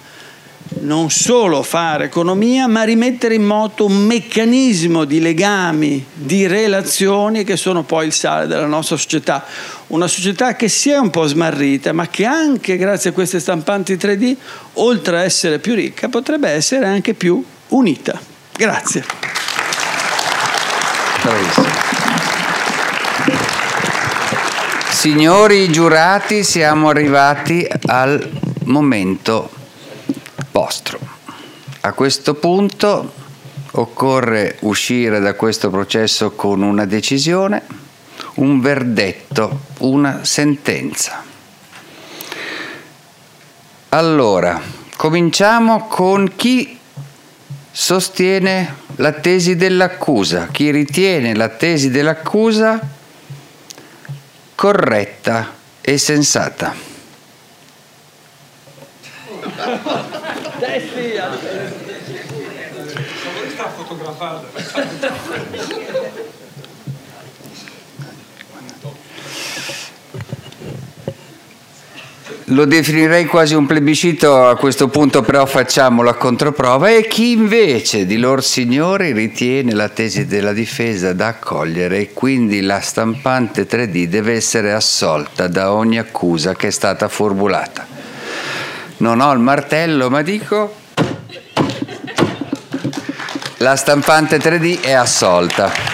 non 0.81 1.09
solo 1.09 1.63
fare 1.63 2.05
economia, 2.05 2.67
ma 2.67 2.83
rimettere 2.83 3.35
in 3.35 3.43
moto 3.43 3.85
un 3.85 4.05
meccanismo 4.05 5.05
di 5.05 5.19
legami, 5.19 6.05
di 6.13 6.47
relazioni 6.47 7.43
che 7.43 7.57
sono 7.57 7.83
poi 7.83 8.07
il 8.07 8.13
sale 8.13 8.47
della 8.47 8.65
nostra 8.65 8.97
società. 8.97 9.45
Una 9.87 10.07
società 10.07 10.55
che 10.55 10.67
si 10.67 10.89
è 10.89 10.97
un 10.97 11.09
po' 11.09 11.25
smarrita, 11.25 11.93
ma 11.93 12.07
che 12.07 12.25
anche 12.25 12.77
grazie 12.77 13.11
a 13.11 13.13
queste 13.13 13.39
stampanti 13.39 13.95
3D, 13.95 14.35
oltre 14.73 15.17
a 15.17 15.23
essere 15.23 15.59
più 15.59 15.73
ricca, 15.73 16.09
potrebbe 16.09 16.49
essere 16.49 16.85
anche 16.85 17.13
più 17.13 17.43
unita. 17.69 18.19
Grazie. 18.55 19.05
Bravissimo. 21.21 21.67
Signori 24.89 25.71
giurati, 25.71 26.43
siamo 26.43 26.89
arrivati 26.89 27.65
al 27.85 28.29
momento 28.63 29.56
vostro. 30.57 30.97
A 31.81 31.93
questo 31.93 32.33
punto 32.33 33.13
occorre 33.73 34.57
uscire 34.61 35.19
da 35.19 35.35
questo 35.35 35.69
processo 35.69 36.31
con 36.31 36.63
una 36.63 36.85
decisione, 36.85 37.61
un 38.35 38.59
verdetto, 38.59 39.65
una 39.81 40.23
sentenza. 40.23 41.23
Allora, 43.89 44.59
cominciamo 44.95 45.85
con 45.85 46.33
chi 46.35 46.79
sostiene 47.71 48.77
la 48.95 49.11
tesi 49.11 49.55
dell'accusa, 49.55 50.47
chi 50.47 50.71
ritiene 50.71 51.35
la 51.35 51.49
tesi 51.49 51.91
dell'accusa 51.91 52.79
corretta 54.55 55.53
e 55.81 55.99
sensata. 55.99 56.73
Lo 72.51 72.65
definirei 72.65 73.25
quasi 73.25 73.55
un 73.55 73.65
plebiscito, 73.65 74.47
a 74.47 74.55
questo 74.55 74.87
punto 74.87 75.21
però 75.21 75.45
facciamo 75.45 76.01
la 76.01 76.13
controprova. 76.13 76.89
E 76.89 77.05
chi 77.07 77.31
invece 77.31 78.05
di 78.05 78.17
lor 78.17 78.43
signori 78.43 79.11
ritiene 79.11 79.73
la 79.73 79.89
tesi 79.89 80.25
della 80.25 80.53
difesa 80.53 81.11
da 81.11 81.27
accogliere 81.27 81.97
e 81.97 82.13
quindi 82.13 82.61
la 82.61 82.79
stampante 82.79 83.67
3D 83.67 84.05
deve 84.05 84.33
essere 84.33 84.71
assolta 84.71 85.47
da 85.47 85.73
ogni 85.73 85.99
accusa 85.99 86.55
che 86.55 86.67
è 86.67 86.71
stata 86.71 87.09
formulata. 87.09 88.06
Non 88.97 89.21
ho 89.21 89.31
il 89.31 89.39
martello, 89.39 90.09
ma 90.09 90.21
dico... 90.21 90.73
La 93.57 93.75
stampante 93.75 94.37
3D 94.37 94.81
è 94.81 94.91
assolta. 94.91 95.86